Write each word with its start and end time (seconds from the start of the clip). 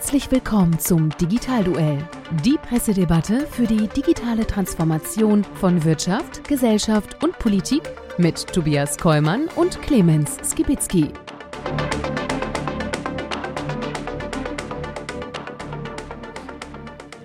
Herzlich 0.00 0.30
willkommen 0.30 0.78
zum 0.78 1.10
Digitalduell, 1.18 1.98
die 2.42 2.56
Pressedebatte 2.56 3.46
für 3.46 3.66
die 3.66 3.86
digitale 3.86 4.46
Transformation 4.46 5.44
von 5.44 5.84
Wirtschaft, 5.84 6.48
Gesellschaft 6.48 7.22
und 7.22 7.38
Politik 7.38 7.82
mit 8.16 8.46
Tobias 8.46 8.96
Kollmann 8.96 9.48
und 9.56 9.82
Clemens 9.82 10.38
Skibitzky. 10.42 11.12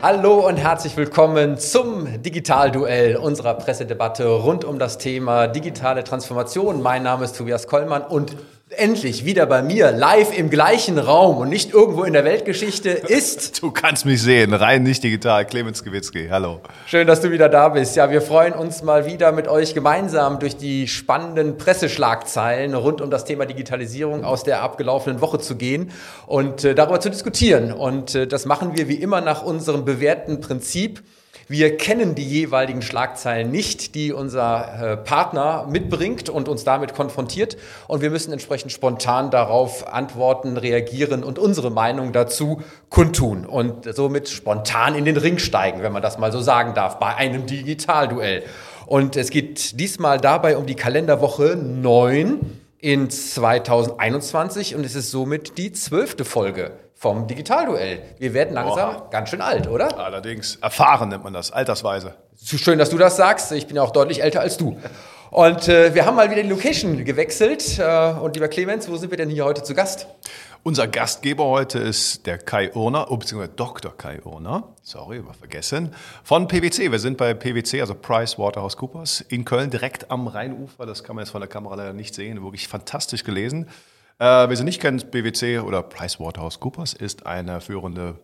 Hallo 0.01 0.45
und 0.45 0.57
herzlich 0.57 0.97
willkommen 0.97 1.57
zum 1.57 2.21
Digitalduell 2.21 3.15
unserer 3.15 3.53
Pressedebatte 3.53 4.27
rund 4.27 4.65
um 4.65 4.79
das 4.79 4.97
Thema 4.97 5.47
digitale 5.47 6.03
Transformation. 6.03 6.81
Mein 6.81 7.03
Name 7.03 7.23
ist 7.23 7.37
Tobias 7.37 7.67
Kollmann 7.67 8.03
und 8.03 8.35
endlich 8.71 9.25
wieder 9.25 9.45
bei 9.45 9.61
mir, 9.61 9.91
live 9.91 10.35
im 10.35 10.49
gleichen 10.49 10.97
Raum 10.97 11.37
und 11.37 11.49
nicht 11.49 11.71
irgendwo 11.71 12.03
in 12.03 12.13
der 12.13 12.25
Weltgeschichte 12.25 12.89
ist. 12.89 13.45
Du 13.65 13.71
kannst 13.71 14.05
mich 14.05 14.21
sehen, 14.21 14.53
rein 14.53 14.83
nicht 14.83 15.03
digital. 15.03 15.45
Clemens 15.45 15.83
Gewitzki, 15.83 16.27
hallo. 16.29 16.61
Schön, 16.87 17.07
dass 17.07 17.21
du 17.21 17.31
wieder 17.31 17.47
da 17.47 17.69
bist. 17.69 17.95
Ja, 17.95 18.11
wir 18.11 18.21
freuen 18.21 18.53
uns 18.53 18.83
mal 18.83 19.05
wieder 19.05 19.31
mit 19.31 19.47
euch 19.47 19.73
gemeinsam 19.73 20.39
durch 20.39 20.57
die 20.57 20.87
spannenden 20.87 21.57
Presseschlagzeilen 21.57 22.73
rund 22.73 23.01
um 23.01 23.09
das 23.09 23.25
Thema 23.25 23.45
Digitalisierung 23.45 24.23
aus 24.23 24.43
der 24.43 24.61
abgelaufenen 24.61 25.21
Woche 25.21 25.39
zu 25.39 25.55
gehen 25.55 25.91
und 26.27 26.63
äh, 26.63 26.75
darüber 26.75 26.99
zu 26.99 27.09
diskutieren. 27.09 27.71
Und 27.71 28.13
äh, 28.13 28.27
das 28.27 28.45
machen 28.45 28.75
wir 28.75 28.87
wie 28.87 28.95
immer 28.95 29.21
nach 29.21 29.43
unserem 29.43 29.85
bewährten 29.85 30.41
Prinzip. 30.41 31.01
Wir 31.47 31.77
kennen 31.77 32.15
die 32.15 32.23
jeweiligen 32.23 32.81
Schlagzeilen 32.81 33.51
nicht, 33.51 33.93
die 33.93 34.11
unser 34.11 34.93
äh, 34.93 34.97
Partner 34.97 35.67
mitbringt 35.69 36.27
und 36.27 36.49
uns 36.49 36.63
damit 36.63 36.95
konfrontiert. 36.95 37.55
Und 37.87 38.01
wir 38.01 38.09
müssen 38.09 38.33
entsprechend 38.33 38.71
spontan 38.71 39.29
darauf 39.29 39.87
antworten, 39.87 40.57
reagieren 40.57 41.23
und 41.23 41.37
unsere 41.37 41.69
Meinung 41.69 42.13
dazu 42.13 42.63
kundtun 42.89 43.45
und 43.45 43.93
somit 43.93 44.27
spontan 44.27 44.95
in 44.95 45.05
den 45.05 45.17
Ring 45.17 45.37
steigen, 45.37 45.83
wenn 45.83 45.93
man 45.93 46.01
das 46.01 46.17
mal 46.17 46.31
so 46.31 46.41
sagen 46.41 46.73
darf, 46.73 46.97
bei 46.97 47.13
einem 47.13 47.45
Digitalduell. 47.45 48.41
Und 48.87 49.15
es 49.15 49.29
geht 49.29 49.79
diesmal 49.79 50.19
dabei 50.19 50.57
um 50.57 50.65
die 50.65 50.75
Kalenderwoche 50.75 51.55
9 51.55 52.39
in 52.79 53.11
2021 53.11 54.73
und 54.73 54.83
es 54.83 54.95
ist 54.95 55.11
somit 55.11 55.59
die 55.59 55.71
zwölfte 55.73 56.25
Folge 56.25 56.71
vom 57.05 57.27
Digitalduell. 57.27 58.01
Wir 58.17 58.33
werden 58.33 58.55
langsam 58.55 58.95
Boah. 58.95 59.09
ganz 59.11 59.29
schön 59.29 59.39
alt, 59.39 59.67
oder? 59.67 59.95
Allerdings. 59.99 60.55
Erfahren 60.55 61.09
nennt 61.09 61.23
man 61.23 61.33
das, 61.33 61.51
altersweise. 61.51 62.15
Schön, 62.43 62.79
dass 62.79 62.89
du 62.89 62.97
das 62.97 63.15
sagst. 63.15 63.51
Ich 63.51 63.67
bin 63.67 63.75
ja 63.75 63.83
auch 63.83 63.91
deutlich 63.91 64.23
älter 64.23 64.41
als 64.41 64.57
du. 64.57 64.75
Und 65.29 65.67
äh, 65.67 65.93
wir 65.93 66.07
haben 66.07 66.15
mal 66.15 66.31
wieder 66.31 66.41
die 66.41 66.49
Location 66.49 67.05
gewechselt. 67.05 67.77
Äh, 67.77 68.13
und 68.13 68.35
lieber 68.35 68.47
Clemens, 68.47 68.89
wo 68.89 68.97
sind 68.97 69.11
wir 69.11 69.19
denn 69.19 69.29
hier 69.29 69.45
heute 69.45 69.61
zu 69.61 69.75
Gast? 69.75 70.07
Unser 70.63 70.87
Gastgeber 70.87 71.45
heute 71.45 71.77
ist 71.77 72.25
der 72.25 72.39
Kai 72.39 72.71
Urner, 72.73 73.11
oh, 73.11 73.17
beziehungsweise 73.17 73.53
Dr. 73.55 73.95
Kai 73.95 74.19
Urner, 74.23 74.69
sorry, 74.81 75.23
war 75.23 75.35
vergessen, 75.35 75.93
von 76.23 76.47
PwC. 76.47 76.91
Wir 76.91 76.97
sind 76.97 77.17
bei 77.17 77.35
PwC, 77.35 77.81
also 77.81 77.93
Price 77.93 78.39
Waterhouse 78.39 78.77
Coopers, 78.77 79.21
in 79.29 79.45
Köln, 79.45 79.69
direkt 79.69 80.09
am 80.09 80.25
Rheinufer. 80.25 80.87
Das 80.87 81.03
kann 81.03 81.15
man 81.15 81.23
jetzt 81.23 81.29
von 81.29 81.41
der 81.41 81.49
Kamera 81.49 81.75
leider 81.75 81.93
nicht 81.93 82.15
sehen. 82.15 82.41
Wirklich 82.41 82.67
fantastisch 82.67 83.23
gelesen. 83.23 83.69
Äh, 84.17 84.47
wer 84.49 84.55
sie 84.55 84.63
nicht 84.63 84.81
kennt, 84.81 85.11
BWC 85.11 85.59
oder 85.59 85.83
PricewaterhouseCoopers 85.83 86.93
ist 86.93 87.25
eine 87.25 87.59
führende 87.59 88.19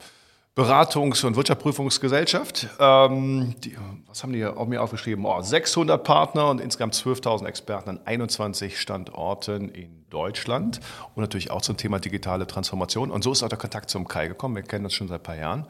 Beratungs- 0.55 1.25
und 1.25 1.37
Wirtschaftsprüfungsgesellschaft. 1.37 2.67
Ähm, 2.77 3.55
die, 3.63 3.77
was 4.07 4.21
haben 4.21 4.33
die 4.33 4.45
auf 4.45 4.67
mir 4.67 4.81
aufgeschrieben? 4.81 5.25
Oh, 5.25 5.41
600 5.41 6.03
Partner 6.03 6.49
und 6.49 6.59
insgesamt 6.59 6.93
12.000 6.93 7.45
Experten 7.45 7.89
an 7.89 7.99
21 8.03 8.79
Standorten 8.79 9.69
in 9.69 10.05
Deutschland 10.09 10.81
und 11.15 11.21
natürlich 11.21 11.51
auch 11.51 11.61
zum 11.61 11.77
Thema 11.77 11.99
digitale 11.99 12.47
Transformation. 12.47 13.11
Und 13.11 13.23
so 13.23 13.31
ist 13.31 13.43
auch 13.43 13.49
der 13.49 13.57
Kontakt 13.57 13.89
zum 13.89 14.07
Kai 14.07 14.27
gekommen. 14.27 14.55
Wir 14.55 14.63
kennen 14.63 14.83
uns 14.85 14.93
schon 14.93 15.07
seit 15.07 15.21
ein 15.21 15.23
paar 15.23 15.37
Jahren 15.37 15.67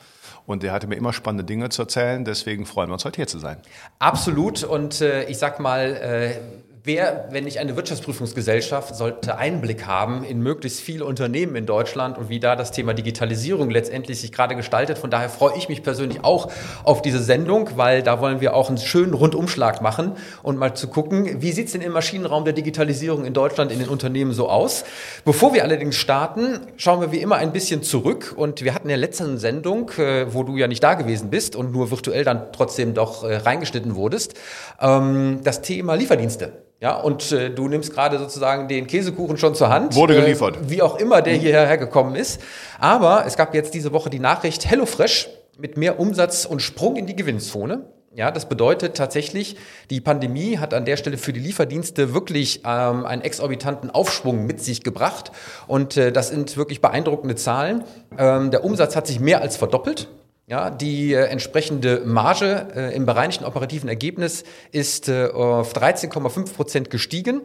und 0.48 0.64
der 0.64 0.72
hatte 0.72 0.88
mir 0.88 0.96
immer 0.96 1.14
spannende 1.14 1.44
Dinge 1.44 1.70
zu 1.70 1.84
erzählen. 1.84 2.26
Deswegen 2.26 2.66
freuen 2.66 2.90
wir 2.90 2.94
uns 2.94 3.06
heute 3.06 3.18
hier 3.18 3.28
zu 3.28 3.38
sein. 3.38 3.58
Absolut. 4.00 4.64
Und 4.64 5.02
äh, 5.02 5.26
ich 5.26 5.38
sag 5.38 5.60
mal, 5.60 5.96
äh, 5.96 6.40
Wer, 6.84 7.28
wenn 7.30 7.44
nicht 7.44 7.60
eine 7.60 7.76
Wirtschaftsprüfungsgesellschaft, 7.76 8.96
sollte 8.96 9.38
Einblick 9.38 9.86
haben 9.86 10.24
in 10.24 10.42
möglichst 10.42 10.80
viele 10.80 11.06
Unternehmen 11.06 11.56
in 11.56 11.68
Deutschland 11.68 12.18
und 12.18 12.30
wie 12.30 12.40
da 12.40 12.56
das 12.56 12.72
Thema 12.72 12.96
Digitalisierung 12.96 13.70
letztendlich 13.70 14.20
sich 14.20 14.32
gerade 14.32 14.56
gestaltet. 14.56 14.98
Von 14.98 15.12
daher 15.12 15.30
freue 15.30 15.56
ich 15.56 15.70
mich 15.70 15.84
persönlich 15.84 16.24
auch 16.24 16.52
auf 16.84 17.04
diese 17.04 17.22
Sendung, 17.22 17.70
weil 17.76 18.02
da 18.02 18.20
wollen 18.20 18.42
wir 18.42 18.56
auch 18.56 18.70
einen 18.70 18.80
schönen 18.80 19.14
Rundumschlag 19.14 19.84
machen 19.84 20.14
und 20.42 20.58
mal 20.58 20.74
zu 20.74 20.88
gucken, 20.88 21.44
wie 21.44 21.52
sieht 21.52 21.68
es 21.68 21.74
denn 21.74 21.82
im 21.82 21.92
Maschinenraum 21.92 22.46
der 22.46 22.54
Digitalisierung 22.54 23.26
in 23.26 23.36
Deutschland 23.36 23.72
in 23.72 23.78
den 23.78 23.88
Unternehmen 23.88 24.34
so 24.34 24.50
aus. 24.50 24.84
Bevor 25.24 25.54
wir 25.54 25.64
allerdings 25.64 25.98
starten, 25.98 26.62
schauen 26.78 27.00
wir 27.00 27.12
wie 27.12 27.22
immer 27.22 27.36
ein 27.36 27.54
bisschen 27.54 27.84
zurück 27.84 28.34
und 28.36 28.64
wir 28.64 28.74
hatten 28.74 28.86
in 28.86 28.90
der 28.90 28.98
letzten 28.98 29.38
Sendung, 29.38 29.92
äh, 30.00 30.34
wo 30.34 30.42
du 30.42 30.58
ja 30.58 30.68
nicht 30.68 30.82
da 30.82 30.96
gewesen 30.96 31.30
bist 31.30 31.56
und 31.56 31.72
nur 31.72 31.92
virtuell 31.92 32.24
dann 32.24 32.52
trotzdem 32.52 32.96
doch 32.96 33.24
äh, 33.24 33.36
reingeschnitten 33.36 33.94
wurdest, 33.94 34.34
ähm, 34.80 35.42
das 35.44 35.62
Thema 35.62 35.94
Lieferdienste. 35.94 36.71
Ja, 36.82 36.96
und 36.96 37.32
äh, 37.32 37.52
du 37.52 37.68
nimmst 37.68 37.94
gerade 37.94 38.18
sozusagen 38.18 38.68
den 38.68 38.88
Käsekuchen 38.88 39.38
schon 39.38 39.54
zur 39.54 39.70
Hand. 39.70 39.94
Wurde 39.94 40.18
äh, 40.18 40.22
geliefert. 40.22 40.58
Äh, 40.58 40.70
wie 40.72 40.82
auch 40.82 40.98
immer 40.98 41.22
der 41.22 41.36
hierher 41.36 41.78
gekommen 41.78 42.16
ist. 42.16 42.42
Aber 42.80 43.24
es 43.28 43.38
gab 43.38 43.54
jetzt 43.54 43.76
diese 43.76 43.94
Woche 43.94 44.10
die 44.10 44.18
Nachricht 44.18 44.66
HelloFresh 44.68 45.30
mit 45.60 45.78
mehr 45.78 46.00
Umsatz 46.00 46.44
und 46.44 46.60
Sprung 46.60 46.96
in 46.96 47.06
die 47.06 47.16
Gewinnzone. 47.16 47.86
Ja, 48.16 48.32
das 48.32 48.50
bedeutet 48.50 48.98
tatsächlich, 48.98 49.58
die 49.92 50.02
Pandemie 50.02 50.58
hat 50.58 50.74
an 50.74 50.84
der 50.84 50.98
Stelle 50.98 51.18
für 51.18 51.32
die 51.32 51.40
Lieferdienste 51.40 52.16
wirklich 52.16 52.62
ähm, 52.66 53.06
einen 53.06 53.22
exorbitanten 53.22 53.92
Aufschwung 53.92 54.48
mit 54.48 54.60
sich 54.60 54.82
gebracht. 54.82 55.32
Und 55.68 55.98
äh, 55.98 56.12
das 56.12 56.30
sind 56.30 56.58
wirklich 56.58 56.82
beeindruckende 56.82 57.36
Zahlen. 57.36 57.84
Ähm, 58.18 58.50
der 58.50 58.66
Umsatz 58.66 58.96
hat 58.96 59.06
sich 59.06 59.20
mehr 59.20 59.42
als 59.42 59.56
verdoppelt. 59.56 60.10
Ja, 60.48 60.70
die 60.70 61.14
äh, 61.14 61.26
entsprechende 61.26 62.02
Marge 62.06 62.68
äh, 62.76 62.96
im 62.96 63.06
bereinigten 63.06 63.46
operativen 63.46 63.88
Ergebnis 63.88 64.44
ist 64.72 65.08
äh, 65.08 65.28
auf 65.28 65.74
13,5 65.74 66.54
Prozent 66.54 66.90
gestiegen. 66.90 67.42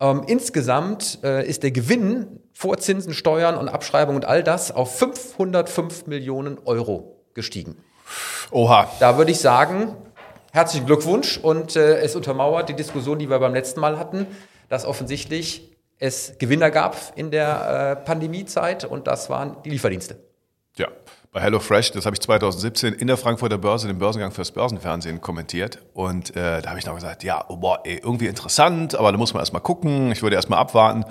Ähm, 0.00 0.22
insgesamt 0.26 1.20
äh, 1.22 1.46
ist 1.46 1.62
der 1.62 1.70
Gewinn 1.70 2.40
vor 2.52 2.78
Zinsen, 2.78 3.14
Steuern 3.14 3.56
und 3.56 3.68
Abschreibung 3.68 4.16
und 4.16 4.24
all 4.24 4.42
das 4.42 4.72
auf 4.72 4.98
505 4.98 6.06
Millionen 6.06 6.58
Euro 6.64 7.22
gestiegen. 7.34 7.76
Oha. 8.50 8.90
Da 9.00 9.16
würde 9.16 9.30
ich 9.30 9.38
sagen, 9.38 9.96
herzlichen 10.52 10.86
Glückwunsch 10.86 11.38
und 11.38 11.76
äh, 11.76 12.00
es 12.00 12.16
untermauert 12.16 12.68
die 12.68 12.74
Diskussion, 12.74 13.18
die 13.18 13.30
wir 13.30 13.38
beim 13.38 13.54
letzten 13.54 13.80
Mal 13.80 13.98
hatten, 13.98 14.26
dass 14.68 14.84
offensichtlich 14.84 15.72
es 15.98 16.34
Gewinner 16.38 16.70
gab 16.70 16.96
in 17.14 17.30
der 17.30 17.96
äh, 18.02 18.04
Pandemiezeit 18.04 18.84
und 18.84 19.06
das 19.06 19.30
waren 19.30 19.56
die 19.64 19.70
Lieferdienste. 19.70 20.16
Bei 21.32 21.40
HelloFresh, 21.40 21.92
das 21.92 22.04
habe 22.04 22.14
ich 22.14 22.20
2017 22.20 22.92
in 22.92 23.06
der 23.06 23.16
Frankfurter 23.16 23.56
Börse, 23.56 23.86
den 23.86 23.98
Börsengang 23.98 24.32
fürs 24.32 24.50
Börsenfernsehen 24.50 25.22
kommentiert. 25.22 25.78
Und 25.94 26.36
äh, 26.36 26.60
da 26.60 26.68
habe 26.68 26.78
ich 26.78 26.84
noch 26.84 26.94
gesagt, 26.94 27.24
ja, 27.24 27.42
oh, 27.48 27.56
boah, 27.56 27.80
ey, 27.84 28.02
irgendwie 28.04 28.26
interessant, 28.26 28.94
aber 28.94 29.12
da 29.12 29.16
muss 29.16 29.32
man 29.32 29.40
erstmal 29.40 29.62
gucken. 29.62 30.12
Ich 30.12 30.22
würde 30.22 30.36
erstmal 30.36 30.58
abwarten. 30.58 31.06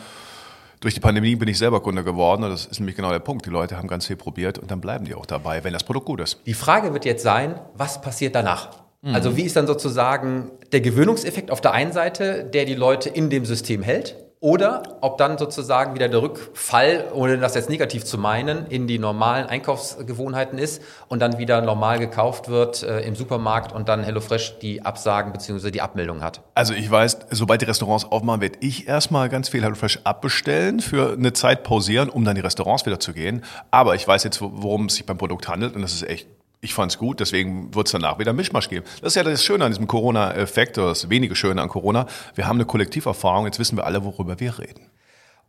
Durch 0.79 0.93
die 0.93 0.99
Pandemie 0.99 1.35
bin 1.35 1.47
ich 1.47 1.57
selber 1.57 1.81
Kunde 1.81 2.03
geworden 2.03 2.43
und 2.43 2.51
das 2.51 2.67
ist 2.67 2.79
nämlich 2.79 2.95
genau 2.95 3.09
der 3.09 3.17
Punkt. 3.17 3.47
Die 3.47 3.49
Leute 3.49 3.77
haben 3.77 3.87
ganz 3.87 4.05
viel 4.05 4.15
probiert 4.15 4.59
und 4.59 4.69
dann 4.69 4.79
bleiben 4.79 5.05
die 5.05 5.15
auch 5.15 5.25
dabei, 5.25 5.63
wenn 5.63 5.73
das 5.73 5.83
Produkt 5.83 6.05
gut 6.05 6.21
ist. 6.21 6.39
Die 6.45 6.53
Frage 6.53 6.93
wird 6.93 7.05
jetzt 7.05 7.23
sein, 7.23 7.59
was 7.73 7.99
passiert 7.99 8.35
danach? 8.35 8.69
Mhm. 9.01 9.15
Also 9.15 9.37
wie 9.37 9.41
ist 9.41 9.55
dann 9.55 9.65
sozusagen 9.65 10.51
der 10.71 10.81
Gewöhnungseffekt 10.81 11.49
auf 11.49 11.61
der 11.61 11.71
einen 11.71 11.93
Seite, 11.93 12.43
der 12.43 12.65
die 12.65 12.75
Leute 12.75 13.09
in 13.09 13.31
dem 13.31 13.45
System 13.45 13.81
hält? 13.81 14.17
Oder 14.43 14.97
ob 15.01 15.19
dann 15.19 15.37
sozusagen 15.37 15.93
wieder 15.93 16.09
der 16.09 16.23
Rückfall, 16.23 17.05
ohne 17.13 17.37
das 17.37 17.53
jetzt 17.53 17.69
negativ 17.69 18.05
zu 18.05 18.17
meinen, 18.17 18.65
in 18.65 18.87
die 18.87 18.97
normalen 18.97 19.45
Einkaufsgewohnheiten 19.45 20.57
ist 20.57 20.81
und 21.07 21.19
dann 21.19 21.37
wieder 21.37 21.61
normal 21.61 21.99
gekauft 21.99 22.49
wird 22.49 22.81
äh, 22.81 23.01
im 23.01 23.15
Supermarkt 23.15 23.71
und 23.71 23.87
dann 23.87 24.03
HelloFresh 24.03 24.57
die 24.57 24.83
Absagen 24.83 25.31
bzw. 25.31 25.69
die 25.69 25.81
Abmeldung 25.81 26.23
hat. 26.23 26.41
Also 26.55 26.73
ich 26.73 26.89
weiß, 26.89 27.19
sobald 27.29 27.61
die 27.61 27.65
Restaurants 27.65 28.03
aufmachen, 28.05 28.41
werde 28.41 28.57
ich 28.61 28.87
erstmal 28.87 29.29
ganz 29.29 29.47
viel 29.47 29.61
HelloFresh 29.61 29.99
abbestellen, 30.05 30.79
für 30.79 31.13
eine 31.13 31.33
Zeit 31.33 31.61
pausieren, 31.61 32.09
um 32.09 32.25
dann 32.25 32.33
die 32.33 32.41
Restaurants 32.41 32.87
wieder 32.87 32.99
zu 32.99 33.13
gehen. 33.13 33.43
Aber 33.69 33.93
ich 33.93 34.07
weiß 34.07 34.23
jetzt, 34.23 34.41
worum 34.41 34.87
es 34.87 34.95
sich 34.95 35.05
beim 35.05 35.19
Produkt 35.19 35.47
handelt 35.49 35.75
und 35.75 35.83
das 35.83 35.93
ist 35.93 36.01
echt 36.01 36.27
ich 36.61 36.75
fand 36.75 36.91
es 36.91 36.99
gut, 36.99 37.19
deswegen 37.19 37.73
wird 37.73 37.87
es 37.87 37.91
danach 37.91 38.19
wieder 38.19 38.33
Mischmasch 38.33 38.69
geben. 38.69 38.85
Das 39.01 39.09
ist 39.09 39.15
ja 39.15 39.23
das 39.23 39.43
Schöne 39.43 39.65
an 39.65 39.71
diesem 39.71 39.87
Corona-Effekt, 39.87 40.77
oder 40.77 40.89
das 40.89 41.09
wenige 41.09 41.35
Schöne 41.35 41.61
an 41.61 41.69
Corona. 41.69 42.05
Wir 42.35 42.47
haben 42.47 42.57
eine 42.57 42.65
Kollektiverfahrung, 42.65 43.45
jetzt 43.45 43.57
wissen 43.57 43.77
wir 43.77 43.85
alle, 43.85 44.03
worüber 44.05 44.39
wir 44.39 44.59
reden. 44.59 44.85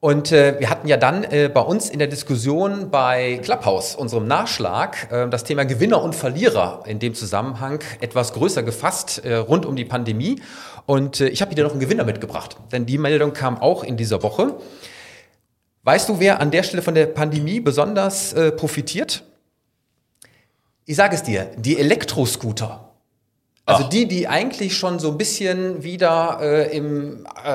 Und 0.00 0.32
äh, 0.32 0.58
wir 0.58 0.68
hatten 0.68 0.88
ja 0.88 0.96
dann 0.96 1.22
äh, 1.22 1.48
bei 1.52 1.60
uns 1.60 1.88
in 1.88 2.00
der 2.00 2.08
Diskussion 2.08 2.90
bei 2.90 3.38
Clubhouse, 3.44 3.94
unserem 3.94 4.26
Nachschlag, 4.26 5.12
äh, 5.12 5.28
das 5.28 5.44
Thema 5.44 5.64
Gewinner 5.64 6.02
und 6.02 6.14
Verlierer 6.14 6.82
in 6.86 6.98
dem 6.98 7.14
Zusammenhang 7.14 7.78
etwas 8.00 8.32
größer 8.32 8.64
gefasst 8.64 9.24
äh, 9.24 9.34
rund 9.36 9.64
um 9.64 9.76
die 9.76 9.84
Pandemie. 9.84 10.42
Und 10.86 11.20
äh, 11.20 11.28
ich 11.28 11.40
habe 11.40 11.54
dir 11.54 11.62
noch 11.62 11.70
einen 11.70 11.78
Gewinner 11.78 12.04
mitgebracht, 12.04 12.56
denn 12.72 12.84
die 12.84 12.98
Meldung 12.98 13.32
kam 13.32 13.58
auch 13.58 13.84
in 13.84 13.96
dieser 13.96 14.24
Woche. 14.24 14.56
Weißt 15.84 16.08
du, 16.08 16.18
wer 16.18 16.40
an 16.40 16.50
der 16.50 16.64
Stelle 16.64 16.82
von 16.82 16.94
der 16.94 17.06
Pandemie 17.06 17.60
besonders 17.60 18.32
äh, 18.32 18.50
profitiert? 18.50 19.22
Ich 20.84 20.96
sage 20.96 21.14
es 21.14 21.22
dir, 21.22 21.50
die 21.56 21.78
Elektroscooter. 21.78 22.88
Also 23.64 23.88
die, 23.88 24.08
die 24.08 24.26
eigentlich 24.26 24.76
schon 24.76 24.98
so 24.98 25.12
ein 25.12 25.18
bisschen 25.18 25.84
wieder 25.84 26.40
äh, 26.42 26.76
im 26.76 27.24
äh, 27.44 27.48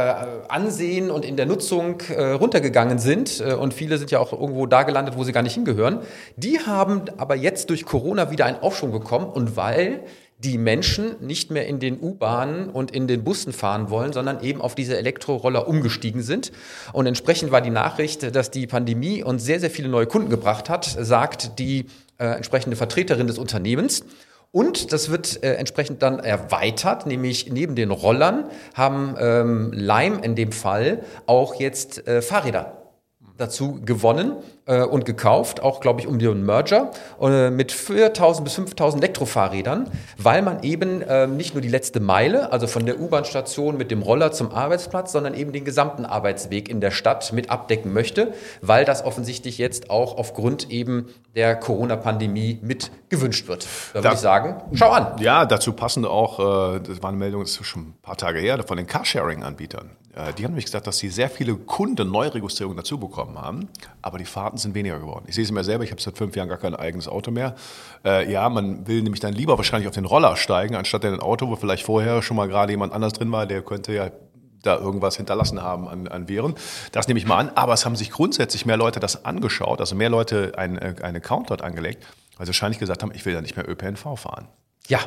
Ansehen 0.47 1.11
und 1.11 1.25
in 1.25 1.35
der 1.35 1.45
Nutzung 1.45 1.99
äh, 2.09 2.31
runtergegangen 2.31 2.97
sind, 2.97 3.41
äh, 3.41 3.53
und 3.53 3.73
viele 3.73 3.97
sind 3.97 4.09
ja 4.09 4.19
auch 4.19 4.31
irgendwo 4.31 4.67
da 4.67 4.83
gelandet, 4.83 5.17
wo 5.17 5.25
sie 5.25 5.33
gar 5.33 5.43
nicht 5.43 5.55
hingehören, 5.55 5.99
die 6.37 6.61
haben 6.61 7.01
aber 7.17 7.35
jetzt 7.35 7.69
durch 7.69 7.83
Corona 7.83 8.31
wieder 8.31 8.45
einen 8.45 8.59
Aufschwung 8.59 8.93
bekommen 8.93 9.27
und 9.27 9.57
weil 9.57 9.99
die 10.39 10.57
Menschen 10.57 11.15
nicht 11.19 11.51
mehr 11.51 11.67
in 11.67 11.79
den 11.79 11.99
U-Bahnen 11.99 12.69
und 12.69 12.91
in 12.91 13.07
den 13.07 13.25
Bussen 13.25 13.51
fahren 13.51 13.89
wollen, 13.89 14.13
sondern 14.13 14.41
eben 14.41 14.61
auf 14.61 14.75
diese 14.75 14.97
Elektroroller 14.97 15.67
umgestiegen 15.67 16.21
sind. 16.21 16.53
Und 16.93 17.07
entsprechend 17.07 17.51
war 17.51 17.59
die 17.59 17.71
Nachricht, 17.71 18.35
dass 18.35 18.51
die 18.51 18.67
Pandemie 18.67 19.23
uns 19.23 19.43
sehr, 19.43 19.59
sehr 19.59 19.71
viele 19.71 19.89
neue 19.89 20.05
Kunden 20.05 20.29
gebracht 20.29 20.69
hat, 20.69 20.85
sagt 20.85 21.59
die 21.59 21.87
äh, 22.17 22.25
entsprechende 22.25 22.75
Vertreterin 22.75 23.27
des 23.27 23.37
Unternehmens. 23.37 24.03
Und 24.51 24.93
das 24.93 25.11
wird 25.11 25.43
äh, 25.43 25.55
entsprechend 25.55 26.01
dann 26.01 26.19
erweitert, 26.19 27.05
nämlich 27.05 27.51
neben 27.51 27.75
den 27.75 27.91
Rollern 27.91 28.49
haben 28.73 29.15
ähm, 29.19 29.71
Lime 29.73 30.19
in 30.23 30.35
dem 30.35 30.51
Fall 30.51 31.03
auch 31.25 31.55
jetzt 31.55 32.07
äh, 32.07 32.21
Fahrräder 32.21 32.93
dazu 33.37 33.81
gewonnen 33.83 34.37
äh, 34.67 34.83
und 34.83 35.05
gekauft, 35.05 35.61
auch 35.61 35.79
glaube 35.79 36.01
ich 36.01 36.07
um 36.07 36.19
den 36.19 36.45
Merger, 36.45 36.91
äh, 37.21 37.49
mit 37.49 37.71
4.000 37.71 38.43
bis 38.43 38.57
5.000 38.57 38.97
Elektrofahrrädern, 38.97 39.89
weil 40.17 40.41
man 40.41 40.63
eben 40.63 41.01
äh, 41.01 41.25
nicht 41.25 41.55
nur 41.55 41.61
die 41.61 41.69
letzte 41.69 41.99
Meile, 41.99 42.51
also 42.51 42.67
von 42.67 42.85
der 42.85 42.99
U-Bahn-Station 42.99 43.77
mit 43.77 43.91
dem 43.91 44.01
Roller 44.01 44.31
zum 44.31 44.51
Arbeitsplatz, 44.51 45.11
sondern 45.11 45.33
eben 45.33 45.51
den 45.51 45.65
gesamten 45.65 46.05
Arbeitsweg 46.05 46.69
in 46.69 46.81
der 46.81 46.91
Stadt 46.91 47.33
mit 47.33 47.49
abdecken 47.49 47.93
möchte, 47.93 48.33
weil 48.61 48.85
das 48.85 49.03
offensichtlich 49.03 49.57
jetzt 49.57 49.89
auch 49.89 50.17
aufgrund 50.17 50.69
eben 50.69 51.07
der 51.35 51.55
Corona-Pandemie 51.55 52.59
mit 52.61 52.91
gewünscht 53.09 53.47
wird. 53.47 53.67
Da 53.93 54.03
würde 54.03 54.15
ich 54.15 54.19
sagen, 54.19 54.61
schau 54.73 54.89
an. 54.89 55.19
Ja, 55.21 55.45
dazu 55.45 55.73
passend 55.73 56.05
auch, 56.05 56.39
äh, 56.75 56.79
das 56.79 57.01
war 57.01 57.09
eine 57.09 57.17
Meldung, 57.17 57.41
das 57.41 57.51
ist 57.51 57.65
schon 57.65 57.81
ein 57.83 57.95
paar 58.01 58.17
Tage 58.17 58.39
her, 58.39 58.61
von 58.63 58.77
den 58.77 58.87
Carsharing-Anbietern. 58.87 59.91
Äh, 60.17 60.33
die 60.33 60.43
haben 60.43 60.51
nämlich 60.51 60.65
gesagt, 60.65 60.87
dass 60.87 60.97
sie 60.97 61.09
sehr 61.09 61.29
viele 61.29 61.55
Kunden 61.55 62.09
Neuregistrierungen 62.09 62.77
dazu 62.77 62.97
bekommen 62.97 63.39
haben, 63.39 63.69
aber 64.01 64.17
die 64.17 64.25
Fahrten 64.25 64.56
sind 64.57 64.75
weniger 64.75 64.99
geworden. 64.99 65.25
Ich 65.27 65.35
sehe 65.35 65.43
es 65.43 65.51
mir 65.51 65.63
selber, 65.63 65.83
ich 65.83 65.91
habe 65.91 66.01
seit 66.01 66.17
fünf 66.17 66.35
Jahren 66.35 66.49
gar 66.49 66.57
kein 66.57 66.75
eigenes 66.75 67.07
Auto 67.07 67.31
mehr. 67.31 67.55
Äh, 68.03 68.31
ja, 68.31 68.47
man 68.49 68.87
will 68.87 69.01
nämlich 69.01 69.19
dann 69.19 69.33
lieber 69.33 69.57
wahrscheinlich 69.57 69.87
auf 69.87 69.93
den 69.93 70.05
Roller 70.05 70.35
steigen, 70.35 70.75
anstatt 70.75 71.03
in 71.03 71.13
ein 71.13 71.19
Auto, 71.19 71.47
wo 71.49 71.55
vielleicht 71.55 71.83
vorher 71.83 72.21
schon 72.21 72.37
mal 72.37 72.47
gerade 72.47 72.71
jemand 72.71 72.93
anders 72.93 73.13
drin 73.13 73.31
war, 73.31 73.45
der 73.45 73.61
könnte 73.61 73.93
ja 73.93 74.11
da 74.63 74.77
irgendwas 74.77 75.17
hinterlassen 75.17 75.61
haben 75.61 75.87
an, 75.87 76.07
an 76.07 76.27
Viren. 76.27 76.55
Das 76.91 77.07
nehme 77.07 77.19
ich 77.19 77.25
mal 77.25 77.37
an. 77.37 77.51
Aber 77.55 77.73
es 77.73 77.85
haben 77.85 77.95
sich 77.95 78.11
grundsätzlich 78.11 78.65
mehr 78.65 78.77
Leute 78.77 78.99
das 78.99 79.25
angeschaut, 79.25 79.79
also 79.79 79.95
mehr 79.95 80.09
Leute 80.09 80.53
einen, 80.57 80.77
äh, 80.77 80.95
einen 81.01 81.17
Account 81.17 81.49
dort 81.49 81.61
angelegt, 81.61 82.05
weil 82.37 82.45
sie 82.45 82.49
wahrscheinlich 82.49 82.79
gesagt 82.79 83.03
haben, 83.03 83.11
ich 83.13 83.25
will 83.25 83.33
ja 83.33 83.41
nicht 83.41 83.55
mehr 83.55 83.67
ÖPNV 83.67 84.17
fahren. 84.17 84.47
Ja, 84.87 84.99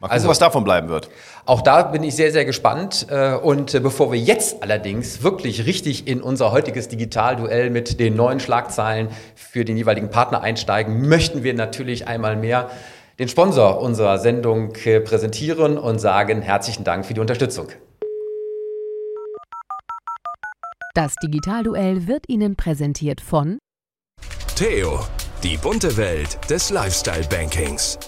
Mal 0.00 0.06
gucken, 0.06 0.14
also, 0.14 0.28
was 0.28 0.38
davon 0.38 0.62
bleiben 0.62 0.88
wird. 0.88 1.10
Auch 1.44 1.60
da 1.60 1.82
bin 1.82 2.04
ich 2.04 2.14
sehr, 2.14 2.30
sehr 2.30 2.44
gespannt. 2.44 3.08
Äh, 3.10 3.34
und 3.34 3.74
äh, 3.74 3.80
bevor 3.80 4.12
wir 4.12 4.18
jetzt 4.18 4.62
allerdings 4.62 5.24
wirklich 5.24 5.66
richtig 5.66 6.06
in 6.06 6.22
unser 6.22 6.52
heutiges 6.52 6.86
Digitalduell 6.86 7.70
mit 7.70 7.98
den 7.98 8.14
neuen 8.14 8.38
Schlagzeilen 8.38 9.08
für 9.34 9.64
den 9.64 9.76
jeweiligen 9.76 10.08
Partner 10.08 10.40
einsteigen, 10.40 11.08
möchten 11.08 11.42
wir 11.42 11.52
natürlich 11.54 12.06
einmal 12.06 12.36
mehr 12.36 12.70
den 13.18 13.26
Sponsor 13.26 13.80
unserer 13.80 14.18
Sendung 14.18 14.72
äh, 14.84 15.00
präsentieren 15.00 15.76
und 15.76 15.98
sagen 15.98 16.42
herzlichen 16.42 16.84
Dank 16.84 17.04
für 17.04 17.14
die 17.14 17.20
Unterstützung. 17.20 17.66
Das 20.94 21.14
Digitalduell 21.16 22.06
wird 22.06 22.28
Ihnen 22.28 22.54
präsentiert 22.54 23.20
von 23.20 23.58
Theo, 24.54 25.00
die 25.42 25.56
bunte 25.56 25.96
Welt 25.96 26.38
des 26.48 26.70
Lifestyle-Bankings. 26.70 27.98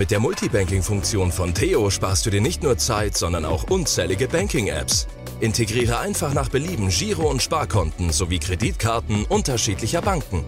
Mit 0.00 0.10
der 0.10 0.20
Multibanking-Funktion 0.20 1.30
von 1.30 1.52
Theo 1.52 1.90
sparst 1.90 2.24
du 2.24 2.30
dir 2.30 2.40
nicht 2.40 2.62
nur 2.62 2.78
Zeit, 2.78 3.18
sondern 3.18 3.44
auch 3.44 3.64
unzählige 3.64 4.28
Banking-Apps. 4.28 5.06
Integriere 5.40 5.98
einfach 5.98 6.32
nach 6.32 6.48
Belieben 6.48 6.88
Giro- 6.88 7.28
und 7.28 7.42
Sparkonten 7.42 8.10
sowie 8.10 8.38
Kreditkarten 8.38 9.26
unterschiedlicher 9.26 10.00
Banken. 10.00 10.42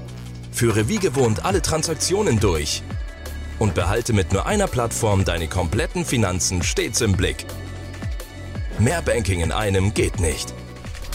Führe 0.53 0.89
wie 0.89 0.99
gewohnt 0.99 1.45
alle 1.45 1.61
Transaktionen 1.61 2.41
durch 2.41 2.83
und 3.59 3.75
behalte 3.75 4.15
mit 4.15 4.33
nur 4.33 4.47
einer 4.47 4.69
Plattform 4.69 5.23
deine 5.23 5.49
kompletten 5.49 6.07
Finanzen 6.07 6.63
stets 6.63 7.03
im 7.03 7.13
Blick. 7.13 7.45
Mehr 8.79 9.03
Banking 9.03 9.41
in 9.41 9.53
einem 9.53 9.93
geht 9.93 10.19
nicht. 10.19 10.55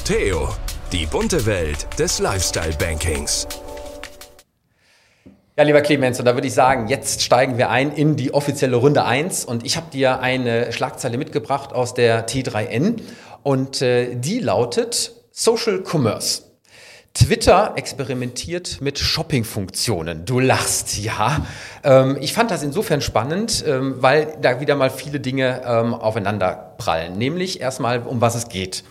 Theo, 0.05 0.49
die 0.91 1.07
bunte 1.07 1.47
Welt 1.47 1.87
des 1.97 2.19
Lifestyle-Bankings. 2.19 3.47
Ja, 5.59 5.63
lieber 5.63 5.81
Clemens, 5.81 6.19
und 6.19 6.25
da 6.25 6.35
würde 6.35 6.45
ich 6.45 6.53
sagen, 6.53 6.87
jetzt 6.87 7.23
steigen 7.23 7.57
wir 7.57 7.71
ein 7.71 7.91
in 7.91 8.15
die 8.15 8.31
offizielle 8.31 8.75
Runde 8.75 9.05
1 9.05 9.43
und 9.43 9.65
ich 9.65 9.75
habe 9.75 9.87
dir 9.91 10.19
eine 10.19 10.71
Schlagzeile 10.71 11.17
mitgebracht 11.17 11.73
aus 11.73 11.95
der 11.95 12.27
T3N 12.27 12.97
und 13.41 13.81
äh, 13.81 14.13
die 14.13 14.37
lautet 14.37 15.13
Social 15.31 15.81
Commerce. 15.83 16.43
Twitter 17.15 17.73
experimentiert 17.75 18.81
mit 18.81 18.99
Shopping-Funktionen. 18.99 20.25
Du 20.25 20.39
lachst, 20.39 20.99
ja. 20.99 21.43
Ähm, 21.83 22.19
ich 22.21 22.33
fand 22.33 22.51
das 22.51 22.61
insofern 22.61 23.01
spannend, 23.01 23.63
ähm, 23.65 23.95
weil 23.97 24.37
da 24.39 24.59
wieder 24.59 24.75
mal 24.75 24.91
viele 24.91 25.19
Dinge 25.19 25.63
ähm, 25.65 25.95
aufeinander 25.95 26.75
prallen. 26.77 27.17
Nämlich 27.17 27.61
erstmal, 27.61 28.03
um 28.03 28.21
was 28.21 28.35
es 28.35 28.49
geht. 28.49 28.83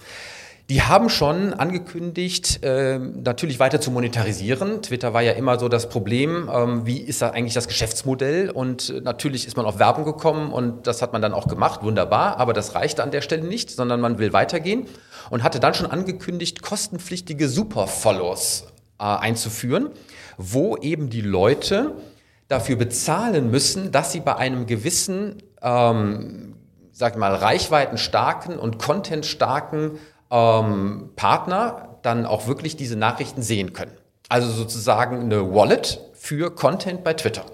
Die 0.68 0.82
haben 0.82 1.08
schon 1.08 1.54
angekündigt, 1.54 2.64
äh, 2.64 2.98
natürlich 2.98 3.60
weiter 3.60 3.80
zu 3.80 3.92
monetarisieren. 3.92 4.82
Twitter 4.82 5.14
war 5.14 5.22
ja 5.22 5.32
immer 5.32 5.60
so 5.60 5.68
das 5.68 5.88
Problem, 5.88 6.50
ähm, 6.52 6.84
wie 6.84 6.98
ist 6.98 7.22
da 7.22 7.30
eigentlich 7.30 7.54
das 7.54 7.68
Geschäftsmodell? 7.68 8.50
Und 8.50 8.92
natürlich 9.04 9.46
ist 9.46 9.56
man 9.56 9.64
auf 9.64 9.78
Werbung 9.78 10.04
gekommen 10.04 10.52
und 10.52 10.88
das 10.88 11.02
hat 11.02 11.12
man 11.12 11.22
dann 11.22 11.34
auch 11.34 11.46
gemacht, 11.46 11.84
wunderbar, 11.84 12.38
aber 12.38 12.52
das 12.52 12.74
reichte 12.74 13.04
an 13.04 13.12
der 13.12 13.20
Stelle 13.20 13.44
nicht, 13.44 13.70
sondern 13.70 14.00
man 14.00 14.18
will 14.18 14.32
weitergehen 14.32 14.86
und 15.30 15.44
hatte 15.44 15.60
dann 15.60 15.72
schon 15.72 15.86
angekündigt, 15.86 16.62
kostenpflichtige 16.62 17.48
Superfollows 17.48 18.66
äh, 18.98 19.04
einzuführen, 19.04 19.90
wo 20.36 20.76
eben 20.78 21.10
die 21.10 21.20
Leute 21.20 21.94
dafür 22.48 22.74
bezahlen 22.74 23.52
müssen, 23.52 23.92
dass 23.92 24.10
sie 24.10 24.20
bei 24.20 24.34
einem 24.34 24.66
gewissen, 24.66 25.44
ähm, 25.62 26.56
sag 26.90 27.16
mal, 27.16 27.36
reichweitenstarken 27.36 28.58
und 28.58 28.78
contentstarken 28.80 29.92
ähm, 30.30 31.10
Partner 31.16 31.98
dann 32.02 32.26
auch 32.26 32.46
wirklich 32.46 32.76
diese 32.76 32.96
Nachrichten 32.96 33.42
sehen 33.42 33.72
können. 33.72 33.92
Also 34.28 34.50
sozusagen 34.50 35.20
eine 35.20 35.54
Wallet 35.54 36.00
für 36.14 36.54
Content 36.54 37.04
bei 37.04 37.14
Twitter. 37.14 37.44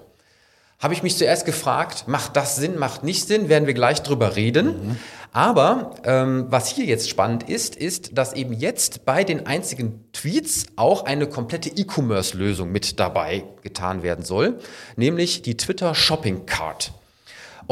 Habe 0.79 0.93
ich 0.93 1.03
mich 1.03 1.17
zuerst 1.17 1.45
gefragt, 1.45 2.05
macht 2.07 2.35
das 2.35 2.57
Sinn, 2.57 2.77
macht 2.77 3.03
nicht 3.03 3.27
Sinn, 3.27 3.47
werden 3.47 3.67
wir 3.67 3.73
gleich 3.73 4.01
drüber 4.01 4.35
reden. 4.35 4.65
Mhm. 4.65 4.97
Aber 5.31 5.95
ähm, 6.03 6.47
was 6.49 6.67
hier 6.67 6.85
jetzt 6.85 7.09
spannend 7.09 7.49
ist, 7.49 7.75
ist, 7.75 8.17
dass 8.17 8.33
eben 8.33 8.53
jetzt 8.53 9.05
bei 9.05 9.23
den 9.23 9.47
einzigen 9.47 10.05
Tweets 10.11 10.67
auch 10.75 11.05
eine 11.05 11.27
komplette 11.27 11.69
E-Commerce-Lösung 11.69 12.71
mit 12.71 12.99
dabei 12.99 13.45
getan 13.61 14.03
werden 14.03 14.25
soll, 14.25 14.59
nämlich 14.95 15.41
die 15.41 15.57
Twitter 15.57 15.95
Shopping 15.95 16.45
Card. 16.45 16.91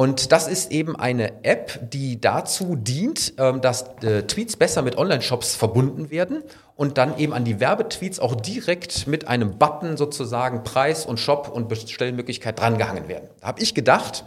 Und 0.01 0.31
das 0.31 0.47
ist 0.47 0.71
eben 0.71 0.95
eine 0.95 1.43
App, 1.43 1.79
die 1.91 2.19
dazu 2.19 2.75
dient, 2.75 3.35
ähm, 3.37 3.61
dass 3.61 3.83
äh, 4.01 4.23
Tweets 4.23 4.57
besser 4.57 4.81
mit 4.81 4.97
Online-Shops 4.97 5.53
verbunden 5.55 6.09
werden 6.09 6.41
und 6.75 6.97
dann 6.97 7.19
eben 7.19 7.33
an 7.33 7.45
die 7.45 7.59
Werbetweets 7.59 8.19
auch 8.19 8.33
direkt 8.33 9.05
mit 9.05 9.27
einem 9.27 9.59
Button 9.59 9.97
sozusagen 9.97 10.63
Preis 10.63 11.05
und 11.05 11.19
Shop 11.19 11.51
und 11.53 11.69
Bestellmöglichkeit 11.69 12.59
drangehangen 12.59 13.07
werden. 13.09 13.29
Da 13.41 13.49
habe 13.49 13.61
ich 13.61 13.75
gedacht, 13.75 14.25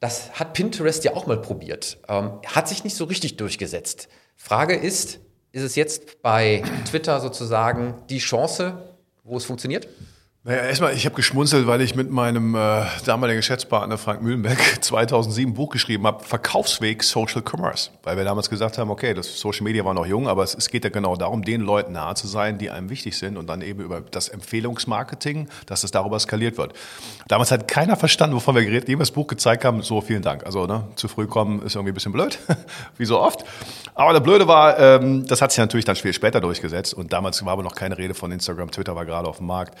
das 0.00 0.30
hat 0.32 0.54
Pinterest 0.54 1.04
ja 1.04 1.12
auch 1.12 1.26
mal 1.26 1.42
probiert. 1.42 1.98
Ähm, 2.08 2.30
hat 2.46 2.66
sich 2.66 2.82
nicht 2.82 2.96
so 2.96 3.04
richtig 3.04 3.36
durchgesetzt. 3.36 4.08
Frage 4.34 4.74
ist, 4.74 5.18
ist 5.52 5.62
es 5.62 5.76
jetzt 5.76 6.22
bei 6.22 6.62
Twitter 6.88 7.20
sozusagen 7.20 7.96
die 8.08 8.16
Chance, 8.16 8.78
wo 9.24 9.36
es 9.36 9.44
funktioniert? 9.44 9.88
Naja, 10.48 10.62
erstmal, 10.62 10.94
ich 10.94 11.04
habe 11.06 11.16
geschmunzelt, 11.16 11.66
weil 11.66 11.80
ich 11.80 11.96
mit 11.96 12.12
meinem 12.12 12.54
äh, 12.54 12.84
damaligen 13.04 13.38
Geschäftspartner 13.38 13.98
Frank 13.98 14.22
Mühlenbeck 14.22 14.58
2007 14.80 15.50
ein 15.50 15.54
Buch 15.54 15.70
geschrieben 15.70 16.06
habe, 16.06 16.22
Verkaufsweg 16.22 17.02
Social 17.02 17.42
Commerce. 17.42 17.90
Weil 18.04 18.16
wir 18.16 18.22
damals 18.22 18.48
gesagt 18.48 18.78
haben, 18.78 18.88
okay, 18.88 19.12
das 19.12 19.40
Social 19.40 19.64
Media 19.64 19.84
war 19.84 19.92
noch 19.92 20.06
jung, 20.06 20.28
aber 20.28 20.44
es, 20.44 20.54
es 20.54 20.68
geht 20.68 20.84
ja 20.84 20.90
genau 20.90 21.16
darum, 21.16 21.42
den 21.42 21.62
Leuten 21.62 21.94
nahe 21.94 22.14
zu 22.14 22.28
sein, 22.28 22.58
die 22.58 22.70
einem 22.70 22.90
wichtig 22.90 23.18
sind 23.18 23.38
und 23.38 23.48
dann 23.48 23.60
eben 23.60 23.80
über 23.80 24.00
das 24.00 24.28
Empfehlungsmarketing, 24.28 25.48
dass 25.66 25.82
es 25.82 25.90
darüber 25.90 26.20
skaliert 26.20 26.58
wird. 26.58 26.74
Damals 27.26 27.50
hat 27.50 27.66
keiner 27.66 27.96
verstanden, 27.96 28.36
wovon 28.36 28.54
wir 28.54 28.64
geredet, 28.64 28.86
dem 28.86 29.00
das 29.00 29.10
Buch 29.10 29.26
gezeigt 29.26 29.64
haben, 29.64 29.82
so 29.82 30.00
vielen 30.00 30.22
Dank. 30.22 30.46
Also 30.46 30.66
ne, 30.66 30.84
zu 30.94 31.08
früh 31.08 31.26
kommen 31.26 31.60
ist 31.62 31.74
irgendwie 31.74 31.90
ein 31.90 31.94
bisschen 31.94 32.12
blöd, 32.12 32.38
wie 32.98 33.04
so 33.04 33.18
oft. 33.18 33.44
Aber 33.96 34.12
der 34.12 34.20
Blöde 34.20 34.46
war, 34.46 34.78
ähm, 34.78 35.26
das 35.26 35.42
hat 35.42 35.50
sich 35.50 35.58
natürlich 35.58 35.86
dann 35.86 35.96
viel 35.96 36.12
später 36.12 36.40
durchgesetzt 36.40 36.94
und 36.94 37.12
damals 37.12 37.44
war 37.44 37.52
aber 37.52 37.64
noch 37.64 37.74
keine 37.74 37.98
Rede 37.98 38.14
von 38.14 38.30
Instagram, 38.30 38.70
Twitter 38.70 38.94
war 38.94 39.04
gerade 39.04 39.28
auf 39.28 39.38
dem 39.38 39.46
Markt. 39.46 39.76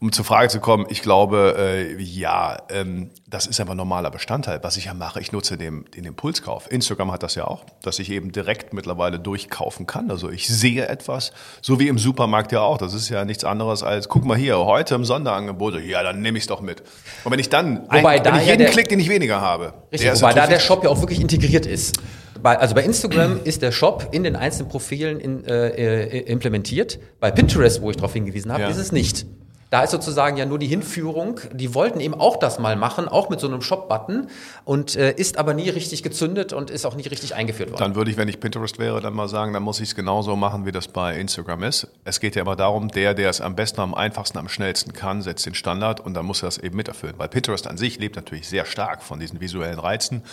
Um 0.00 0.12
zur 0.12 0.24
Frage 0.24 0.48
zu 0.48 0.60
kommen, 0.60 0.86
ich 0.88 1.02
glaube, 1.02 1.56
äh, 1.58 2.02
ja, 2.02 2.56
ähm, 2.70 3.10
das 3.28 3.46
ist 3.46 3.60
einfach 3.60 3.74
normaler 3.74 4.10
Bestandteil. 4.10 4.58
Was 4.62 4.78
ich 4.78 4.86
ja 4.86 4.94
mache, 4.94 5.20
ich 5.20 5.30
nutze 5.30 5.58
den, 5.58 5.84
den 5.94 6.04
Impulskauf. 6.04 6.72
Instagram 6.72 7.12
hat 7.12 7.22
das 7.22 7.34
ja 7.34 7.46
auch, 7.46 7.66
dass 7.82 7.98
ich 7.98 8.10
eben 8.10 8.32
direkt 8.32 8.72
mittlerweile 8.72 9.18
durchkaufen 9.18 9.86
kann. 9.86 10.10
Also 10.10 10.30
ich 10.30 10.48
sehe 10.48 10.88
etwas, 10.88 11.32
so 11.60 11.78
wie 11.78 11.88
im 11.88 11.98
Supermarkt 11.98 12.50
ja 12.50 12.62
auch. 12.62 12.78
Das 12.78 12.94
ist 12.94 13.10
ja 13.10 13.26
nichts 13.26 13.44
anderes 13.44 13.82
als, 13.82 14.08
guck 14.08 14.24
mal 14.24 14.38
hier, 14.38 14.58
heute 14.58 14.94
im 14.94 15.04
Sonderangebot, 15.04 15.78
ja, 15.82 16.02
dann 16.02 16.22
nehme 16.22 16.38
ich 16.38 16.44
es 16.44 16.48
doch 16.48 16.62
mit. 16.62 16.82
Und 17.24 17.32
wenn 17.32 17.38
ich 17.38 17.50
dann, 17.50 17.82
wobei 17.82 18.16
ein, 18.16 18.22
da 18.22 18.32
wenn 18.32 18.40
ich 18.40 18.46
ja 18.46 18.52
jeden 18.52 18.62
der, 18.62 18.70
Klick, 18.70 18.88
den 18.88 19.00
ich 19.00 19.10
weniger 19.10 19.42
habe. 19.42 19.74
Richtig, 19.92 20.10
wobei 20.14 20.32
da 20.32 20.46
der 20.46 20.60
Shop 20.60 20.82
ja 20.82 20.88
auch 20.88 21.00
wirklich 21.00 21.20
integriert 21.20 21.66
ist. 21.66 22.00
Bei, 22.42 22.58
also 22.58 22.74
bei 22.74 22.84
Instagram 22.84 23.40
ist 23.44 23.60
der 23.60 23.70
Shop 23.70 24.08
in 24.12 24.24
den 24.24 24.34
einzelnen 24.34 24.70
Profilen 24.70 25.20
in, 25.20 25.44
äh, 25.44 25.68
äh 25.68 26.20
implementiert. 26.20 26.98
Bei 27.20 27.30
Pinterest, 27.30 27.82
wo 27.82 27.90
ich 27.90 27.96
darauf 27.96 28.14
hingewiesen 28.14 28.50
habe, 28.50 28.62
ja. 28.62 28.68
ist 28.70 28.78
es 28.78 28.92
nicht. 28.92 29.26
Da 29.70 29.84
ist 29.84 29.92
sozusagen 29.92 30.36
ja 30.36 30.46
nur 30.46 30.58
die 30.58 30.66
Hinführung. 30.66 31.40
Die 31.52 31.74
wollten 31.74 32.00
eben 32.00 32.14
auch 32.14 32.36
das 32.36 32.58
mal 32.58 32.74
machen, 32.74 33.06
auch 33.06 33.30
mit 33.30 33.38
so 33.38 33.46
einem 33.46 33.62
Shop-Button 33.62 34.28
und 34.64 34.96
äh, 34.96 35.12
ist 35.12 35.38
aber 35.38 35.54
nie 35.54 35.70
richtig 35.70 36.02
gezündet 36.02 36.52
und 36.52 36.70
ist 36.70 36.84
auch 36.84 36.96
nie 36.96 37.06
richtig 37.06 37.36
eingeführt 37.36 37.70
worden. 37.70 37.80
Dann 37.80 37.94
würde 37.94 38.10
ich, 38.10 38.16
wenn 38.16 38.26
ich 38.26 38.40
Pinterest 38.40 38.80
wäre, 38.80 39.00
dann 39.00 39.14
mal 39.14 39.28
sagen, 39.28 39.52
dann 39.52 39.62
muss 39.62 39.78
ich 39.78 39.90
es 39.90 39.94
genauso 39.94 40.34
machen, 40.34 40.66
wie 40.66 40.72
das 40.72 40.88
bei 40.88 41.16
Instagram 41.16 41.62
ist. 41.62 41.86
Es 42.04 42.18
geht 42.18 42.34
ja 42.34 42.42
immer 42.42 42.56
darum, 42.56 42.88
der, 42.88 43.14
der 43.14 43.30
es 43.30 43.40
am 43.40 43.54
besten, 43.54 43.80
am 43.80 43.94
einfachsten, 43.94 44.38
am 44.38 44.48
schnellsten 44.48 44.92
kann, 44.92 45.22
setzt 45.22 45.46
den 45.46 45.54
Standard 45.54 46.00
und 46.00 46.14
dann 46.14 46.26
muss 46.26 46.42
er 46.42 46.48
das 46.48 46.58
eben 46.58 46.76
miterfüllen. 46.76 47.14
Weil 47.16 47.28
Pinterest 47.28 47.68
an 47.68 47.76
sich 47.76 48.00
lebt 48.00 48.16
natürlich 48.16 48.48
sehr 48.48 48.64
stark 48.64 49.04
von 49.04 49.20
diesen 49.20 49.40
visuellen 49.40 49.78
Reizen 49.78 50.24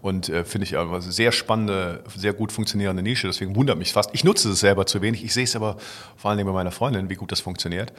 und 0.00 0.30
äh, 0.30 0.44
finde 0.44 0.64
ich 0.66 0.78
aber 0.78 1.02
sehr 1.02 1.32
spannende, 1.32 2.02
sehr 2.16 2.32
gut 2.32 2.50
funktionierende 2.50 3.02
Nische. 3.02 3.26
Deswegen 3.26 3.54
wundert 3.56 3.76
mich 3.76 3.92
fast. 3.92 4.08
Ich 4.14 4.24
nutze 4.24 4.50
es 4.50 4.60
selber 4.60 4.86
zu 4.86 5.02
wenig. 5.02 5.22
Ich 5.22 5.34
sehe 5.34 5.44
es 5.44 5.54
aber 5.54 5.76
vor 6.16 6.30
allen 6.30 6.38
Dingen 6.38 6.48
bei 6.48 6.54
meiner 6.54 6.72
Freundin, 6.72 7.10
wie 7.10 7.14
gut 7.16 7.30
das 7.30 7.40
funktioniert. 7.40 7.92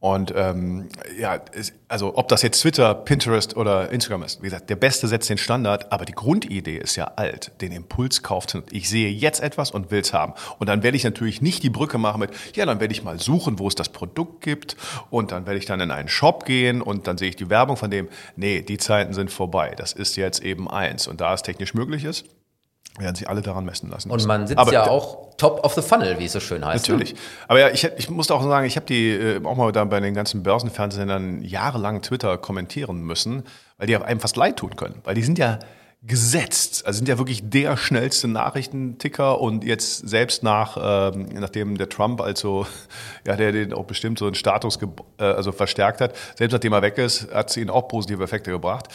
Und 0.00 0.34
ähm, 0.36 0.88
ja, 1.18 1.40
also 1.88 2.18
ob 2.18 2.28
das 2.28 2.42
jetzt 2.42 2.60
Twitter, 2.60 2.94
Pinterest 2.94 3.56
oder 3.56 3.90
Instagram 3.90 4.22
ist, 4.24 4.42
wie 4.42 4.46
gesagt, 4.46 4.68
der 4.68 4.76
Beste 4.76 5.08
setzt 5.08 5.30
den 5.30 5.38
Standard, 5.38 5.90
aber 5.92 6.04
die 6.04 6.12
Grundidee 6.12 6.76
ist 6.76 6.96
ja 6.96 7.12
alt, 7.16 7.52
den 7.62 7.72
Impuls 7.72 8.22
kauft. 8.22 8.54
Ich 8.70 8.90
sehe 8.90 9.10
jetzt 9.10 9.40
etwas 9.40 9.70
und 9.70 9.90
will 9.90 10.00
es 10.00 10.12
haben. 10.12 10.34
Und 10.58 10.68
dann 10.68 10.82
werde 10.82 10.98
ich 10.98 11.04
natürlich 11.04 11.40
nicht 11.40 11.62
die 11.62 11.70
Brücke 11.70 11.96
machen 11.96 12.20
mit, 12.20 12.30
ja, 12.54 12.66
dann 12.66 12.80
werde 12.80 12.92
ich 12.92 13.02
mal 13.02 13.18
suchen, 13.18 13.58
wo 13.58 13.66
es 13.66 13.74
das 13.76 13.88
Produkt 13.88 14.42
gibt 14.42 14.76
und 15.08 15.32
dann 15.32 15.46
werde 15.46 15.58
ich 15.58 15.64
dann 15.64 15.80
in 15.80 15.90
einen 15.90 16.08
Shop 16.08 16.44
gehen 16.44 16.82
und 16.82 17.06
dann 17.06 17.16
sehe 17.16 17.30
ich 17.30 17.36
die 17.36 17.48
Werbung 17.48 17.78
von 17.78 17.90
dem. 17.90 18.08
Nee, 18.36 18.60
die 18.60 18.76
Zeiten 18.76 19.14
sind 19.14 19.32
vorbei. 19.32 19.72
Das 19.74 19.94
ist 19.94 20.16
jetzt 20.16 20.42
eben 20.42 20.70
eins. 20.70 21.08
Und 21.08 21.22
da 21.22 21.32
es 21.32 21.40
technisch 21.40 21.72
möglich 21.72 22.04
ist, 22.04 22.26
werden 22.98 23.16
sich 23.16 23.28
alle 23.28 23.42
daran 23.42 23.64
messen 23.64 23.90
lassen. 23.90 24.10
Und 24.10 24.24
man 24.26 24.46
sitzt 24.46 24.58
aber 24.58 24.72
ja 24.72 24.88
auch 24.88 25.34
top 25.36 25.64
of 25.64 25.74
the 25.74 25.82
funnel, 25.82 26.18
wie 26.18 26.26
es 26.26 26.32
so 26.32 26.40
schön 26.40 26.64
heißt. 26.64 26.88
Ne? 26.88 26.94
Natürlich. 26.94 27.16
Aber 27.48 27.58
ja, 27.58 27.70
ich, 27.70 27.84
ich 27.96 28.08
muss 28.08 28.30
auch 28.30 28.42
sagen, 28.42 28.66
ich 28.66 28.76
habe 28.76 28.86
die 28.86 29.10
äh, 29.10 29.44
auch 29.44 29.56
mal 29.56 29.72
da 29.72 29.84
bei 29.84 30.00
den 30.00 30.14
ganzen 30.14 30.42
Börsenfernsehern 30.42 31.42
jahrelang 31.42 32.02
Twitter 32.02 32.38
kommentieren 32.38 33.02
müssen, 33.02 33.42
weil 33.78 33.88
die 33.88 33.96
einem 33.96 34.20
fast 34.20 34.36
leid 34.36 34.56
tun 34.56 34.76
können. 34.76 35.00
Weil 35.02 35.16
die 35.16 35.22
sind 35.22 35.38
ja 35.38 35.58
gesetzt. 36.06 36.86
Also 36.86 36.98
sind 36.98 37.08
ja 37.08 37.16
wirklich 37.18 37.48
der 37.48 37.76
schnellste 37.76 38.28
Nachrichtenticker 38.28 39.40
und 39.40 39.64
jetzt 39.64 40.06
selbst 40.08 40.42
nach, 40.42 40.76
ähm, 41.14 41.28
nachdem 41.32 41.78
der 41.78 41.88
Trump 41.88 42.20
also, 42.20 42.66
ja, 43.26 43.36
der 43.36 43.52
den 43.52 43.72
auch 43.72 43.84
bestimmt 43.84 44.18
so 44.18 44.26
einen 44.26 44.34
Status 44.34 44.78
äh, 45.18 45.24
also 45.24 45.50
verstärkt 45.50 46.00
hat, 46.00 46.14
selbst 46.36 46.52
nachdem 46.52 46.74
er 46.74 46.82
weg 46.82 46.98
ist, 46.98 47.32
hat 47.32 47.50
sie 47.50 47.62
ihn 47.62 47.70
auch 47.70 47.88
positive 47.88 48.22
Effekte 48.22 48.50
gebracht. 48.50 48.88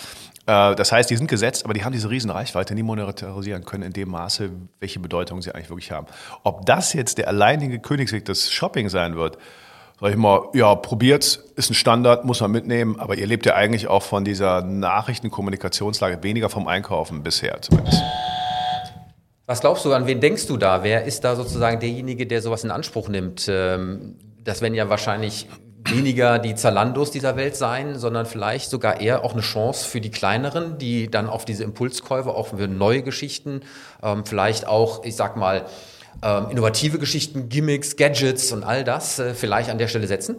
Äh, 0.50 0.76
das 0.76 0.92
heißt, 0.92 1.10
die 1.10 1.16
sind 1.16 1.28
gesetzt, 1.28 1.64
aber 1.64 1.76
die 1.76 1.84
haben 1.84 1.94
diese 1.94 2.10
riesen 2.10 2.32
Reichweite 2.32 2.74
nie 2.74 2.82
monetarisieren 2.82 3.66
können 3.66 3.84
in 3.84 3.94
dem 3.94 4.10
Maße, 4.10 4.50
welche 4.80 5.00
Bedeutung 5.00 5.42
sie 5.44 5.54
eigentlich 5.54 5.70
wirklich 5.70 5.92
haben. 5.92 6.08
Ob 6.44 6.66
das 6.66 6.94
jetzt 6.94 7.20
der 7.20 7.28
alleinige 7.28 7.80
Königsweg 7.80 8.26
des 8.26 8.52
Shopping 8.52 8.90
sein 8.90 9.16
wird, 9.16 9.38
sag 10.02 10.10
ich 10.10 10.18
mal, 10.18 10.48
ja, 10.54 10.74
probiert's, 10.74 11.36
ist 11.56 11.70
ein 11.70 11.76
Standard, 11.76 12.26
muss 12.26 12.42
man 12.42 12.50
mitnehmen, 12.50 13.00
aber 13.00 13.16
ihr 13.16 13.28
lebt 13.28 13.46
ja 13.46 13.54
eigentlich 13.54 13.88
auch 13.88 14.02
von 14.02 14.26
dieser 14.26 14.64
Nachrichtenkommunikationslage, 14.64 16.24
weniger 16.24 16.50
vom 16.50 16.68
Einkaufen 16.68 17.22
bisher 17.22 17.62
zumindest. 17.62 18.02
Was 19.46 19.62
glaubst 19.62 19.86
du, 19.86 19.94
an 19.94 20.08
wen 20.08 20.20
denkst 20.20 20.48
du 20.48 20.58
da? 20.58 20.84
Wer 20.84 21.06
ist 21.06 21.24
da 21.24 21.36
sozusagen 21.36 21.80
derjenige, 21.80 22.26
der 22.26 22.42
sowas 22.42 22.64
in 22.64 22.72
Anspruch 22.72 23.08
nimmt? 23.08 23.48
Ähm, 23.50 24.16
das 24.44 24.62
werden 24.62 24.74
ja 24.74 24.90
wahrscheinlich 24.90 25.48
weniger 25.92 26.40
die 26.40 26.56
Zalandos 26.56 27.12
dieser 27.12 27.36
Welt 27.36 27.56
sein, 27.56 27.98
sondern 27.98 28.26
vielleicht 28.26 28.70
sogar 28.70 29.02
eher 29.02 29.24
auch 29.24 29.34
eine 29.34 29.42
Chance 29.42 29.88
für 29.88 30.02
die 30.02 30.12
kleineren, 30.12 30.78
die 30.78 31.10
dann 31.10 31.28
auf 31.28 31.46
diese 31.46 31.64
Impulskäufe, 31.64 32.30
auch 32.30 32.48
für 32.48 32.68
neue 32.68 33.02
Geschichten, 33.02 33.62
ähm, 34.04 34.26
vielleicht 34.26 34.68
auch, 34.68 35.04
ich 35.04 35.16
sag 35.16 35.36
mal, 35.38 35.66
ähm, 36.22 36.48
innovative 36.52 37.00
Geschichten, 37.00 37.50
Gimmicks, 37.50 37.96
Gadgets 37.96 38.52
und 38.52 38.64
all 38.64 38.84
das 38.84 39.20
äh, 39.20 39.34
vielleicht 39.34 39.70
an 39.70 39.78
der 39.78 39.88
Stelle 39.88 40.08
setzen? 40.08 40.38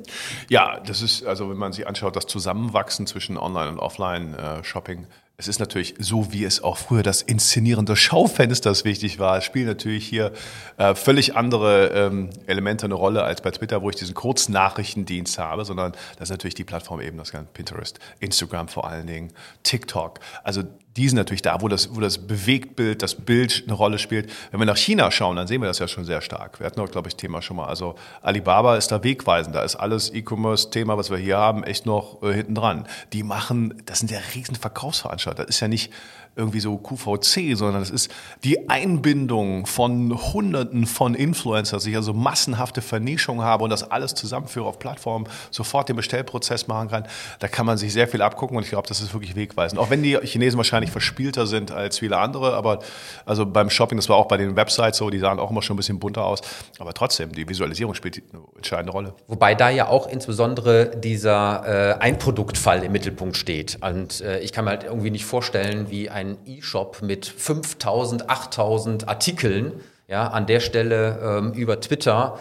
Ja, 0.49 0.81
das 0.81 1.01
ist, 1.01 1.25
also 1.25 1.49
wenn 1.51 1.57
man 1.57 1.73
sich 1.73 1.87
anschaut, 1.87 2.17
das 2.17 2.27
Zusammenwachsen 2.27 3.07
zwischen 3.07 3.39
Online- 3.39 3.71
und 3.71 3.79
Offline-Shopping 3.79 5.05
äh, 5.05 5.07
es 5.41 5.49
ist 5.49 5.59
natürlich 5.59 5.95
so, 5.99 6.35
wie 6.35 6.45
es 6.45 6.63
auch 6.63 6.77
früher 6.77 7.03
das 7.03 7.23
Inszenieren 7.23 7.87
des 7.87 7.99
Schaufensters 7.99 8.85
wichtig 8.85 9.19
war. 9.19 9.39
Es 9.39 9.45
spielen 9.45 9.67
natürlich 9.67 10.07
hier 10.07 10.33
äh, 10.77 10.95
völlig 10.95 11.35
andere 11.35 11.87
ähm, 11.95 12.29
Elemente 12.47 12.85
eine 12.85 12.93
Rolle 12.93 13.25
als 13.25 13.41
bei 13.41 13.51
Twitter, 13.51 13.81
wo 13.81 13.89
ich 13.89 13.97
diesen 13.97 14.15
Kurznachrichtendienst 14.15 15.39
habe, 15.39 15.65
sondern 15.65 15.93
das 16.19 16.29
ist 16.29 16.31
natürlich 16.31 16.57
die 16.57 16.65
Plattform 16.65 17.01
eben, 17.01 17.17
das 17.17 17.33
ganze 17.33 17.51
Pinterest, 17.55 17.99
Instagram 18.19 18.69
vor 18.69 18.87
allen 18.87 19.07
Dingen, 19.07 19.33
TikTok. 19.63 20.21
Also 20.45 20.63
die 20.97 21.09
sind 21.09 21.17
natürlich 21.17 21.43
da, 21.43 21.61
wo 21.61 21.69
das, 21.69 21.95
wo 21.95 22.01
das 22.01 22.27
Bewegtbild, 22.27 23.03
das 23.03 23.15
Bild 23.15 23.63
eine 23.67 23.75
Rolle 23.75 23.99
spielt. 23.99 24.31
Wenn 24.51 24.61
wir 24.61 24.67
nach 24.67 24.77
China 24.77 25.11
schauen, 25.11 25.37
dann 25.37 25.47
sehen 25.47 25.61
wir 25.61 25.69
das 25.69 25.79
ja 25.79 25.87
schon 25.87 26.05
sehr 26.05 26.21
stark. 26.21 26.59
Wir 26.59 26.67
hatten 26.67 26.81
auch, 26.81 26.91
glaube 26.91 27.09
ich, 27.09 27.15
Thema 27.15 27.43
schon 27.43 27.57
mal. 27.57 27.67
Also 27.67 27.95
Alibaba 28.23 28.77
ist 28.77 28.89
da 28.89 29.03
wegweisend. 29.05 29.55
Da 29.55 29.63
ist 29.63 29.77
alles 29.77 30.13
E-Commerce-Thema, 30.13 30.99
was 30.99 31.11
wir 31.11 31.19
hier 31.19 31.39
haben, 31.39 31.63
echt 31.63 31.87
noch 31.87 32.23
äh, 32.23 32.33
hinten 32.33 32.57
dran. 32.57 32.89
Die 33.13 33.23
machen, 33.23 33.81
das 33.87 34.01
sind 34.01 34.11
ja 34.11 34.19
riesen 34.35 34.57
Verkaufsveranstalter. 34.57 35.45
Das 35.45 35.57
ist 35.57 35.61
ja 35.61 35.69
nicht 35.69 35.93
irgendwie 36.37 36.61
so 36.61 36.77
QVC, 36.77 37.57
sondern 37.57 37.83
es 37.83 37.91
ist 37.91 38.11
die 38.45 38.69
Einbindung 38.69 39.67
von 39.67 40.33
Hunderten 40.33 40.87
von 40.87 41.15
Influencern, 41.15 41.79
dass 41.79 41.87
ich 41.87 41.97
also 41.97 42.15
massenhafte 42.15 42.83
Vernischung 42.83 43.43
habe 43.43 43.65
und 43.65 43.71
das 43.71 43.91
alles 43.91 44.15
zusammenführe 44.15 44.67
auf 44.67 44.79
Plattformen, 44.79 45.27
sofort 45.51 45.89
den 45.89 45.97
Bestellprozess 45.97 46.69
machen 46.69 46.89
kann. 46.89 47.05
Da 47.41 47.49
kann 47.49 47.67
man 47.67 47.79
sich 47.79 47.93
sehr 47.93 48.07
viel 48.07 48.23
abgucken 48.23 48.57
und 48.57 48.63
ich 48.63 48.71
glaube, 48.71 48.87
das 48.89 49.01
ist 49.01 49.13
wirklich 49.13 49.35
wegweisend. 49.35 49.81
Auch 49.81 49.91
wenn 49.91 50.03
die 50.03 50.17
Chinesen 50.23 50.57
wahrscheinlich 50.57 50.91
verspielter 50.91 51.47
sind 51.47 51.73
als 51.73 51.99
viele 51.99 52.17
andere, 52.17 52.55
aber 52.55 52.79
also 53.27 53.45
beim 53.45 53.69
Shopping, 53.69 53.99
das 53.99 54.09
war 54.09 54.17
auch 54.17 54.29
bei 54.29 54.37
den 54.37 54.55
Websites 54.55 54.99
so, 54.99 55.11
die 55.11 55.19
sahen 55.19 55.41
auch 55.41 55.51
immer 55.51 55.63
schon 55.63 55.75
ein 55.75 55.79
bisschen 55.79 55.99
bunter 55.99 56.25
aus, 56.25 56.41
aber 56.79 56.95
trotzdem, 56.95 57.33
die 57.33 57.49
Visualisierung 57.49 57.95
spielt 57.95 58.23
eine 58.33 58.43
entscheidende 58.57 58.93
Rolle. 58.93 59.15
Wobei 59.27 59.55
da 59.55 59.69
ja 59.69 59.89
auch 59.89 60.07
insbesondere 60.07 60.97
dieser 60.97 61.97
äh, 61.97 62.01
Einproduktfall 62.01 62.85
im 62.85 62.93
Mittelpunkt 62.93 63.37
steht 63.37 63.79
und 63.83 64.21
äh, 64.21 64.39
ich 64.39 64.53
kann 64.53 64.65
mir 64.65 64.71
halt 64.71 64.85
irgendwie 64.85 65.11
nicht 65.11 65.25
vorstellen, 65.25 65.91
wie 65.91 66.09
ein 66.09 66.20
E-Shop 66.47 67.03
mit 67.03 67.27
5000, 67.27 68.29
8000 68.29 69.09
Artikeln, 69.09 69.73
ja, 70.09 70.29
an 70.29 70.47
der 70.47 70.61
Stelle 70.61 71.19
ähm, 71.23 71.53
über 71.53 71.81
Twitter 71.81 72.39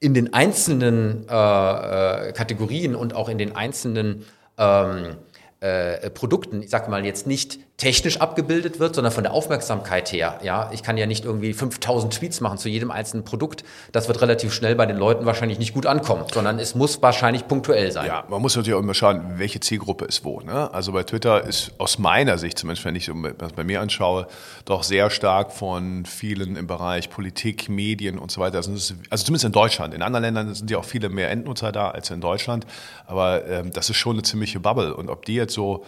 in 0.00 0.14
den 0.14 0.32
einzelnen 0.32 1.26
äh, 1.28 2.28
äh, 2.28 2.32
Kategorien 2.32 2.94
und 2.94 3.14
auch 3.14 3.28
in 3.28 3.36
den 3.36 3.54
einzelnen 3.54 4.24
ähm, 4.56 5.16
äh, 5.60 6.08
Produkten, 6.10 6.62
ich 6.62 6.70
sag 6.70 6.88
mal 6.88 7.04
jetzt 7.04 7.26
nicht 7.26 7.60
technisch 7.80 8.20
abgebildet 8.20 8.78
wird, 8.78 8.94
sondern 8.94 9.10
von 9.10 9.24
der 9.24 9.32
Aufmerksamkeit 9.32 10.12
her. 10.12 10.38
Ja, 10.42 10.70
ich 10.70 10.82
kann 10.82 10.98
ja 10.98 11.06
nicht 11.06 11.24
irgendwie 11.24 11.54
5000 11.54 12.12
Tweets 12.12 12.42
machen 12.42 12.58
zu 12.58 12.68
jedem 12.68 12.90
einzelnen 12.90 13.24
Produkt. 13.24 13.64
Das 13.90 14.06
wird 14.06 14.20
relativ 14.20 14.52
schnell 14.52 14.74
bei 14.74 14.84
den 14.84 14.98
Leuten 14.98 15.24
wahrscheinlich 15.24 15.58
nicht 15.58 15.72
gut 15.72 15.86
ankommen, 15.86 16.24
sondern 16.32 16.58
es 16.58 16.74
muss 16.74 17.00
wahrscheinlich 17.00 17.48
punktuell 17.48 17.90
sein. 17.90 18.06
Ja, 18.06 18.24
man 18.28 18.42
muss 18.42 18.54
natürlich 18.54 18.76
auch 18.76 18.82
immer 18.82 18.92
schauen, 18.92 19.38
welche 19.38 19.60
Zielgruppe 19.60 20.04
ist 20.04 20.26
wo. 20.26 20.40
Ne? 20.40 20.72
Also 20.74 20.92
bei 20.92 21.04
Twitter 21.04 21.42
ist 21.42 21.72
aus 21.78 21.98
meiner 21.98 22.36
Sicht, 22.36 22.58
zumindest 22.58 22.84
wenn 22.84 22.96
ich 22.96 23.10
das 23.38 23.54
bei 23.54 23.64
mir 23.64 23.80
anschaue, 23.80 24.26
doch 24.66 24.82
sehr 24.82 25.08
stark 25.08 25.50
von 25.50 26.04
vielen 26.04 26.56
im 26.56 26.66
Bereich 26.66 27.08
Politik, 27.08 27.70
Medien 27.70 28.18
und 28.18 28.30
so 28.30 28.42
weiter. 28.42 28.58
Also 28.58 28.72
zumindest 28.74 29.44
in 29.44 29.52
Deutschland. 29.52 29.94
In 29.94 30.02
anderen 30.02 30.24
Ländern 30.24 30.54
sind 30.54 30.70
ja 30.70 30.76
auch 30.76 30.84
viele 30.84 31.08
mehr 31.08 31.30
Endnutzer 31.30 31.72
da 31.72 31.90
als 31.90 32.10
in 32.10 32.20
Deutschland. 32.20 32.66
Aber 33.06 33.46
ähm, 33.46 33.70
das 33.72 33.88
ist 33.88 33.96
schon 33.96 34.16
eine 34.16 34.22
ziemliche 34.22 34.60
Bubble. 34.60 34.94
Und 34.94 35.08
ob 35.08 35.24
die 35.24 35.34
jetzt 35.34 35.54
so 35.54 35.86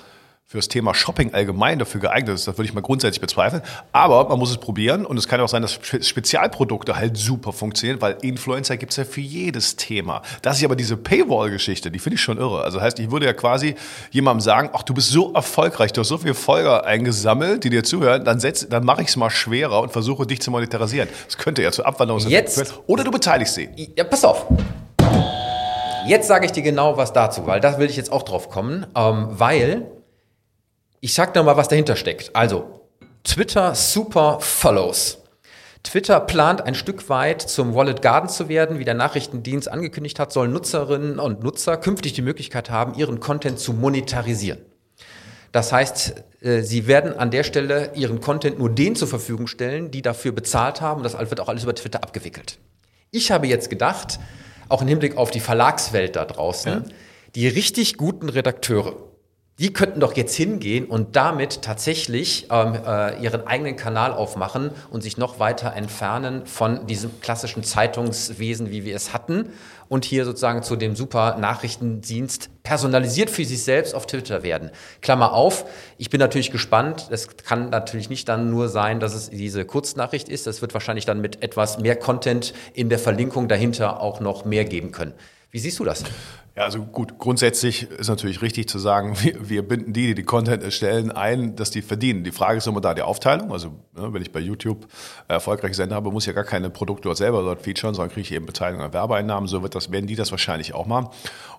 für 0.53 0.59
das 0.59 0.69
Thema 0.69 0.95
Shopping 0.95 1.33
allgemein 1.33 1.79
dafür 1.79 2.03
geeignet 2.03 2.35
ist, 2.35 2.47
das 2.47 2.59
würde 2.59 2.69
ich 2.69 2.75
mal 2.75 2.83
grundsätzlich 2.83 3.23
bezweifeln. 3.23 3.63
Aber 3.93 4.29
man 4.29 4.39
muss 4.39 4.51
es 4.51 4.59
probieren 4.59 5.07
und 5.07 5.17
es 5.17 5.27
kann 5.27 5.41
auch 5.41 5.49
sein, 5.49 5.63
dass 5.63 5.73
Spezialprodukte 5.73 6.95
halt 6.95 7.17
super 7.17 7.55
funktionieren, 7.55 8.03
weil 8.03 8.19
Influencer 8.21 8.77
gibt 8.77 8.93
es 8.93 8.99
ja 8.99 9.05
für 9.05 9.23
jedes 9.23 9.77
Thema. 9.77 10.21
Das 10.43 10.59
ist 10.59 10.65
aber 10.65 10.77
diese 10.77 10.99
Paywall-Geschichte, 10.99 11.91
die 11.91 11.99
finde 11.99 12.17
ich 12.17 12.21
schon 12.21 12.37
irre. 12.37 12.65
Also 12.65 12.83
heißt, 12.83 12.99
ich 12.99 13.11
würde 13.11 13.25
ja 13.25 13.33
quasi 13.33 13.77
jemandem 14.11 14.43
sagen, 14.43 14.69
ach, 14.75 14.83
du 14.83 14.93
bist 14.93 15.09
so 15.09 15.33
erfolgreich, 15.33 15.93
du 15.95 16.03
hast 16.03 16.09
so 16.09 16.19
viele 16.19 16.35
Folger 16.35 16.85
eingesammelt, 16.85 17.65
die 17.65 17.71
dir 17.71 17.83
zuhören, 17.83 18.23
dann, 18.25 18.39
setz, 18.39 18.69
dann 18.69 18.85
mache 18.85 19.01
ich 19.01 19.09
es 19.09 19.17
mal 19.17 19.31
schwerer 19.31 19.81
und 19.81 19.91
versuche 19.91 20.27
dich 20.27 20.43
zu 20.43 20.51
monetarisieren. 20.51 21.09
Das 21.25 21.39
könnte 21.39 21.63
ja 21.63 21.73
zu 21.73 21.87
Abwanderung 21.87 22.21
führen. 22.21 22.67
Oder 22.87 23.05
du 23.05 23.11
beteiligst 23.11 23.55
sie. 23.55 23.71
Ja, 23.97 24.05
pass 24.05 24.23
auf. 24.23 24.47
Jetzt 26.07 26.29
sage 26.29 26.45
ich 26.45 26.53
dir 26.53 26.63
genau 26.63 26.99
was 26.99 27.15
dazu, 27.15 27.47
weil 27.47 27.61
da 27.61 27.79
will 27.79 27.89
ich 27.89 27.97
jetzt 27.97 28.13
auch 28.13 28.25
drauf 28.25 28.51
kommen, 28.51 28.87
ähm, 28.95 29.29
weil 29.31 29.87
ich 31.05 31.15
sag 31.15 31.35
noch 31.35 31.45
mal, 31.45 31.57
was 31.57 31.67
dahinter 31.67 31.97
steckt. 31.97 32.35
Also, 32.35 32.81
Twitter 33.25 33.75
Super 33.75 34.39
Follows. 34.41 35.19
Twitter 35.83 36.21
plant 36.21 36.63
ein 36.63 36.77
Stück 36.77 37.09
weit 37.09 37.43
zum 37.43 37.75
Wallet 37.75 38.03
Garden 38.03 38.29
zu 38.29 38.49
werden, 38.49 38.79
wie 38.79 38.85
der 38.85 38.95
Nachrichtendienst 38.95 39.69
angekündigt 39.69 40.21
hat, 40.21 40.33
sollen 40.33 40.53
Nutzerinnen 40.53 41.19
und 41.19 41.43
Nutzer 41.43 41.77
künftig 41.77 42.13
die 42.13 42.23
Möglichkeit 42.23 42.71
haben, 42.71 42.95
ihren 42.95 43.19
Content 43.19 43.59
zu 43.59 43.73
monetarisieren. 43.73 44.61
Das 45.51 45.73
heißt, 45.73 46.23
äh, 46.41 46.63
sie 46.63 46.87
werden 46.87 47.19
an 47.19 47.33
der 47.33 47.43
Stelle 47.43 47.91
ihren 47.95 48.21
Content 48.21 48.61
nur 48.61 48.71
denen 48.71 48.95
zur 48.95 49.09
Verfügung 49.09 49.49
stellen, 49.49 49.91
die 49.91 50.03
dafür 50.03 50.31
bezahlt 50.31 50.81
haben. 50.81 51.03
Das 51.03 51.19
wird 51.19 51.41
auch 51.41 51.49
alles 51.49 51.65
über 51.65 51.75
Twitter 51.75 52.01
abgewickelt. 52.01 52.59
Ich 53.11 53.33
habe 53.33 53.49
jetzt 53.49 53.71
gedacht, 53.71 54.21
auch 54.69 54.83
im 54.83 54.89
Hinblick 54.89 55.17
auf 55.17 55.33
die 55.33 55.41
Verlagswelt 55.41 56.15
da 56.15 56.25
draußen, 56.25 56.73
ja. 56.73 56.85
die 57.35 57.49
richtig 57.49 57.97
guten 57.97 58.29
Redakteure, 58.29 58.95
die 59.59 59.73
könnten 59.73 60.01
doch 60.01 60.17
jetzt 60.17 60.35
hingehen 60.35 60.87
und 60.87 61.15
damit 61.15 61.63
tatsächlich 61.63 62.47
ähm, 62.51 62.75
äh, 62.75 63.23
ihren 63.23 63.47
eigenen 63.47 63.77
Kanal 63.77 64.13
aufmachen 64.13 64.71
und 64.91 65.03
sich 65.03 65.19
noch 65.19 65.39
weiter 65.39 65.75
entfernen 65.75 66.47
von 66.47 66.87
diesem 66.87 67.21
klassischen 67.21 67.63
Zeitungswesen, 67.63 68.71
wie 68.71 68.85
wir 68.85 68.97
es 68.97 69.13
hatten, 69.13 69.51
und 69.89 70.07
hier 70.07 70.25
sozusagen 70.25 70.63
zu 70.63 70.77
dem 70.77 70.97
super 70.97 71.37
Nachrichtendienst 71.37 72.49
personalisiert 72.63 73.29
für 73.29 73.45
sich 73.45 73.63
selbst 73.63 73.95
auf 73.95 74.07
Twitter 74.07 74.43
werden. 74.43 74.71
Klammer 75.03 75.35
auf, 75.35 75.67
ich 75.99 76.09
bin 76.09 76.19
natürlich 76.19 76.51
gespannt. 76.51 77.09
Es 77.11 77.37
kann 77.37 77.69
natürlich 77.69 78.09
nicht 78.09 78.27
dann 78.27 78.49
nur 78.49 78.71
sein, 78.71 79.01
dass 79.01 79.13
es 79.13 79.29
diese 79.29 79.67
Kurznachricht 79.67 80.31
ist. 80.31 80.47
Es 80.47 80.63
wird 80.63 80.73
wahrscheinlich 80.73 81.05
dann 81.05 81.21
mit 81.21 81.43
etwas 81.43 81.79
mehr 81.79 81.97
Content 81.97 82.55
in 82.73 82.89
der 82.89 82.99
Verlinkung 82.99 83.49
dahinter 83.49 84.01
auch 84.01 84.21
noch 84.21 84.47
mehr 84.47 84.65
geben 84.65 84.93
können. 84.93 85.13
Wie 85.53 85.59
siehst 85.59 85.79
du 85.79 85.85
das? 85.85 86.03
Ja, 86.57 86.65
also 86.65 86.83
gut, 86.83 87.19
grundsätzlich 87.19 87.91
ist 87.91 88.09
natürlich 88.09 88.41
richtig 88.41 88.71
zu 88.71 88.79
sagen, 88.79 89.17
wir, 89.23 89.51
wir, 89.51 89.69
binden 89.69 89.93
die, 89.93 90.07
die 90.07 90.15
die 90.15 90.23
Content 90.23 90.63
erstellen, 90.63 91.13
ein, 91.13 91.57
dass 91.57 91.71
die 91.71 91.83
verdienen. 91.83 92.25
Die 92.25 92.33
Frage 92.33 92.57
ist 92.57 92.67
immer 92.67 92.81
da 92.81 92.95
die 92.95 93.03
Aufteilung. 93.03 93.53
Also 93.53 93.69
ne, 93.95 94.15
wenn 94.15 94.23
ich 94.23 94.33
bei 94.33 94.41
YouTube 94.41 94.87
erfolgreiche 95.29 95.75
Sender 95.75 95.95
habe, 95.95 96.11
muss 96.11 96.25
ja 96.25 96.33
gar 96.33 96.45
keine 96.45 96.71
Produkte 96.71 97.03
dort 97.05 97.19
selber 97.19 97.43
dort 97.43 97.61
featuren, 97.61 97.95
sondern 97.95 98.11
kriege 98.11 98.23
ich 98.23 98.33
eben 98.33 98.47
Beteiligung 98.47 98.83
an 98.83 98.95
Werbeeinnahmen. 98.95 99.47
So 99.47 99.63
wird 99.63 99.75
das, 99.75 99.93
werden 99.93 100.07
die 100.07 100.17
das 100.17 100.31
wahrscheinlich 100.31 100.73
auch 100.73 100.87
machen. 100.87 101.09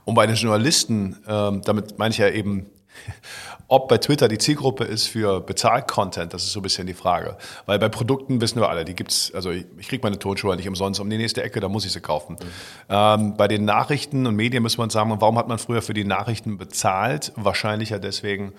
Und 0.06 0.16
bei 0.16 0.26
den 0.26 0.36
Journalisten, 0.36 1.18
ähm, 1.28 1.62
damit 1.64 2.00
meine 2.00 2.14
ich 2.14 2.18
ja 2.18 2.30
eben 2.30 2.66
ob 3.68 3.88
bei 3.88 3.98
Twitter 3.98 4.28
die 4.28 4.38
Zielgruppe 4.38 4.84
ist 4.84 5.08
für 5.08 5.42
Bezahl-Content, 5.42 6.34
das 6.34 6.44
ist 6.44 6.52
so 6.52 6.60
ein 6.60 6.64
bisschen 6.64 6.88
die 6.88 6.94
Frage. 6.94 7.38
Weil 7.66 7.80
bei 7.80 7.90
Produkten 7.90 8.42
wissen 8.42 8.60
wir 8.60 8.70
alle, 8.70 8.86
die 8.86 8.94
gibt's, 8.96 9.32
also 9.34 9.52
ich, 9.52 9.66
ich 9.78 9.88
kriege 9.88 10.04
meine 10.04 10.20
Tonschuhe 10.20 10.56
nicht 10.56 10.68
umsonst 10.68 11.00
um 11.00 11.10
die 11.10 11.18
nächste 11.18 11.44
Ecke, 11.44 11.60
da 11.60 11.70
muss 11.70 11.86
ich 11.86 11.92
sie 11.92 12.02
kaufen. 12.02 12.36
Mhm. 12.36 12.48
Ähm, 12.90 13.38
bei 13.38 13.48
den 13.48 13.66
Nachrichten 13.66 14.28
und 14.28 14.36
Medien 14.36 14.64
müssen 14.64 14.78
wir 14.80 14.84
uns 14.84 14.94
sagen, 14.94 15.14
warum 15.20 15.38
hat 15.38 15.48
man 15.48 15.58
früher 15.58 15.82
für 15.82 15.94
die 15.94 16.06
Nachrichten 16.06 16.58
bezahlt? 16.58 17.32
Wahrscheinlich 17.36 17.90
ja 17.90 18.00
deswegen, 18.00 18.54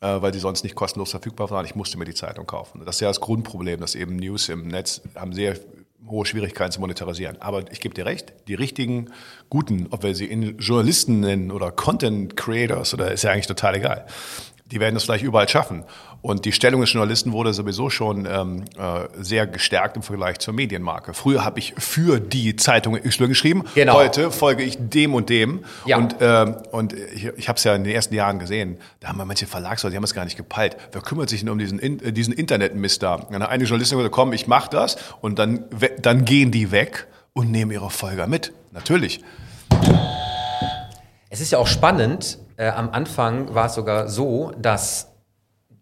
äh, 0.00 0.22
weil 0.22 0.32
die 0.32 0.38
sonst 0.38 0.62
nicht 0.64 0.74
kostenlos 0.74 1.10
verfügbar 1.10 1.50
waren. 1.50 1.66
Ich 1.66 1.74
musste 1.74 1.98
mir 1.98 2.04
die 2.04 2.14
Zeitung 2.14 2.46
kaufen. 2.46 2.82
Das 2.84 2.96
ist 2.96 3.00
ja 3.00 3.08
das 3.08 3.20
Grundproblem, 3.20 3.80
dass 3.80 3.94
eben 3.94 4.16
News 4.16 4.48
im 4.48 4.68
Netz 4.68 5.02
haben 5.14 5.32
sehr 5.32 5.56
hohe 6.06 6.26
Schwierigkeiten 6.26 6.72
zu 6.72 6.80
monetarisieren. 6.80 7.40
Aber 7.40 7.70
ich 7.72 7.80
gebe 7.80 7.94
dir 7.94 8.06
recht, 8.06 8.32
die 8.48 8.54
richtigen, 8.54 9.10
guten, 9.48 9.88
ob 9.90 10.02
wir 10.02 10.14
sie 10.14 10.26
in 10.26 10.58
Journalisten 10.58 11.20
nennen 11.20 11.50
oder 11.50 11.70
Content 11.70 12.36
Creators 12.36 12.94
oder 12.94 13.12
ist 13.12 13.24
ja 13.24 13.32
eigentlich 13.32 13.46
total 13.46 13.76
egal 13.76 14.06
die 14.66 14.80
werden 14.80 14.96
es 14.96 15.04
vielleicht 15.04 15.24
überall 15.24 15.48
schaffen. 15.48 15.84
Und 16.24 16.46
die 16.46 16.52
Stellung 16.52 16.80
des 16.80 16.90
Journalisten 16.90 17.32
wurde 17.32 17.52
sowieso 17.52 17.90
schon 17.90 18.24
ähm, 18.24 18.64
äh, 18.78 19.08
sehr 19.22 19.46
gestärkt 19.46 19.94
im 19.96 20.02
Vergleich 20.02 20.38
zur 20.38 20.54
Medienmarke. 20.54 21.12
Früher 21.12 21.44
habe 21.44 21.58
ich 21.58 21.74
für 21.76 22.18
die 22.18 22.56
Zeitung 22.56 22.96
Y 22.96 23.28
geschrieben, 23.28 23.64
genau. 23.74 23.92
heute 23.92 24.30
folge 24.30 24.62
ich 24.62 24.78
dem 24.80 25.12
und 25.12 25.28
dem. 25.28 25.66
Ja. 25.84 25.98
Und, 25.98 26.16
ähm, 26.20 26.56
und 26.72 26.94
ich, 26.94 27.26
ich 27.36 27.48
habe 27.50 27.58
es 27.58 27.64
ja 27.64 27.74
in 27.74 27.84
den 27.84 27.94
ersten 27.94 28.14
Jahren 28.14 28.38
gesehen, 28.38 28.78
da 29.00 29.08
haben 29.08 29.18
wir 29.18 29.26
manche 29.26 29.46
Verlagsleute, 29.46 29.90
die 29.90 29.96
haben 29.98 30.04
es 30.04 30.14
gar 30.14 30.24
nicht 30.24 30.38
gepeilt. 30.38 30.78
Wer 30.92 31.02
kümmert 31.02 31.28
sich 31.28 31.40
denn 31.40 31.50
um 31.50 31.58
diesen, 31.58 31.78
äh, 31.78 32.10
diesen 32.10 32.32
Internetmist 32.32 33.02
da? 33.02 33.18
Dann 33.30 33.42
hat 33.42 33.50
eine 33.50 33.64
Journalistin 33.64 33.98
gesagt, 33.98 34.14
komm, 34.14 34.32
ich 34.32 34.46
mache 34.46 34.70
das. 34.70 34.96
Und 35.20 35.38
dann, 35.38 35.66
dann 36.00 36.24
gehen 36.24 36.50
die 36.50 36.70
weg 36.70 37.06
und 37.34 37.50
nehmen 37.50 37.70
ihre 37.70 37.90
Folger 37.90 38.28
mit. 38.28 38.54
Natürlich. 38.72 39.20
Es 41.28 41.42
ist 41.42 41.52
ja 41.52 41.58
auch 41.58 41.66
spannend, 41.66 42.38
äh, 42.56 42.70
am 42.70 42.88
Anfang 42.88 43.54
war 43.54 43.66
es 43.66 43.74
sogar 43.74 44.08
so, 44.08 44.52
dass 44.56 45.10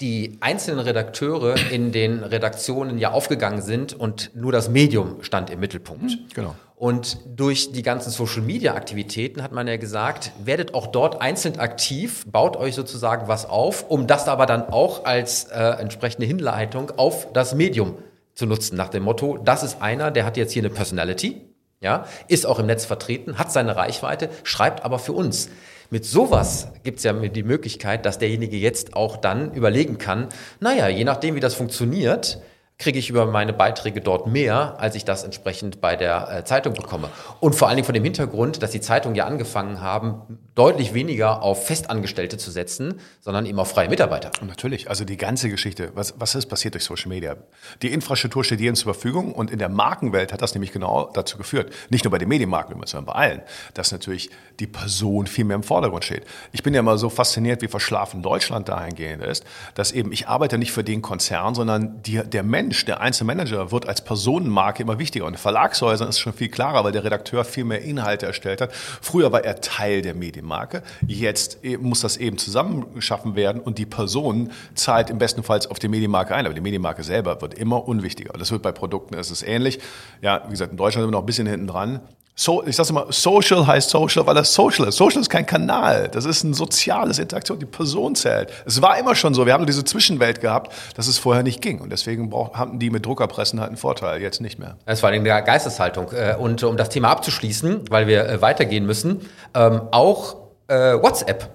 die 0.00 0.38
einzelnen 0.40 0.80
Redakteure 0.80 1.54
in 1.70 1.92
den 1.92 2.24
Redaktionen 2.24 2.98
ja 2.98 3.12
aufgegangen 3.12 3.62
sind 3.62 3.92
und 3.94 4.30
nur 4.34 4.52
das 4.52 4.68
Medium 4.68 5.22
stand 5.22 5.50
im 5.50 5.60
Mittelpunkt. 5.60 6.04
Mhm, 6.04 6.18
genau. 6.34 6.56
Und 6.76 7.18
durch 7.26 7.70
die 7.70 7.82
ganzen 7.82 8.10
Social-Media-Aktivitäten 8.10 9.42
hat 9.44 9.52
man 9.52 9.68
ja 9.68 9.76
gesagt, 9.76 10.32
werdet 10.44 10.74
auch 10.74 10.88
dort 10.88 11.22
einzeln 11.22 11.60
aktiv, 11.60 12.24
baut 12.26 12.56
euch 12.56 12.74
sozusagen 12.74 13.28
was 13.28 13.48
auf, 13.48 13.88
um 13.88 14.08
das 14.08 14.26
aber 14.26 14.46
dann 14.46 14.64
auch 14.64 15.04
als 15.04 15.44
äh, 15.44 15.60
entsprechende 15.78 16.26
Hinleitung 16.26 16.90
auf 16.96 17.32
das 17.32 17.54
Medium 17.54 17.98
zu 18.34 18.46
nutzen, 18.46 18.76
nach 18.76 18.88
dem 18.88 19.04
Motto, 19.04 19.38
das 19.38 19.62
ist 19.62 19.80
einer, 19.80 20.10
der 20.10 20.24
hat 20.24 20.36
jetzt 20.36 20.52
hier 20.52 20.62
eine 20.62 20.70
Personality, 20.70 21.42
ja, 21.80 22.06
ist 22.28 22.46
auch 22.46 22.58
im 22.58 22.66
Netz 22.66 22.84
vertreten, 22.84 23.38
hat 23.38 23.52
seine 23.52 23.76
Reichweite, 23.76 24.30
schreibt 24.42 24.84
aber 24.84 24.98
für 24.98 25.12
uns. 25.12 25.50
Mit 25.92 26.06
sowas 26.06 26.68
gibt 26.84 27.00
es 27.00 27.04
ja 27.04 27.12
die 27.12 27.42
Möglichkeit, 27.42 28.06
dass 28.06 28.16
derjenige 28.16 28.56
jetzt 28.56 28.96
auch 28.96 29.18
dann 29.18 29.52
überlegen 29.52 29.98
kann, 29.98 30.28
naja, 30.58 30.88
je 30.88 31.04
nachdem, 31.04 31.34
wie 31.34 31.40
das 31.40 31.52
funktioniert, 31.52 32.40
kriege 32.82 32.98
ich 32.98 33.08
über 33.08 33.26
meine 33.26 33.52
Beiträge 33.52 34.00
dort 34.00 34.26
mehr, 34.26 34.74
als 34.78 34.96
ich 34.96 35.04
das 35.04 35.22
entsprechend 35.22 35.80
bei 35.80 35.94
der 35.94 36.28
äh, 36.30 36.44
Zeitung 36.44 36.74
bekomme. 36.74 37.08
Und 37.40 37.54
vor 37.54 37.68
allen 37.68 37.76
Dingen 37.76 37.86
von 37.86 37.94
dem 37.94 38.04
Hintergrund, 38.04 38.62
dass 38.62 38.72
die 38.72 38.80
Zeitungen 38.80 39.14
ja 39.14 39.24
angefangen 39.24 39.80
haben, 39.80 40.38
deutlich 40.54 40.92
weniger 40.92 41.42
auf 41.42 41.66
Festangestellte 41.66 42.36
zu 42.36 42.50
setzen, 42.50 43.00
sondern 43.20 43.46
eben 43.46 43.58
auf 43.58 43.70
freie 43.70 43.88
Mitarbeiter. 43.88 44.32
Und 44.40 44.48
natürlich, 44.48 44.90
also 44.90 45.04
die 45.04 45.16
ganze 45.16 45.48
Geschichte, 45.48 45.92
was, 45.94 46.14
was 46.18 46.34
ist 46.34 46.46
passiert 46.46 46.74
durch 46.74 46.84
Social 46.84 47.08
Media? 47.08 47.36
Die 47.80 47.92
Infrastruktur 47.92 48.44
steht 48.44 48.60
jedem 48.60 48.74
zur 48.74 48.92
Verfügung 48.92 49.32
und 49.32 49.50
in 49.50 49.58
der 49.58 49.68
Markenwelt 49.68 50.32
hat 50.32 50.42
das 50.42 50.54
nämlich 50.54 50.72
genau 50.72 51.08
dazu 51.14 51.38
geführt, 51.38 51.72
nicht 51.88 52.04
nur 52.04 52.10
bei 52.10 52.18
den 52.18 52.28
Medienmarken, 52.28 52.74
sondern 52.84 53.06
bei 53.06 53.12
allen, 53.12 53.42
dass 53.74 53.92
natürlich 53.92 54.30
die 54.58 54.66
Person 54.66 55.26
viel 55.26 55.44
mehr 55.44 55.56
im 55.56 55.62
Vordergrund 55.62 56.04
steht. 56.04 56.24
Ich 56.50 56.62
bin 56.62 56.74
ja 56.74 56.82
mal 56.82 56.98
so 56.98 57.08
fasziniert, 57.08 57.62
wie 57.62 57.68
verschlafen 57.68 58.22
Deutschland 58.22 58.68
dahingehend 58.68 59.22
ist, 59.22 59.44
dass 59.74 59.92
eben 59.92 60.12
ich 60.12 60.28
arbeite 60.28 60.58
nicht 60.58 60.72
für 60.72 60.84
den 60.84 61.00
Konzern, 61.00 61.54
sondern 61.54 62.02
die, 62.02 62.22
der 62.24 62.42
Mensch 62.42 62.71
Mensch, 62.72 62.86
der 62.86 63.02
Einzelmanager, 63.02 63.70
wird 63.70 63.86
als 63.86 64.02
Personenmarke 64.02 64.82
immer 64.82 64.98
wichtiger. 64.98 65.26
Und 65.26 65.34
in 65.34 65.38
Verlagshäusern 65.38 66.08
ist 66.08 66.14
es 66.14 66.20
schon 66.20 66.32
viel 66.32 66.48
klarer, 66.48 66.84
weil 66.84 66.92
der 66.92 67.04
Redakteur 67.04 67.44
viel 67.44 67.64
mehr 67.64 67.82
Inhalte 67.82 68.24
erstellt 68.24 68.62
hat. 68.62 68.72
Früher 68.72 69.30
war 69.30 69.44
er 69.44 69.60
Teil 69.60 70.00
der 70.00 70.14
Medienmarke. 70.14 70.82
Jetzt 71.06 71.58
muss 71.80 72.00
das 72.00 72.16
eben 72.16 72.38
zusammengeschaffen 72.38 73.36
werden 73.36 73.60
und 73.60 73.76
die 73.76 73.84
Person 73.84 74.52
zahlt 74.74 75.10
im 75.10 75.18
besten 75.18 75.42
Fall 75.42 75.60
auf 75.68 75.78
die 75.78 75.88
Medienmarke 75.88 76.34
ein. 76.34 76.46
Aber 76.46 76.54
die 76.54 76.62
Medienmarke 76.62 77.02
selber 77.02 77.42
wird 77.42 77.52
immer 77.52 77.86
unwichtiger. 77.86 78.32
Und 78.32 78.40
das 78.40 78.50
wird 78.50 78.62
bei 78.62 78.72
Produkten, 78.72 79.16
ist 79.16 79.30
es 79.30 79.42
ähnlich. 79.42 79.78
Ja, 80.22 80.44
wie 80.46 80.52
gesagt, 80.52 80.70
in 80.70 80.78
Deutschland 80.78 81.02
sind 81.02 81.10
wir 81.10 81.12
noch 81.12 81.24
ein 81.24 81.26
bisschen 81.26 81.46
hinten 81.46 81.66
dran. 81.66 82.00
So, 82.34 82.64
ich 82.66 82.76
sage 82.76 82.88
immer, 82.88 83.06
Social 83.10 83.66
heißt 83.66 83.90
Social, 83.90 84.26
weil 84.26 84.34
das 84.34 84.54
Social 84.54 84.88
ist. 84.88 84.96
Social 84.96 85.20
ist 85.20 85.28
kein 85.28 85.44
Kanal. 85.44 86.08
Das 86.08 86.24
ist 86.24 86.44
ein 86.44 86.54
soziales 86.54 87.18
Interaktion. 87.18 87.58
Die 87.58 87.66
Person 87.66 88.14
zählt. 88.14 88.50
Es 88.64 88.80
war 88.80 88.98
immer 88.98 89.14
schon 89.14 89.34
so. 89.34 89.44
Wir 89.44 89.52
haben 89.52 89.60
nur 89.60 89.66
diese 89.66 89.84
Zwischenwelt 89.84 90.40
gehabt, 90.40 90.72
dass 90.96 91.08
es 91.08 91.18
vorher 91.18 91.42
nicht 91.42 91.60
ging. 91.60 91.80
Und 91.80 91.90
deswegen 91.90 92.32
hatten 92.54 92.78
die 92.78 92.88
mit 92.88 93.04
Druckerpressen 93.04 93.60
halt 93.60 93.68
einen 93.68 93.76
Vorteil. 93.76 94.22
Jetzt 94.22 94.40
nicht 94.40 94.58
mehr. 94.58 94.78
Das 94.86 95.02
war 95.02 95.10
eine 95.10 95.22
Geisteshaltung. 95.22 96.10
Äh, 96.12 96.36
und 96.38 96.62
um 96.64 96.78
das 96.78 96.88
Thema 96.88 97.10
abzuschließen, 97.10 97.90
weil 97.90 98.06
wir 98.06 98.26
äh, 98.26 98.40
weitergehen 98.40 98.86
müssen, 98.86 99.28
ähm, 99.54 99.82
auch 99.90 100.36
äh, 100.68 100.94
WhatsApp 100.94 101.50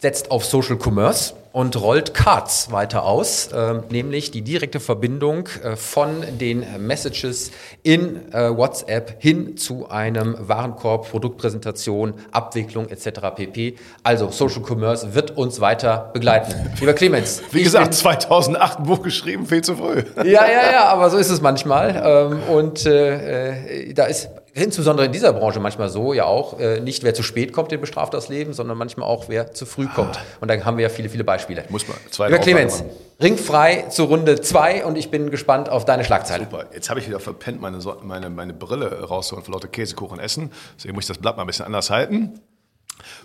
setzt 0.00 0.30
auf 0.30 0.46
Social 0.46 0.78
Commerce 0.82 1.34
und 1.54 1.80
rollt 1.80 2.14
Cards 2.14 2.72
weiter 2.72 3.04
aus, 3.04 3.46
äh, 3.52 3.74
nämlich 3.88 4.32
die 4.32 4.42
direkte 4.42 4.80
Verbindung 4.80 5.48
äh, 5.62 5.76
von 5.76 6.24
den 6.40 6.64
Messages 6.84 7.52
in 7.84 8.32
äh, 8.32 8.50
WhatsApp 8.50 9.22
hin 9.22 9.56
zu 9.56 9.88
einem 9.88 10.36
Warenkorb, 10.36 11.08
Produktpräsentation, 11.08 12.14
Abwicklung 12.32 12.88
etc. 12.88 13.20
pp. 13.36 13.76
Also 14.02 14.32
Social 14.32 14.62
Commerce 14.68 15.14
wird 15.14 15.36
uns 15.36 15.60
weiter 15.60 16.10
begleiten. 16.12 16.52
Lieber 16.80 16.92
Clemens. 16.92 17.40
Wie 17.52 17.62
gesagt, 17.62 17.94
2008 17.94 18.80
ein 18.80 18.86
Buch 18.86 19.02
geschrieben, 19.02 19.46
viel 19.46 19.62
zu 19.62 19.76
früh. 19.76 20.02
Ja, 20.16 20.46
ja, 20.46 20.72
ja, 20.72 20.84
aber 20.86 21.08
so 21.08 21.18
ist 21.18 21.30
es 21.30 21.40
manchmal. 21.40 22.02
Ähm, 22.04 22.42
und 22.52 22.84
äh, 22.84 23.90
äh, 23.90 23.94
da 23.94 24.06
ist 24.06 24.28
insbesondere 24.54 25.06
in 25.06 25.12
dieser 25.12 25.32
Branche 25.32 25.60
manchmal 25.60 25.88
so, 25.88 26.12
ja 26.12 26.24
auch, 26.24 26.58
äh, 26.58 26.80
nicht 26.80 27.02
wer 27.02 27.12
zu 27.12 27.22
spät 27.22 27.52
kommt, 27.52 27.72
den 27.72 27.80
bestraft 27.80 28.14
das 28.14 28.28
Leben, 28.28 28.52
sondern 28.52 28.78
manchmal 28.78 29.08
auch 29.08 29.28
wer 29.28 29.52
zu 29.52 29.66
früh 29.66 29.88
kommt. 29.88 30.18
Und 30.40 30.48
da 30.48 30.64
haben 30.64 30.76
wir 30.76 30.84
ja 30.84 30.88
viele, 30.88 31.08
viele 31.08 31.24
Beispiele. 31.24 31.64
Muss 31.68 31.86
man. 31.88 31.96
Zwei 32.10 32.28
Lieber 32.28 32.38
Clemens, 32.38 32.84
ringfrei 33.20 33.86
zur 33.90 34.08
Runde 34.08 34.40
2 34.40 34.84
und 34.84 34.96
ich 34.96 35.10
bin 35.10 35.30
gespannt 35.30 35.68
auf 35.68 35.84
deine 35.84 36.04
Schlagzeile. 36.04 36.44
Super. 36.44 36.66
Jetzt 36.72 36.88
habe 36.88 37.00
ich 37.00 37.08
wieder 37.08 37.20
verpennt, 37.20 37.60
meine, 37.60 37.78
meine, 38.02 38.30
meine 38.30 38.54
Brille 38.54 39.02
rauszuholen 39.02 39.44
für 39.44 39.52
lauter 39.52 39.68
Käsekuchen 39.68 40.20
essen. 40.20 40.52
Deswegen 40.76 40.94
muss 40.94 41.04
ich 41.04 41.08
das 41.08 41.18
Blatt 41.18 41.36
mal 41.36 41.42
ein 41.42 41.46
bisschen 41.48 41.66
anders 41.66 41.90
halten. 41.90 42.40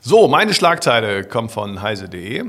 So, 0.01 0.27
meine 0.27 0.53
Schlagzeile 0.53 1.23
kommt 1.23 1.51
von 1.51 1.81
heise.de. 1.81 2.45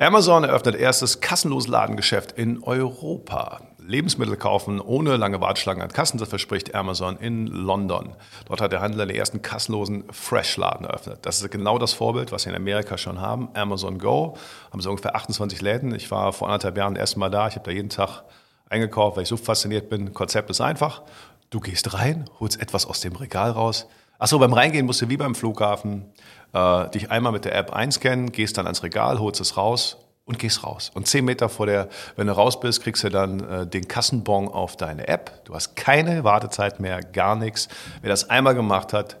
Amazon 0.00 0.42
eröffnet 0.42 0.74
erstes 0.74 1.20
kassenloses 1.20 1.68
Ladengeschäft 1.68 2.32
in 2.32 2.60
Europa. 2.64 3.60
Lebensmittel 3.86 4.36
kaufen 4.36 4.80
ohne 4.80 5.16
lange 5.16 5.40
Warteschlangen 5.40 5.82
an 5.82 5.92
Kassen, 5.92 6.16
das 6.18 6.28
verspricht 6.30 6.74
Amazon 6.74 7.18
in 7.18 7.46
London. 7.46 8.14
Dort 8.46 8.62
hat 8.62 8.72
der 8.72 8.80
Handel 8.80 9.06
den 9.06 9.14
ersten 9.14 9.42
kassenlosen 9.42 10.04
Fresh-Laden 10.10 10.86
eröffnet. 10.86 11.18
Das 11.22 11.42
ist 11.42 11.50
genau 11.50 11.78
das 11.78 11.92
Vorbild, 11.92 12.32
was 12.32 12.46
wir 12.46 12.52
in 12.52 12.56
Amerika 12.56 12.96
schon 12.96 13.20
haben. 13.20 13.50
Amazon 13.52 13.98
Go 13.98 14.38
haben 14.72 14.80
so 14.80 14.88
ungefähr 14.88 15.14
28 15.14 15.60
Läden. 15.60 15.94
Ich 15.94 16.10
war 16.10 16.32
vor 16.32 16.48
anderthalb 16.48 16.78
Jahren 16.78 16.96
erst 16.96 17.18
Mal 17.18 17.28
da. 17.28 17.46
Ich 17.48 17.56
habe 17.56 17.64
da 17.64 17.70
jeden 17.72 17.90
Tag 17.90 18.22
eingekauft, 18.70 19.16
weil 19.16 19.24
ich 19.24 19.28
so 19.28 19.36
fasziniert 19.36 19.90
bin. 19.90 20.14
Konzept 20.14 20.48
ist 20.48 20.62
einfach. 20.62 21.02
Du 21.50 21.60
gehst 21.60 21.92
rein, 21.92 22.24
holst 22.40 22.60
etwas 22.62 22.86
aus 22.86 23.00
dem 23.00 23.14
Regal 23.16 23.50
raus. 23.50 23.86
Achso, 24.18 24.38
beim 24.38 24.54
Reingehen 24.54 24.86
musst 24.86 25.02
du 25.02 25.10
wie 25.10 25.18
beim 25.18 25.34
Flughafen 25.34 26.06
äh, 26.54 26.88
dich 26.88 27.10
einmal 27.10 27.32
mit 27.32 27.44
der 27.44 27.54
App 27.54 27.72
einscannen, 27.74 28.32
gehst 28.32 28.56
dann 28.56 28.64
ans 28.64 28.82
Regal, 28.82 29.18
holst 29.18 29.42
es 29.42 29.58
raus 29.58 29.98
und 30.26 30.38
gehst 30.38 30.64
raus. 30.64 30.90
Und 30.94 31.06
zehn 31.06 31.24
Meter 31.24 31.48
vor 31.48 31.66
der, 31.66 31.88
wenn 32.16 32.26
du 32.26 32.32
raus 32.34 32.58
bist, 32.58 32.82
kriegst 32.82 33.04
du 33.04 33.10
dann 33.10 33.40
äh, 33.40 33.66
den 33.66 33.86
Kassenbon 33.88 34.48
auf 34.48 34.76
deine 34.76 35.06
App. 35.08 35.44
Du 35.44 35.54
hast 35.54 35.76
keine 35.76 36.24
Wartezeit 36.24 36.80
mehr, 36.80 37.00
gar 37.00 37.36
nichts. 37.36 37.68
Wer 38.00 38.10
das 38.10 38.30
einmal 38.30 38.54
gemacht 38.54 38.92
hat, 38.92 39.16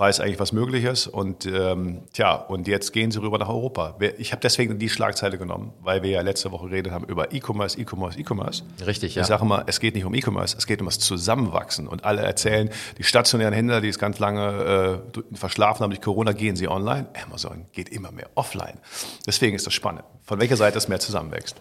weiß 0.00 0.20
eigentlich, 0.20 0.40
was 0.40 0.52
möglich 0.52 0.84
ist. 0.84 1.06
Und 1.06 1.44
ähm, 1.44 2.04
tja, 2.14 2.34
und 2.34 2.66
jetzt 2.66 2.92
gehen 2.92 3.10
sie 3.10 3.20
rüber 3.20 3.36
nach 3.36 3.50
Europa. 3.50 3.98
Ich 4.16 4.32
habe 4.32 4.40
deswegen 4.40 4.78
die 4.78 4.88
Schlagzeile 4.88 5.36
genommen, 5.36 5.74
weil 5.80 6.02
wir 6.02 6.10
ja 6.10 6.22
letzte 6.22 6.50
Woche 6.50 6.68
geredet 6.68 6.90
haben 6.90 7.04
über 7.04 7.34
E-Commerce, 7.34 7.78
E-Commerce, 7.78 8.18
E-Commerce. 8.18 8.62
Richtig, 8.86 9.14
ja. 9.14 9.20
Ich 9.20 9.28
sage 9.28 9.44
immer, 9.44 9.64
es 9.66 9.78
geht 9.78 9.94
nicht 9.94 10.06
um 10.06 10.14
E-Commerce, 10.14 10.56
es 10.56 10.66
geht 10.66 10.80
um 10.80 10.86
das 10.86 10.98
Zusammenwachsen. 10.98 11.86
Und 11.86 12.04
alle 12.04 12.22
erzählen, 12.22 12.70
die 12.96 13.04
stationären 13.04 13.52
Händler, 13.52 13.82
die 13.82 13.88
es 13.88 13.98
ganz 13.98 14.18
lange 14.18 15.02
äh, 15.12 15.36
verschlafen 15.36 15.84
haben 15.84 15.90
durch 15.90 16.00
Corona, 16.00 16.32
gehen 16.32 16.56
sie 16.56 16.66
online. 16.66 17.06
Amazon 17.26 17.66
geht 17.72 17.90
immer 17.90 18.10
mehr 18.10 18.30
offline. 18.36 18.78
Deswegen 19.26 19.54
ist 19.54 19.66
das 19.66 19.74
spannend. 19.74 20.04
Von 20.22 20.40
welcher 20.40 20.56
Seite 20.56 20.78
es 20.78 20.88
mehr 20.88 21.00
zusammenwächst. 21.00 21.56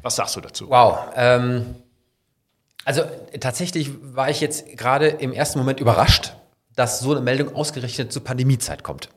Was 0.00 0.16
sagst 0.16 0.34
du 0.34 0.40
dazu? 0.40 0.70
Wow. 0.70 0.98
Ähm, 1.14 1.74
also 2.86 3.02
tatsächlich 3.38 3.90
war 4.00 4.30
ich 4.30 4.40
jetzt 4.40 4.78
gerade 4.78 5.08
im 5.08 5.32
ersten 5.32 5.58
Moment 5.58 5.78
überrascht 5.78 6.32
dass 6.76 7.00
so 7.00 7.10
eine 7.10 7.20
Meldung 7.20 7.54
ausgerechnet 7.54 8.12
zur 8.12 8.22
Pandemiezeit 8.22 8.84
kommt. 8.84 9.08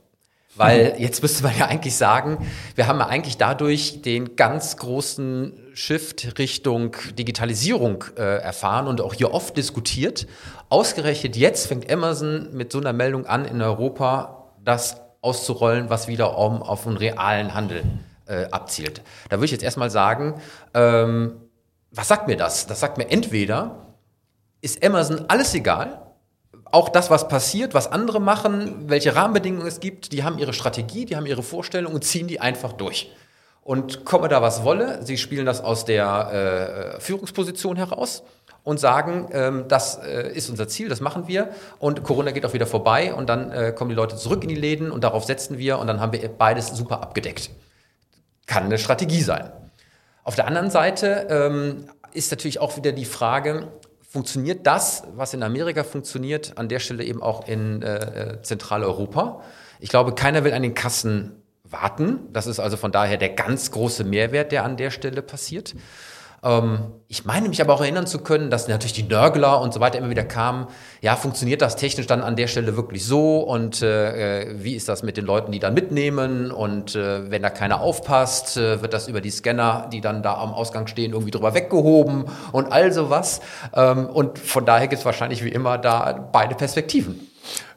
Weil 0.56 0.93
mhm. 0.93 1.02
jetzt 1.02 1.22
müsste 1.22 1.43
man 1.43 1.58
ja 1.58 1.67
eigentlich 1.67 1.95
sagen, 1.95 2.50
wir 2.76 2.88
haben 2.88 3.00
ja 3.00 3.08
eigentlich 3.08 3.38
dadurch 3.38 4.02
den 4.02 4.36
ganz 4.36 4.78
großen 4.78 5.54
Shift 5.74 6.39
Richtung 6.39 6.95
Digitalisierung 7.17 8.04
äh, 8.17 8.41
erfahren 8.41 8.88
und 8.88 9.00
auch 9.00 9.13
hier 9.13 9.34
oft 9.34 9.56
diskutiert. 9.56 10.28
Ausgerechnet 10.69 11.36
jetzt 11.36 11.67
fängt 11.67 11.89
Amazon 11.91 12.50
mit 12.52 12.72
so 12.72 12.80
einer 12.80 12.93
Meldung 12.93 13.26
an, 13.26 13.45
in 13.45 13.62
Europa 13.62 14.52
das 14.63 15.00
auszurollen, 15.22 15.89
was 15.89 16.08
wieder 16.08 16.38
um, 16.38 16.62
auf 16.62 16.88
einen 16.88 16.98
realen 16.98 17.54
Handel 17.54 17.84
äh, 18.26 18.45
abzielt. 18.52 19.02
Da 19.30 19.38
würde 19.38 19.45
ich 19.45 19.52
jetzt 19.52 19.63
erstmal 19.63 19.89
sagen, 19.89 20.41
ähm, 20.74 21.36
was 21.91 22.08
sagt 22.08 22.28
mir 22.28 22.38
das? 22.38 22.67
Das 22.67 22.80
sagt 22.80 22.98
mir 22.98 23.10
entweder, 23.10 23.95
ist 24.62 24.84
Amazon 24.86 25.26
alles 25.28 25.54
egal, 25.54 26.09
auch 26.71 26.89
das, 26.89 27.10
was 27.10 27.27
passiert, 27.27 27.73
was 27.73 27.91
andere 27.91 28.19
machen, 28.19 28.89
welche 28.89 29.15
Rahmenbedingungen 29.15 29.67
es 29.67 29.79
gibt, 29.79 30.12
die 30.12 30.23
haben 30.23 30.38
ihre 30.38 30.53
Strategie, 30.53 31.05
die 31.05 31.15
haben 31.15 31.25
ihre 31.25 31.43
Vorstellung 31.43 31.93
und 31.93 32.03
ziehen 32.03 32.27
die 32.27 32.39
einfach 32.39 32.73
durch. 32.73 33.12
Und 33.62 34.05
komme 34.05 34.29
da 34.29 34.41
was 34.41 34.63
wolle, 34.63 35.03
sie 35.05 35.17
spielen 35.17 35.45
das 35.45 35.62
aus 35.62 35.86
der 35.86 36.95
äh, 36.95 36.99
Führungsposition 36.99 37.75
heraus 37.75 38.23
und 38.63 38.79
sagen, 38.79 39.29
ähm, 39.32 39.65
das 39.67 39.97
äh, 39.97 40.32
ist 40.34 40.49
unser 40.49 40.67
Ziel, 40.67 40.89
das 40.89 41.01
machen 41.01 41.27
wir 41.27 41.49
und 41.79 42.03
Corona 42.03 42.32
geht 42.32 42.45
auch 42.45 42.53
wieder 42.53 42.67
vorbei 42.67 43.13
und 43.13 43.29
dann 43.29 43.51
äh, 43.51 43.73
kommen 43.75 43.89
die 43.89 43.95
Leute 43.95 44.15
zurück 44.15 44.43
in 44.43 44.49
die 44.49 44.55
Läden 44.55 44.91
und 44.91 45.03
darauf 45.03 45.23
setzen 45.25 45.58
wir 45.58 45.79
und 45.79 45.88
dann 45.88 45.99
haben 45.99 46.13
wir 46.13 46.27
beides 46.29 46.69
super 46.69 47.01
abgedeckt. 47.01 47.51
Kann 48.45 48.63
eine 48.63 48.77
Strategie 48.77 49.21
sein. 49.21 49.51
Auf 50.23 50.36
der 50.36 50.47
anderen 50.47 50.69
Seite 50.69 51.27
ähm, 51.29 51.86
ist 52.13 52.32
natürlich 52.32 52.60
auch 52.60 52.77
wieder 52.77 52.91
die 52.91 53.05
Frage, 53.05 53.67
funktioniert 54.10 54.65
das, 54.65 55.04
was 55.15 55.36
in 55.36 55.43
Amerika 55.43 55.84
funktioniert, 55.84 56.58
an 56.58 56.67
der 56.67 56.80
Stelle 56.80 57.04
eben 57.04 57.22
auch 57.22 57.48
in 57.48 57.84
äh, 57.84 58.39
Zentraleuropa. 58.41 59.43
Ich 59.80 59.89
glaube, 59.89 60.15
keiner 60.15 60.43
will 60.43 60.54
an 60.54 60.63
den 60.63 60.74
Kassen 60.74 61.43
warten. 61.63 62.19
Das 62.34 62.48
ist 62.48 62.60
also 62.60 62.76
von 62.76 62.91
daher 62.91 63.17
der 63.17 63.30
ganz 63.30 63.69
große 63.69 64.04
Mehrwert, 64.04 64.52
der 64.52 64.63
an 64.65 64.78
der 64.78 64.89
Stelle 64.89 65.22
passiert. 65.22 65.76
Ähm, 66.43 66.93
ich 67.08 67.25
meine 67.25 67.49
mich 67.49 67.60
aber 67.62 67.73
auch 67.73 67.82
erinnern 67.82 68.06
zu 68.06 68.19
können, 68.19 68.49
dass 68.49 68.67
natürlich 68.67 68.93
die 68.93 69.04
Nörgler 69.04 69.62
und 69.62 69.73
so 69.73 69.80
weiter 69.80 69.97
immer 69.97 70.10
wieder 70.10 70.23
kamen. 70.23 70.67
Ja, 71.02 71.15
funktioniert 71.15 71.62
das 71.62 71.75
technisch 71.75 72.08
dann 72.08 72.21
an 72.21 72.36
der 72.36 72.47
Stelle 72.47 72.75
wirklich 72.75 73.06
so? 73.06 73.39
Und 73.39 73.82
äh, 73.82 74.41
äh, 74.41 74.63
wie 74.63 74.75
ist 74.75 74.88
das 74.89 75.04
mit 75.04 75.17
den 75.17 75.25
Leuten, 75.25 75.52
die 75.52 75.60
dann 75.60 75.73
mitnehmen? 75.73 76.52
Und 76.52 76.95
äh, 76.95 77.30
wenn 77.32 77.41
da 77.41 77.49
keiner 77.49 77.82
aufpasst, 77.82 78.58
äh, 78.58 78.82
wird 78.82 78.93
das 78.93 79.08
über 79.08 79.21
die 79.21 79.32
Scanner, 79.32 79.89
die 79.91 80.02
dann 80.02 80.21
da 80.21 80.36
am 80.36 80.54
Ausgang 80.54 80.88
stehen, 80.88 81.13
irgendwie 81.13 81.32
drüber 81.32 81.54
weggehoben 81.54 82.25
und 82.52 82.71
all 82.71 82.93
sowas. 82.93 83.41
Ähm, 83.73 84.06
und 84.08 84.38
von 84.38 84.65
daher 84.65 84.88
gibt 84.88 84.99
es 84.99 85.06
wahrscheinlich 85.06 85.43
wie 85.43 85.49
immer 85.49 85.78
da 85.78 86.30
beide 86.32 86.56
Perspektiven. 86.56 87.28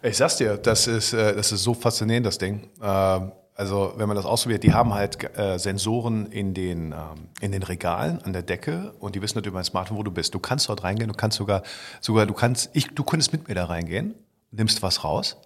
Ich 0.02 0.16
sag's 0.16 0.36
dir, 0.36 0.58
das 0.58 0.86
ist, 0.86 1.12
äh, 1.14 1.34
das 1.34 1.52
ist 1.52 1.62
so 1.62 1.74
faszinierend, 1.74 2.26
das 2.26 2.38
Ding. 2.38 2.68
Ähm 2.82 3.32
also 3.54 3.92
wenn 3.96 4.08
man 4.08 4.16
das 4.16 4.24
ausprobiert, 4.24 4.62
die 4.62 4.72
haben 4.72 4.94
halt 4.94 5.36
äh, 5.36 5.58
Sensoren 5.58 6.26
in 6.26 6.54
den, 6.54 6.92
ähm, 6.92 7.28
in 7.40 7.52
den 7.52 7.62
Regalen 7.62 8.22
an 8.22 8.32
der 8.32 8.42
Decke 8.42 8.94
und 8.98 9.14
die 9.14 9.22
wissen 9.22 9.36
natürlich 9.36 9.52
über 9.52 9.58
dein 9.58 9.64
Smartphone, 9.64 9.98
wo 9.98 10.02
du 10.02 10.10
bist. 10.10 10.34
Du 10.34 10.38
kannst 10.38 10.68
dort 10.68 10.84
reingehen, 10.84 11.08
du 11.08 11.14
kannst 11.14 11.36
sogar, 11.36 11.62
sogar 12.00 12.26
du 12.26 12.34
kannst, 12.34 12.70
ich, 12.72 12.88
du 12.88 13.04
könntest 13.04 13.32
mit 13.32 13.48
mir 13.48 13.54
da 13.54 13.66
reingehen, 13.66 14.14
nimmst 14.50 14.82
was 14.82 15.04
raus 15.04 15.36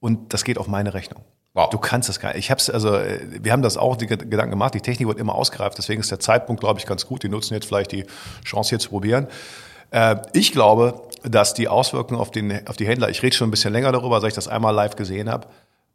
und 0.00 0.32
das 0.32 0.44
geht 0.44 0.58
auf 0.58 0.68
meine 0.68 0.94
Rechnung. 0.94 1.24
Wow. 1.54 1.70
Du 1.70 1.78
kannst 1.78 2.08
das 2.08 2.20
gar 2.20 2.28
nicht. 2.28 2.38
Ich 2.38 2.50
hab's, 2.50 2.70
also, 2.70 2.94
äh, 2.94 3.20
wir 3.42 3.52
haben 3.52 3.62
das 3.62 3.76
auch 3.76 3.96
die 3.96 4.06
Gedanken 4.06 4.50
gemacht, 4.50 4.74
die 4.74 4.80
Technik 4.80 5.08
wird 5.08 5.18
immer 5.18 5.34
ausgereift, 5.34 5.78
deswegen 5.78 6.00
ist 6.00 6.10
der 6.10 6.20
Zeitpunkt, 6.20 6.60
glaube 6.60 6.78
ich, 6.78 6.86
ganz 6.86 7.06
gut. 7.06 7.22
Die 7.22 7.28
nutzen 7.28 7.54
jetzt 7.54 7.66
vielleicht 7.66 7.92
die 7.92 8.04
Chance 8.44 8.70
hier 8.70 8.78
zu 8.78 8.90
probieren. 8.90 9.26
Äh, 9.90 10.16
ich 10.34 10.52
glaube, 10.52 11.02
dass 11.24 11.54
die 11.54 11.68
Auswirkungen 11.68 12.20
auf, 12.20 12.30
den, 12.30 12.68
auf 12.68 12.76
die 12.76 12.86
Händler, 12.86 13.08
ich 13.08 13.22
rede 13.22 13.34
schon 13.34 13.48
ein 13.48 13.50
bisschen 13.50 13.72
länger 13.72 13.90
darüber, 13.90 14.20
seit 14.20 14.28
ich 14.28 14.34
das 14.34 14.46
einmal 14.46 14.74
live 14.74 14.94
gesehen 14.96 15.30
habe, 15.30 15.48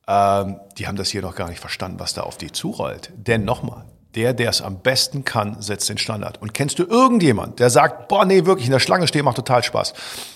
ähm, 0.08 0.60
die 0.78 0.88
haben 0.88 0.96
das 0.98 1.10
hier 1.10 1.22
noch 1.22 1.36
gar 1.36 1.50
nicht 1.50 1.60
verstanden, 1.60 2.00
was 2.00 2.14
da 2.14 2.22
auf 2.22 2.38
die 2.38 2.52
zurollt. 2.52 3.12
Denn 3.16 3.46
nochmal, 3.46 3.86
der, 4.16 4.34
der 4.34 4.50
es 4.50 4.62
am 4.62 4.80
besten 4.80 5.26
kann, 5.26 5.62
setzt 5.62 5.90
den 5.90 5.98
Standard. 5.98 6.42
Und 6.42 6.54
kennst 6.54 6.80
du 6.80 6.84
irgendjemand, 6.84 7.60
der 7.60 7.70
sagt, 7.70 8.08
boah, 8.08 8.26
nee, 8.26 8.46
wirklich, 8.46 8.68
in 8.68 8.72
der 8.72 8.80
Schlange 8.80 9.08
stehen 9.08 9.26
macht 9.26 9.38
total 9.38 9.64
Spaß. 9.64 9.94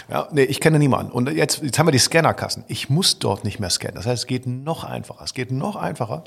Ja, 0.09 0.27
nee, 0.31 0.43
ich 0.43 0.59
kenne 0.59 0.79
niemanden. 0.79 1.11
Und 1.11 1.29
jetzt, 1.31 1.61
jetzt 1.61 1.77
haben 1.77 1.87
wir 1.87 1.91
die 1.91 1.99
Scannerkassen. 1.99 2.63
Ich 2.67 2.89
muss 2.89 3.19
dort 3.19 3.43
nicht 3.43 3.59
mehr 3.59 3.69
scannen. 3.69 3.95
Das 3.95 4.05
heißt, 4.05 4.23
es 4.23 4.27
geht 4.27 4.47
noch 4.47 4.83
einfacher. 4.83 5.23
Es 5.23 5.33
geht 5.33 5.51
noch 5.51 5.75
einfacher. 5.75 6.23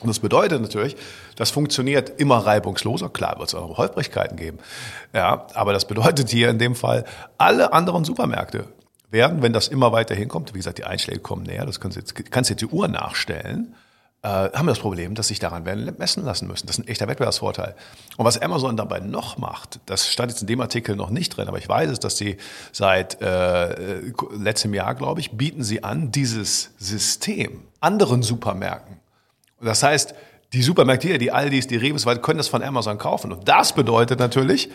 Und 0.00 0.08
das 0.08 0.18
bedeutet 0.18 0.60
natürlich, 0.60 0.96
das 1.36 1.50
funktioniert 1.50 2.20
immer 2.20 2.38
reibungsloser. 2.38 3.08
Klar 3.08 3.38
wird 3.38 3.48
es 3.48 3.54
auch 3.54 3.78
Holprigkeiten 3.78 4.36
geben. 4.36 4.58
Ja, 5.12 5.46
aber 5.54 5.72
das 5.72 5.86
bedeutet 5.86 6.28
hier 6.28 6.50
in 6.50 6.58
dem 6.58 6.74
Fall, 6.74 7.04
alle 7.38 7.72
anderen 7.72 8.04
Supermärkte 8.04 8.66
werden, 9.12 9.42
wenn 9.42 9.52
das 9.52 9.68
immer 9.68 9.92
weiter 9.92 10.14
hinkommt, 10.14 10.54
wie 10.54 10.58
gesagt, 10.58 10.78
die 10.78 10.84
Einschläge 10.84 11.20
kommen 11.20 11.44
näher, 11.44 11.66
das 11.66 11.80
kannst 11.80 11.96
du 11.96 12.00
jetzt, 12.00 12.30
kannst 12.30 12.50
jetzt 12.50 12.62
die 12.62 12.66
Uhr 12.66 12.88
nachstellen, 12.88 13.74
äh, 14.22 14.28
haben 14.28 14.66
wir 14.66 14.72
das 14.72 14.78
Problem, 14.78 15.14
dass 15.14 15.28
sich 15.28 15.40
daran 15.40 15.64
werden 15.64 15.92
messen 15.98 16.24
lassen 16.24 16.46
müssen. 16.46 16.66
Das 16.66 16.78
ist 16.78 16.84
ein 16.84 16.88
echter 16.88 17.08
Wettbewerbsvorteil. 17.08 17.74
Und 18.16 18.24
was 18.24 18.40
Amazon 18.40 18.76
dabei 18.76 19.00
noch 19.00 19.36
macht, 19.36 19.80
das 19.86 20.08
stand 20.08 20.30
jetzt 20.30 20.40
in 20.42 20.46
dem 20.46 20.60
Artikel 20.60 20.94
noch 20.94 21.10
nicht 21.10 21.36
drin, 21.36 21.48
aber 21.48 21.58
ich 21.58 21.68
weiß 21.68 21.90
es, 21.90 21.98
dass 21.98 22.16
sie 22.16 22.36
seit 22.70 23.20
äh, 23.20 24.12
letztem 24.38 24.74
Jahr, 24.74 24.94
glaube 24.94 25.20
ich, 25.20 25.32
bieten 25.32 25.64
sie 25.64 25.82
an, 25.82 26.12
dieses 26.12 26.70
System 26.78 27.62
anderen 27.80 28.22
Supermärkten. 28.22 28.98
Das 29.60 29.82
heißt, 29.82 30.14
die 30.52 30.62
Supermärkte 30.62 31.08
hier, 31.08 31.18
die 31.18 31.32
Aldis, 31.32 31.66
die 31.66 31.76
Reves, 31.76 32.04
können 32.22 32.38
das 32.38 32.48
von 32.48 32.62
Amazon 32.62 32.98
kaufen. 32.98 33.32
Und 33.32 33.48
das 33.48 33.74
bedeutet 33.74 34.20
natürlich, 34.20 34.70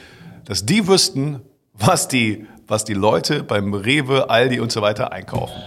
dass 0.46 0.66
die 0.66 0.88
wüssten, 0.88 1.42
was 1.74 2.08
die, 2.08 2.48
was 2.68 2.84
die 2.84 2.94
Leute 2.94 3.44
beim 3.44 3.74
Rewe, 3.74 4.30
Aldi 4.30 4.60
und 4.60 4.72
so 4.72 4.82
weiter 4.82 5.12
einkaufen. 5.12 5.62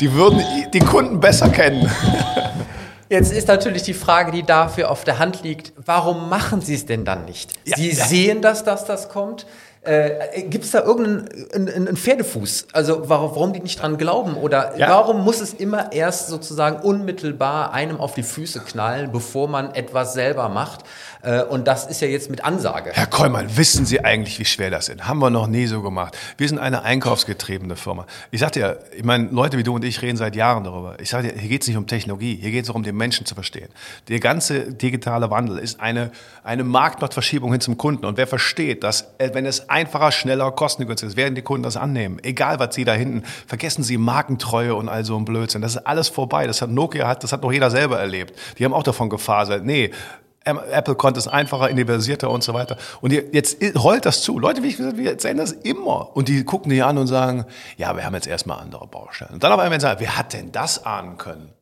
Die 0.00 0.12
würden 0.14 0.42
die 0.72 0.78
Kunden 0.78 1.20
besser 1.20 1.50
kennen. 1.50 1.90
Jetzt 3.10 3.32
ist 3.32 3.48
natürlich 3.48 3.82
die 3.82 3.92
Frage, 3.92 4.30
die 4.30 4.44
dafür 4.44 4.90
auf 4.90 5.02
der 5.02 5.18
Hand 5.18 5.42
liegt, 5.42 5.72
warum 5.84 6.28
machen 6.28 6.60
Sie 6.60 6.74
es 6.74 6.86
denn 6.86 7.04
dann 7.04 7.24
nicht? 7.24 7.52
Ja, 7.64 7.76
Sie 7.76 7.90
ja. 7.90 8.04
sehen 8.04 8.40
das, 8.40 8.62
dass 8.62 8.84
das 8.84 9.08
kommt. 9.08 9.46
Äh, 9.82 10.42
Gibt 10.42 10.66
es 10.66 10.72
da 10.72 10.82
irgendeinen 10.82 11.68
einen 11.68 11.96
Pferdefuß? 11.96 12.66
Also 12.72 13.08
warum 13.08 13.54
die 13.54 13.60
nicht 13.60 13.80
dran 13.80 13.96
glauben? 13.96 14.34
Oder 14.34 14.76
ja. 14.76 14.90
warum 14.90 15.24
muss 15.24 15.40
es 15.40 15.54
immer 15.54 15.92
erst 15.92 16.28
sozusagen 16.28 16.82
unmittelbar 16.82 17.72
einem 17.72 17.98
auf 17.98 18.12
die 18.12 18.22
Füße 18.22 18.60
knallen, 18.60 19.10
bevor 19.10 19.48
man 19.48 19.74
etwas 19.74 20.12
selber 20.12 20.50
macht? 20.50 20.84
Äh, 21.22 21.44
und 21.44 21.66
das 21.66 21.86
ist 21.86 22.02
ja 22.02 22.08
jetzt 22.08 22.28
mit 22.28 22.44
Ansage. 22.44 22.90
Herr 22.92 23.06
Kollmann, 23.06 23.56
wissen 23.56 23.86
Sie 23.86 24.04
eigentlich, 24.04 24.38
wie 24.38 24.44
schwer 24.44 24.70
das 24.70 24.90
ist? 24.90 25.08
Haben 25.08 25.18
wir 25.20 25.30
noch 25.30 25.46
nie 25.46 25.66
so 25.66 25.80
gemacht. 25.80 26.14
Wir 26.36 26.46
sind 26.46 26.58
eine 26.58 26.82
einkaufsgetriebene 26.82 27.76
Firma. 27.76 28.06
Ich 28.30 28.40
sagte 28.40 28.60
ja, 28.60 28.74
ich 28.94 29.04
meine, 29.04 29.28
Leute 29.30 29.56
wie 29.56 29.62
du 29.62 29.74
und 29.74 29.84
ich 29.84 30.02
reden 30.02 30.18
seit 30.18 30.36
Jahren 30.36 30.64
darüber. 30.64 31.00
Ich 31.00 31.08
sage 31.08 31.28
dir, 31.28 31.38
hier 31.38 31.48
geht 31.48 31.62
es 31.62 31.68
nicht 31.68 31.78
um 31.78 31.86
Technologie, 31.86 32.38
hier 32.38 32.50
geht 32.50 32.62
es 32.62 32.66
darum, 32.66 32.82
den 32.82 32.96
Menschen 32.96 33.24
zu 33.24 33.34
verstehen. 33.34 33.68
Der 34.08 34.20
ganze 34.20 34.74
digitale 34.74 35.30
Wandel 35.30 35.58
ist 35.58 35.80
eine, 35.80 36.10
eine 36.44 36.64
Marktmachtverschiebung 36.64 37.50
hin 37.52 37.62
zum 37.62 37.78
Kunden. 37.78 38.04
Und 38.04 38.18
wer 38.18 38.26
versteht, 38.26 38.84
dass 38.84 39.06
äh, 39.16 39.30
wenn 39.32 39.46
es 39.46 39.69
einfacher, 39.70 40.12
schneller, 40.12 40.50
kostengünstiger 40.52 41.16
werden 41.16 41.34
die 41.34 41.42
Kunden 41.42 41.62
das 41.62 41.76
annehmen. 41.76 42.18
Egal, 42.22 42.58
was 42.58 42.74
sie 42.74 42.84
da 42.84 42.92
hinten, 42.92 43.22
vergessen 43.46 43.82
sie 43.82 43.98
Markentreue 43.98 44.74
und 44.74 44.88
all 44.88 45.04
so 45.04 45.16
ein 45.16 45.24
Blödsinn. 45.24 45.62
Das 45.62 45.76
ist 45.76 45.86
alles 45.86 46.08
vorbei. 46.08 46.46
Das 46.46 46.60
hat 46.62 46.70
Nokia, 46.70 47.06
hat, 47.06 47.24
das 47.24 47.32
hat 47.32 47.42
noch 47.42 47.52
jeder 47.52 47.70
selber 47.70 47.98
erlebt. 47.98 48.38
Die 48.58 48.64
haben 48.64 48.74
auch 48.74 48.82
davon 48.82 49.08
gefaselt. 49.08 49.64
Nee, 49.64 49.90
Apple 50.44 50.94
konnte 50.94 51.20
es 51.20 51.28
einfacher, 51.28 51.70
universierter 51.70 52.30
und 52.30 52.42
so 52.42 52.54
weiter. 52.54 52.76
Und 53.00 53.12
jetzt 53.12 53.58
rollt 53.76 54.06
das 54.06 54.22
zu. 54.22 54.38
Leute, 54.38 54.62
wie 54.62 54.68
ich 54.68 54.76
gesagt, 54.78 54.96
wir 54.96 55.10
erzählen 55.10 55.36
das 55.36 55.52
immer. 55.52 56.16
Und 56.16 56.28
die 56.28 56.44
gucken 56.44 56.70
die 56.70 56.82
an 56.82 56.98
und 56.98 57.06
sagen, 57.06 57.44
ja, 57.76 57.94
wir 57.94 58.04
haben 58.04 58.14
jetzt 58.14 58.26
erstmal 58.26 58.58
andere 58.58 58.86
Baustellen. 58.86 59.34
Und 59.34 59.44
dann 59.44 59.52
auf 59.52 59.60
einmal 59.60 59.80
sagen, 59.80 60.00
wer 60.00 60.16
hat 60.16 60.32
denn 60.32 60.50
das 60.50 60.84
ahnen 60.84 61.18
können? 61.18 61.52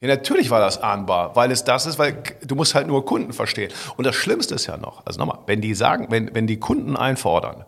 Ja, 0.00 0.06
natürlich 0.06 0.50
war 0.50 0.60
das 0.60 0.80
ahnbar, 0.80 1.34
weil 1.34 1.50
es 1.50 1.64
das 1.64 1.86
ist, 1.86 1.98
weil 1.98 2.22
du 2.44 2.54
musst 2.54 2.74
halt 2.76 2.86
nur 2.86 3.04
Kunden 3.04 3.32
verstehen. 3.32 3.72
Und 3.96 4.06
das 4.06 4.14
Schlimmste 4.14 4.54
ist 4.54 4.66
ja 4.66 4.76
noch, 4.76 5.04
also 5.04 5.18
nochmal, 5.18 5.40
wenn 5.46 5.60
die 5.60 5.74
sagen, 5.74 6.06
wenn, 6.10 6.32
wenn 6.34 6.46
die 6.46 6.60
Kunden 6.60 6.96
einfordern, 6.96 7.64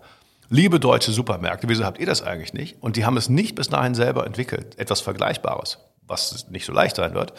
liebe 0.49 0.79
deutsche 0.79 1.11
Supermärkte, 1.11 1.69
wieso 1.69 1.85
habt 1.85 1.99
ihr 1.99 2.07
das 2.07 2.23
eigentlich 2.23 2.53
nicht? 2.53 2.81
Und 2.81 2.95
die 2.95 3.05
haben 3.05 3.17
es 3.17 3.29
nicht 3.29 3.57
bis 3.57 3.69
dahin 3.69 3.97
selber 3.97 4.27
entwickelt, 4.27 4.79
etwas 4.79 5.01
Vergleichbares, 5.01 5.79
was 6.07 6.49
nicht 6.51 6.65
so 6.65 6.73
leicht 6.73 6.97
sein 6.97 7.15
wird, 7.15 7.33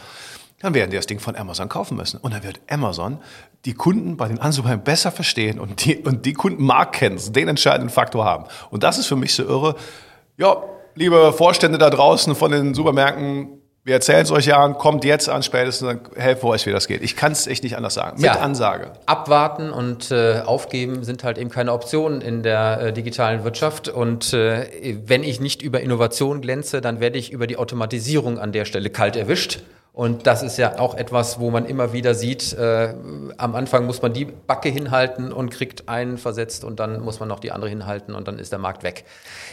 dann 0.59 0.73
werden 0.73 0.91
die 0.91 0.97
das 0.97 1.07
Ding 1.07 1.19
von 1.19 1.37
Amazon 1.37 1.69
kaufen 1.69 1.95
müssen. 1.95 2.17
Und 2.19 2.33
dann 2.33 2.43
wird 2.43 2.59
Amazon 2.69 3.19
die 3.63 3.73
Kunden 3.73 4.17
bei 4.17 4.27
den 4.27 4.39
Ansuchern 4.39 4.83
besser 4.83 5.11
verstehen 5.11 5.57
und 5.57 5.85
die, 5.85 5.97
und 5.99 6.25
die 6.25 6.33
Kunden 6.33 6.63
Markt 6.63 6.95
kennen, 6.95 7.17
den 7.31 7.47
entscheidenden 7.47 7.89
Faktor 7.89 8.25
haben. 8.25 8.45
Und 8.69 8.83
das 8.83 8.97
ist 8.97 9.07
für 9.07 9.15
mich 9.15 9.33
so 9.33 9.43
irre. 9.43 9.75
Ja, 10.37 10.61
liebe 10.95 11.31
Vorstände 11.31 11.77
da 11.77 11.89
draußen 11.89 12.35
von 12.35 12.51
den 12.51 12.73
Supermärkten, 12.73 13.60
wir 13.83 13.95
erzählen 13.95 14.21
es 14.21 14.31
euch 14.31 14.45
ja, 14.45 14.67
kommt 14.69 15.03
jetzt 15.03 15.27
an 15.27 15.41
spätestens, 15.41 15.87
dann 15.87 15.99
helfen 16.15 16.43
wir 16.43 16.49
euch, 16.49 16.65
wie 16.67 16.71
das 16.71 16.87
geht. 16.87 17.01
Ich 17.01 17.15
kann 17.15 17.31
es 17.31 17.47
echt 17.47 17.63
nicht 17.63 17.75
anders 17.77 17.95
sagen. 17.95 18.17
Mit 18.17 18.25
Ja. 18.25 18.39
Ansage. 18.39 18.91
Abwarten 19.07 19.71
und 19.71 20.11
äh, 20.11 20.41
aufgeben 20.45 21.03
sind 21.03 21.23
halt 21.23 21.39
eben 21.39 21.49
keine 21.49 21.73
Optionen 21.73 22.21
in 22.21 22.43
der 22.43 22.79
äh, 22.79 22.93
digitalen 22.93 23.43
Wirtschaft. 23.43 23.89
Und 23.89 24.33
äh, 24.33 24.97
wenn 25.05 25.23
ich 25.23 25.39
nicht 25.39 25.63
über 25.63 25.81
Innovation 25.81 26.41
glänze, 26.41 26.79
dann 26.79 26.99
werde 26.99 27.17
ich 27.17 27.31
über 27.31 27.47
die 27.47 27.57
Automatisierung 27.57 28.37
an 28.37 28.51
der 28.51 28.65
Stelle 28.65 28.91
kalt 28.91 29.15
erwischt. 29.15 29.61
Und 29.93 30.25
das 30.25 30.41
ist 30.41 30.57
ja 30.57 30.79
auch 30.79 30.95
etwas, 30.95 31.41
wo 31.41 31.51
man 31.51 31.65
immer 31.65 31.91
wieder 31.91 32.15
sieht, 32.15 32.53
äh, 32.53 32.93
am 33.37 33.55
Anfang 33.55 33.85
muss 33.85 34.01
man 34.01 34.13
die 34.13 34.23
Backe 34.23 34.69
hinhalten 34.69 35.33
und 35.33 35.49
kriegt 35.49 35.89
einen 35.89 36.17
versetzt 36.17 36.63
und 36.63 36.79
dann 36.79 37.01
muss 37.01 37.19
man 37.19 37.27
noch 37.27 37.41
die 37.41 37.51
andere 37.51 37.69
hinhalten 37.69 38.15
und 38.15 38.25
dann 38.25 38.39
ist 38.39 38.53
der 38.53 38.59
Markt 38.59 38.83
weg. 38.83 39.03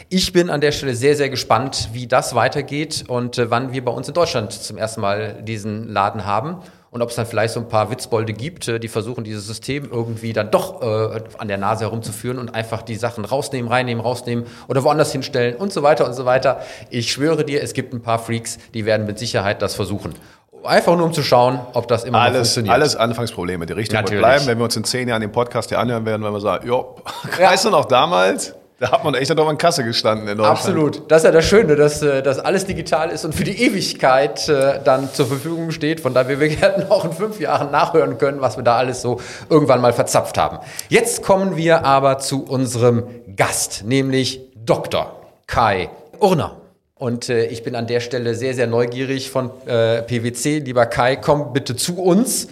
Ich 0.07 0.31
bin 0.31 0.49
an 0.49 0.61
der 0.61 0.71
Stelle 0.71 0.95
sehr, 0.95 1.17
sehr 1.17 1.29
gespannt, 1.29 1.89
wie 1.91 2.07
das 2.07 2.35
weitergeht 2.35 3.03
und 3.09 3.37
äh, 3.37 3.51
wann 3.51 3.73
wir 3.73 3.83
bei 3.83 3.91
uns 3.91 4.07
in 4.07 4.13
Deutschland 4.13 4.53
zum 4.53 4.77
ersten 4.77 5.01
Mal 5.01 5.43
diesen 5.43 5.89
Laden 5.89 6.25
haben. 6.25 6.59
Und 6.91 7.01
ob 7.03 7.09
es 7.09 7.15
dann 7.15 7.25
vielleicht 7.27 7.53
so 7.53 7.59
ein 7.59 7.67
paar 7.67 7.91
Witzbolde 7.91 8.33
gibt, 8.33 8.67
äh, 8.67 8.79
die 8.79 8.87
versuchen, 8.87 9.23
dieses 9.23 9.45
System 9.45 9.89
irgendwie 9.91 10.33
dann 10.33 10.49
doch 10.51 10.81
äh, 10.81 11.21
an 11.37 11.47
der 11.47 11.57
Nase 11.57 11.85
herumzuführen 11.85 12.39
und 12.39 12.55
einfach 12.55 12.81
die 12.81 12.95
Sachen 12.95 13.25
rausnehmen, 13.25 13.71
reinnehmen, 13.71 14.03
rausnehmen 14.03 14.45
oder 14.67 14.83
woanders 14.83 15.11
hinstellen 15.11 15.55
und 15.55 15.71
so 15.71 15.83
weiter 15.83 16.05
und 16.05 16.13
so 16.13 16.25
weiter. 16.25 16.61
Ich 16.89 17.11
schwöre 17.11 17.43
dir, 17.45 17.61
es 17.61 17.73
gibt 17.73 17.93
ein 17.93 18.01
paar 18.01 18.17
Freaks, 18.19 18.57
die 18.73 18.85
werden 18.85 19.05
mit 19.05 19.19
Sicherheit 19.19 19.61
das 19.61 19.75
versuchen. 19.75 20.15
Einfach 20.63 20.97
nur 20.97 21.05
um 21.05 21.13
zu 21.13 21.23
schauen, 21.23 21.59
ob 21.73 21.87
das 21.87 22.03
immer 22.03 22.19
Alles, 22.19 22.35
funktioniert. 22.49 22.73
alles 22.73 22.95
Anfangsprobleme. 22.97 23.65
Die 23.65 23.71
Richtung 23.73 23.95
Natürlich. 23.99 24.19
bleiben. 24.21 24.45
Wenn 24.45 24.57
wir 24.57 24.65
uns 24.65 24.75
in 24.75 24.83
zehn 24.83 25.07
Jahren 25.07 25.21
den 25.21 25.31
Podcast 25.31 25.69
hier 25.69 25.79
anhören 25.79 26.05
werden, 26.05 26.21
wenn 26.23 26.33
wir 26.33 26.41
sagen, 26.41 26.67
jo, 26.67 26.95
Ja. 27.39 27.51
weißt 27.51 27.63
du 27.65 27.69
noch 27.69 27.85
damals? 27.85 28.55
Da 28.79 28.91
hat 28.91 29.03
man 29.03 29.13
echt 29.13 29.33
noch 29.35 29.47
an 29.47 29.57
Kasse 29.57 29.83
gestanden 29.83 30.27
in 30.29 30.37
Deutschland. 30.37 30.57
Absolut. 30.57 31.11
Das 31.11 31.23
ist 31.23 31.25
ja 31.25 31.31
das 31.31 31.45
Schöne, 31.45 31.75
dass, 31.75 32.01
äh, 32.01 32.23
dass 32.23 32.39
alles 32.39 32.65
digital 32.65 33.09
ist 33.09 33.25
und 33.25 33.35
für 33.35 33.43
die 33.43 33.61
Ewigkeit 33.61 34.47
äh, 34.47 34.79
dann 34.83 35.13
zur 35.13 35.27
Verfügung 35.27 35.71
steht. 35.71 35.99
Von 35.99 36.13
daher 36.13 36.39
wir 36.39 36.61
werden 36.61 36.89
auch 36.89 37.03
in 37.03 37.11
fünf 37.11 37.41
Jahren 37.41 37.71
nachhören 37.71 38.17
können, 38.17 38.39
was 38.39 38.55
wir 38.55 38.63
da 38.63 38.77
alles 38.77 39.01
so 39.01 39.19
irgendwann 39.49 39.81
mal 39.81 39.91
verzapft 39.91 40.37
haben. 40.37 40.59
Jetzt 40.87 41.23
kommen 41.23 41.57
wir 41.57 41.83
aber 41.83 42.19
zu 42.19 42.45
unserem 42.45 43.03
Gast, 43.35 43.83
nämlich 43.85 44.39
Dr. 44.55 45.19
Kai 45.45 45.89
Urner. 46.19 46.55
Und 46.95 47.29
äh, 47.29 47.45
ich 47.45 47.63
bin 47.63 47.75
an 47.75 47.87
der 47.87 47.99
Stelle 47.99 48.33
sehr, 48.35 48.53
sehr 48.53 48.67
neugierig 48.67 49.29
von 49.29 49.51
äh, 49.65 50.01
PwC. 50.03 50.59
Lieber 50.59 50.85
Kai, 50.85 51.17
komm 51.17 51.51
bitte 51.51 51.75
zu 51.75 52.01
uns. 52.01 52.47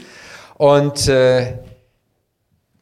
Und 0.58 1.08
äh, 1.08 1.60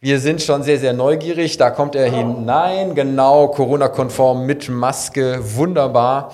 wir 0.06 0.20
sind 0.20 0.44
schon 0.44 0.62
sehr, 0.62 0.78
sehr 0.78 0.94
neugierig. 0.94 1.58
Da 1.58 1.72
kommt 1.72 1.96
er 1.96 2.06
hinein. 2.12 2.94
Genau, 2.94 3.48
Corona-konform 3.48 4.46
mit 4.46 4.70
Maske. 4.70 5.40
Wunderbar. 5.56 6.32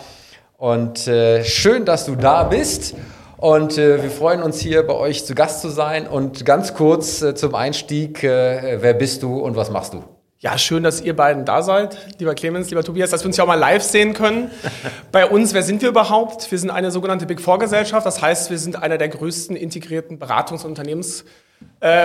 Und 0.58 1.08
äh, 1.08 1.46
schön, 1.46 1.86
dass 1.86 2.06
du 2.06 2.18
da 2.18 2.44
bist. 2.44 2.96
Und 3.38 3.78
äh, 3.78 4.04
wir 4.04 4.12
freuen 4.12 4.44
uns 4.44 4.60
hier 4.60 4.86
bei 4.86 4.94
euch 4.94 5.26
zu 5.26 5.36
Gast 5.36 5.62
zu 5.62 5.70
sein. 5.70 6.06
Und 6.06 6.44
ganz 6.44 6.74
kurz 6.74 7.22
äh, 7.22 7.34
zum 7.34 7.56
Einstieg, 7.56 8.22
äh, 8.26 8.80
wer 8.82 8.94
bist 8.94 9.24
du 9.24 9.40
und 9.40 9.56
was 9.56 9.72
machst 9.72 9.94
du? 9.94 10.04
Ja, 10.40 10.58
schön, 10.58 10.84
dass 10.84 11.00
ihr 11.00 11.16
beiden 11.16 11.46
da 11.46 11.62
seid, 11.62 11.98
lieber 12.20 12.36
Clemens, 12.36 12.70
lieber 12.72 12.84
Tobias, 12.84 13.12
dass 13.12 13.24
wir 13.24 13.28
uns 13.28 13.38
ja 13.38 13.46
auch 13.46 13.48
mal 13.48 13.56
live 13.56 13.84
sehen 13.84 14.14
können. 14.14 14.52
Bei 15.14 15.26
uns, 15.26 15.54
wer 15.54 15.64
sind 15.64 15.82
wir 15.82 15.88
überhaupt? 15.88 16.52
Wir 16.52 16.60
sind 16.60 16.72
eine 16.72 16.92
sogenannte 16.92 17.26
Big 17.26 17.40
Four 17.40 17.60
Gesellschaft, 17.60 18.06
das 18.06 18.22
heißt, 18.22 18.50
wir 18.50 18.58
sind 18.58 18.76
einer 18.84 18.98
der 18.98 19.08
größten 19.08 19.56
integrierten 19.56 20.20
Beratungs- 20.20 20.66
und 20.66 20.78
Unternehmens- 20.78 21.22
äh, 21.22 21.26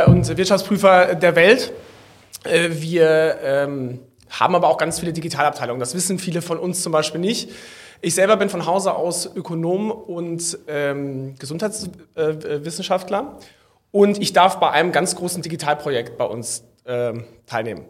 und 0.07 0.37
Wirtschaftsprüfer 0.37 1.15
der 1.15 1.37
Welt. 1.37 1.73
Äh, 2.45 2.71
wir 2.73 3.39
ähm, 3.43 4.01
haben 4.31 4.55
aber 4.55 4.69
auch 4.69 4.79
ganz 4.79 5.01
viele 5.01 5.13
Digitalabteilungen. 5.13 5.81
Das 5.81 5.95
wissen 5.95 6.19
viele 6.19 6.41
von 6.43 6.59
uns 6.59 6.83
zum 6.83 6.93
Beispiel 6.93 7.21
nicht. 7.21 7.51
Ich 8.01 8.15
selber 8.15 8.37
bin 8.37 8.51
von 8.51 8.67
Hause 8.67 8.95
aus 8.95 9.29
Ökonom 9.35 9.91
und 9.91 10.59
ähm, 10.69 11.35
Gesundheitswissenschaftler 11.39 13.39
und 13.91 14.21
ich 14.21 14.33
darf 14.33 14.61
bei 14.61 14.71
einem 14.71 14.93
ganz 14.93 15.17
großen 15.17 15.43
Digitalprojekt 15.43 16.17
bei 16.19 16.25
uns 16.25 16.63
ähm, 16.87 17.25
teilnehmen. 17.47 17.87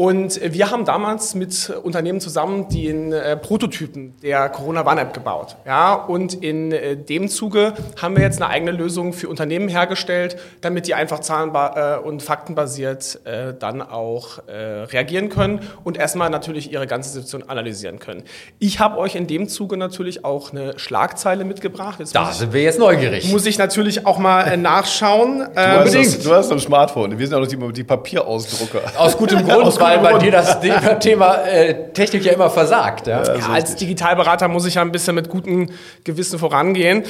Und 0.00 0.40
wir 0.42 0.70
haben 0.70 0.86
damals 0.86 1.34
mit 1.34 1.68
Unternehmen 1.68 2.20
zusammen 2.20 2.70
den 2.70 3.12
äh, 3.12 3.36
Prototypen 3.36 4.14
der 4.22 4.48
Corona-Warn-App 4.48 5.12
gebaut. 5.12 5.56
Ja, 5.66 5.92
und 5.92 6.32
in 6.42 6.72
äh, 6.72 6.96
dem 6.96 7.28
Zuge 7.28 7.74
haben 8.00 8.16
wir 8.16 8.22
jetzt 8.22 8.40
eine 8.40 8.50
eigene 8.50 8.70
Lösung 8.70 9.12
für 9.12 9.28
Unternehmen 9.28 9.68
hergestellt, 9.68 10.38
damit 10.62 10.86
die 10.86 10.94
einfach 10.94 11.18
zahlenbar 11.18 11.98
äh, 11.98 12.00
und 12.00 12.22
faktenbasiert 12.22 13.20
äh, 13.26 13.52
dann 13.52 13.82
auch 13.82 14.38
äh, 14.48 14.54
reagieren 14.84 15.28
können 15.28 15.60
und 15.84 15.98
erstmal 15.98 16.30
natürlich 16.30 16.72
ihre 16.72 16.86
ganze 16.86 17.10
Situation 17.10 17.42
analysieren 17.50 17.98
können. 17.98 18.22
Ich 18.58 18.80
habe 18.80 18.96
euch 18.96 19.16
in 19.16 19.26
dem 19.26 19.48
Zuge 19.50 19.76
natürlich 19.76 20.24
auch 20.24 20.50
eine 20.52 20.78
Schlagzeile 20.78 21.44
mitgebracht. 21.44 21.98
Jetzt 21.98 22.14
Da 22.14 22.32
sind 22.32 22.54
wir 22.54 22.62
jetzt 22.62 22.78
neugierig. 22.78 23.30
muss 23.30 23.44
ich 23.44 23.58
natürlich 23.58 24.06
auch 24.06 24.16
mal 24.16 24.44
äh, 24.44 24.56
nachschauen. 24.56 25.40
Du 25.40 25.60
hast, 25.60 25.94
Ähm, 25.94 26.02
das, 26.04 26.18
du 26.20 26.32
hast 26.32 26.50
ein 26.50 26.58
Smartphone. 26.58 27.18
Wir 27.18 27.26
sind 27.26 27.36
auch 27.36 27.40
noch 27.40 27.46
die, 27.46 27.72
die 27.74 27.84
Papierausdrucker. 27.84 28.80
Aus 28.96 29.18
gutem 29.18 29.44
Grund, 29.46 29.64
Aus 29.64 29.76
weil 29.90 30.12
bei 30.12 30.18
dir 30.18 30.32
das 30.32 30.58
Thema 31.00 31.44
äh, 31.44 31.92
Technik 31.92 32.24
ja 32.24 32.32
immer 32.32 32.50
versagt. 32.50 33.06
Ja? 33.06 33.22
Ja, 33.22 33.48
als 33.48 33.76
Digitalberater 33.76 34.48
muss 34.48 34.66
ich 34.66 34.74
ja 34.74 34.82
ein 34.82 34.92
bisschen 34.92 35.14
mit 35.14 35.28
gutem 35.28 35.70
Gewissen 36.04 36.38
vorangehen. 36.38 37.04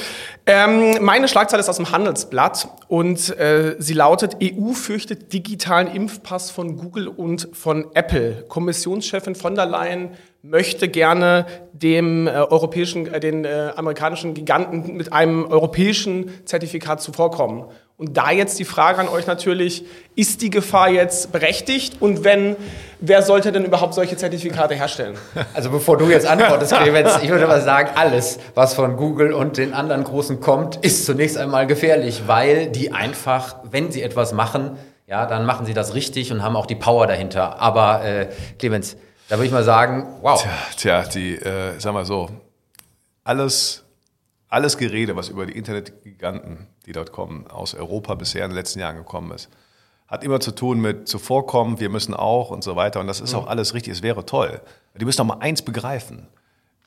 Ähm, 0.45 0.97
meine 1.01 1.27
Schlagzeile 1.27 1.61
ist 1.61 1.69
aus 1.69 1.77
dem 1.77 1.91
Handelsblatt 1.91 2.67
und 2.87 3.37
äh, 3.37 3.75
sie 3.79 3.93
lautet: 3.93 4.37
EU 4.43 4.73
fürchtet 4.73 5.33
digitalen 5.33 5.87
Impfpass 5.87 6.51
von 6.51 6.77
Google 6.77 7.07
und 7.07 7.49
von 7.53 7.87
Apple. 7.93 8.45
Kommissionschefin 8.47 9.35
von 9.35 9.55
der 9.55 9.65
Leyen 9.65 10.11
möchte 10.43 10.89
gerne 10.89 11.45
dem 11.73 12.27
äh, 12.27 12.31
europäischen, 12.31 13.07
äh, 13.07 13.19
den 13.19 13.45
äh, 13.45 13.71
amerikanischen 13.75 14.33
Giganten 14.33 14.97
mit 14.97 15.13
einem 15.13 15.45
europäischen 15.45 16.31
Zertifikat 16.45 17.01
zuvorkommen. 17.01 17.65
Und 18.01 18.17
da 18.17 18.31
jetzt 18.31 18.57
die 18.57 18.65
Frage 18.65 18.97
an 18.99 19.07
euch 19.07 19.27
natürlich, 19.27 19.85
ist 20.15 20.41
die 20.41 20.49
Gefahr 20.49 20.89
jetzt 20.89 21.31
berechtigt? 21.31 22.01
Und 22.01 22.23
wenn, 22.23 22.55
wer 22.99 23.21
sollte 23.21 23.51
denn 23.51 23.63
überhaupt 23.63 23.93
solche 23.93 24.17
Zertifikate 24.17 24.73
herstellen? 24.73 25.15
Also 25.53 25.69
bevor 25.69 25.97
du 25.97 26.09
jetzt 26.09 26.25
antwortest, 26.25 26.73
Clemens, 26.73 27.19
ich 27.21 27.29
würde 27.29 27.45
mal 27.45 27.61
sagen, 27.61 27.91
alles, 27.93 28.39
was 28.55 28.73
von 28.73 28.97
Google 28.97 29.33
und 29.33 29.57
den 29.57 29.75
anderen 29.75 30.03
Großen 30.03 30.39
kommt, 30.39 30.77
ist 30.77 31.05
zunächst 31.05 31.37
einmal 31.37 31.67
gefährlich, 31.67 32.23
weil 32.25 32.71
die 32.71 32.91
einfach, 32.91 33.57
wenn 33.69 33.91
sie 33.91 34.01
etwas 34.01 34.33
machen, 34.33 34.79
ja, 35.05 35.27
dann 35.27 35.45
machen 35.45 35.67
sie 35.67 35.75
das 35.75 35.93
richtig 35.93 36.31
und 36.31 36.41
haben 36.41 36.55
auch 36.55 36.65
die 36.65 36.73
Power 36.73 37.05
dahinter. 37.05 37.61
Aber 37.61 38.03
äh, 38.03 38.29
Clemens, 38.57 38.97
da 39.29 39.35
würde 39.35 39.45
ich 39.45 39.51
mal 39.51 39.63
sagen, 39.63 40.07
wow. 40.23 40.43
Tja, 40.75 41.03
die, 41.03 41.35
äh, 41.35 41.73
sag 41.77 41.93
mal 41.93 42.05
so, 42.05 42.29
alles, 43.23 43.83
alles 44.51 44.77
Gerede, 44.77 45.15
was 45.15 45.29
über 45.29 45.45
die 45.45 45.53
Internetgiganten, 45.53 46.67
die 46.85 46.91
dort 46.91 47.11
kommen, 47.11 47.47
aus 47.47 47.73
Europa 47.73 48.15
bisher 48.15 48.43
in 48.43 48.51
den 48.51 48.57
letzten 48.57 48.79
Jahren 48.79 48.97
gekommen 48.97 49.31
ist, 49.31 49.49
hat 50.07 50.25
immer 50.25 50.41
zu 50.41 50.51
tun 50.51 50.81
mit 50.81 51.07
zuvorkommen, 51.07 51.79
wir 51.79 51.89
müssen 51.89 52.13
auch 52.13 52.51
und 52.51 52.63
so 52.63 52.75
weiter. 52.75 52.99
Und 52.99 53.07
das 53.07 53.21
ist 53.21 53.33
auch 53.33 53.47
alles 53.47 53.73
richtig, 53.73 53.93
es 53.93 54.03
wäre 54.03 54.25
toll. 54.25 54.61
Die 54.99 55.05
müssen 55.05 55.19
doch 55.19 55.25
mal 55.25 55.39
eins 55.39 55.61
begreifen. 55.61 56.27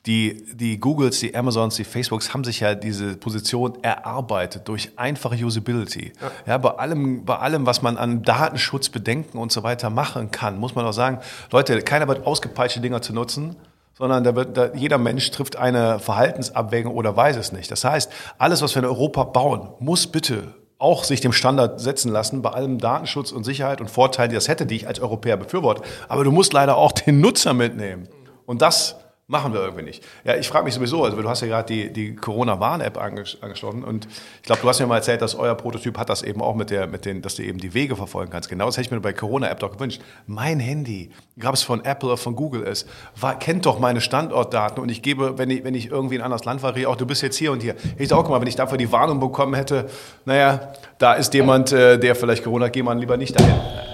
Die, 0.05 0.45
die 0.53 0.79
Googles, 0.79 1.19
die 1.19 1.35
Amazons, 1.35 1.75
die 1.75 1.83
Facebooks 1.83 2.35
haben 2.35 2.43
sich 2.43 2.59
ja 2.59 2.75
diese 2.75 3.17
Position 3.17 3.79
erarbeitet 3.81 4.67
durch 4.67 4.91
einfache 4.97 5.43
Usability. 5.43 6.13
Ja. 6.45 6.59
bei 6.59 6.69
allem, 6.69 7.25
bei 7.25 7.37
allem, 7.37 7.65
was 7.65 7.81
man 7.81 7.97
an 7.97 8.21
Datenschutzbedenken 8.21 9.39
und 9.39 9.51
so 9.51 9.63
weiter 9.63 9.89
machen 9.89 10.29
kann, 10.29 10.59
muss 10.59 10.75
man 10.75 10.85
auch 10.85 10.93
sagen, 10.93 11.17
Leute, 11.51 11.81
keiner 11.81 12.07
wird 12.07 12.27
ausgepeitscht, 12.27 12.77
die 12.77 12.81
Dinger 12.81 13.01
zu 13.01 13.13
nutzen, 13.13 13.55
sondern 13.97 14.23
da 14.23 14.35
wird, 14.35 14.57
da, 14.57 14.73
jeder 14.73 14.97
Mensch 14.97 15.31
trifft 15.31 15.55
eine 15.55 15.99
Verhaltensabwägung 15.99 16.93
oder 16.93 17.15
weiß 17.15 17.37
es 17.37 17.51
nicht. 17.51 17.71
Das 17.71 17.83
heißt, 17.83 18.11
alles, 18.37 18.61
was 18.61 18.75
wir 18.75 18.83
in 18.83 18.89
Europa 18.89 19.23
bauen, 19.23 19.69
muss 19.79 20.07
bitte 20.07 20.53
auch 20.77 21.05
sich 21.05 21.21
dem 21.21 21.31
Standard 21.31 21.79
setzen 21.79 22.11
lassen, 22.11 22.41
bei 22.41 22.51
allem 22.51 22.79
Datenschutz 22.79 23.31
und 23.31 23.45
Sicherheit 23.45 23.79
und 23.79 23.89
Vorteilen, 23.89 24.29
die 24.29 24.35
das 24.35 24.49
hätte, 24.49 24.65
die 24.65 24.75
ich 24.75 24.87
als 24.87 24.99
Europäer 24.99 25.37
befürworte. 25.37 25.83
Aber 26.09 26.23
du 26.25 26.31
musst 26.31 26.51
leider 26.51 26.75
auch 26.75 26.91
den 26.91 27.21
Nutzer 27.21 27.53
mitnehmen. 27.53 28.09
Und 28.45 28.61
das 28.61 28.97
Machen 29.27 29.53
wir 29.53 29.61
irgendwie 29.61 29.81
nicht. 29.81 30.03
Ja, 30.23 30.35
ich 30.35 30.47
frage 30.47 30.65
mich 30.65 30.75
sowieso, 30.75 31.03
also 31.03 31.19
du 31.19 31.27
hast 31.27 31.41
ja 31.41 31.47
gerade 31.47 31.73
die, 31.73 31.91
die 31.91 32.15
Corona-Warn-App 32.15 32.95
anges 33.01 33.41
angeschlossen 33.41 33.83
und 33.83 34.05
ich 34.05 34.43
glaube, 34.43 34.61
du 34.61 34.69
hast 34.69 34.79
mir 34.79 34.85
mal 34.85 34.97
erzählt, 34.97 35.23
dass 35.23 35.33
euer 35.33 35.55
Prototyp 35.55 35.97
hat 35.97 36.09
das 36.09 36.21
eben 36.21 36.43
auch 36.43 36.53
mit 36.53 36.69
der, 36.69 36.85
mit 36.85 37.05
den, 37.05 37.23
dass 37.23 37.33
du 37.33 37.41
eben 37.41 37.57
die 37.57 37.73
Wege 37.73 37.95
verfolgen 37.95 38.31
kannst. 38.31 38.49
Genau 38.49 38.67
das 38.67 38.77
hätte 38.77 38.85
ich 38.85 38.91
mir 38.91 38.99
bei 38.99 39.13
Corona-App 39.13 39.57
doch 39.59 39.71
gewünscht. 39.71 39.99
Mein 40.27 40.59
Handy, 40.59 41.09
egal 41.35 41.49
ob 41.49 41.55
es 41.55 41.63
von 41.63 41.83
Apple 41.83 42.09
oder 42.09 42.17
von 42.17 42.35
Google 42.35 42.61
ist, 42.61 42.87
war, 43.19 43.39
kennt 43.39 43.65
doch 43.65 43.79
meine 43.79 43.99
Standortdaten 43.99 44.79
und 44.79 44.89
ich 44.89 45.01
gebe, 45.01 45.39
wenn 45.39 45.49
ich, 45.49 45.63
wenn 45.63 45.73
ich 45.73 45.89
irgendwie 45.89 46.15
in 46.15 46.21
ein 46.21 46.25
anderes 46.25 46.45
Land 46.45 46.61
variiere, 46.61 46.91
auch 46.91 46.95
du 46.95 47.07
bist 47.07 47.23
jetzt 47.23 47.37
hier 47.37 47.51
und 47.51 47.63
hier. 47.63 47.73
Ich 47.97 48.09
sage 48.09 48.21
auch 48.21 48.29
mal, 48.29 48.39
wenn 48.41 48.47
ich 48.47 48.55
dafür 48.55 48.77
die 48.77 48.91
Warnung 48.91 49.19
bekommen 49.19 49.55
hätte, 49.55 49.89
naja, 50.25 50.73
da 50.99 51.13
ist 51.13 51.33
jemand, 51.33 51.71
äh, 51.71 51.97
der 51.97 52.13
vielleicht 52.13 52.43
Corona 52.43 52.65
hat, 52.65 52.73
geh 52.73 52.83
mal 52.83 52.95
lieber 52.95 53.17
nicht 53.17 53.39
dahin. 53.39 53.84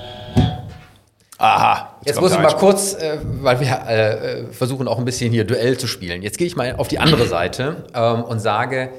Aha. 1.42 1.96
Jetzt, 2.00 2.08
jetzt 2.08 2.22
muss 2.22 2.34
ich 2.34 2.40
mal 2.40 2.54
kurz, 2.56 2.94
äh, 2.94 3.18
weil 3.42 3.60
wir 3.60 3.68
äh, 3.68 4.54
versuchen 4.54 4.88
auch 4.88 5.00
ein 5.00 5.06
bisschen 5.06 5.32
hier 5.32 5.44
Duell 5.44 5.78
zu 5.78 5.88
spielen. 5.88 6.22
Jetzt 6.22 6.38
gehe 6.38 6.46
ich 6.46 6.56
mal 6.56 6.76
auf 6.76 6.88
die 6.88 7.00
andere 7.00 7.26
Seite 7.28 7.86
ähm, 7.96 8.24
und 8.24 8.40
sage, 8.40 8.92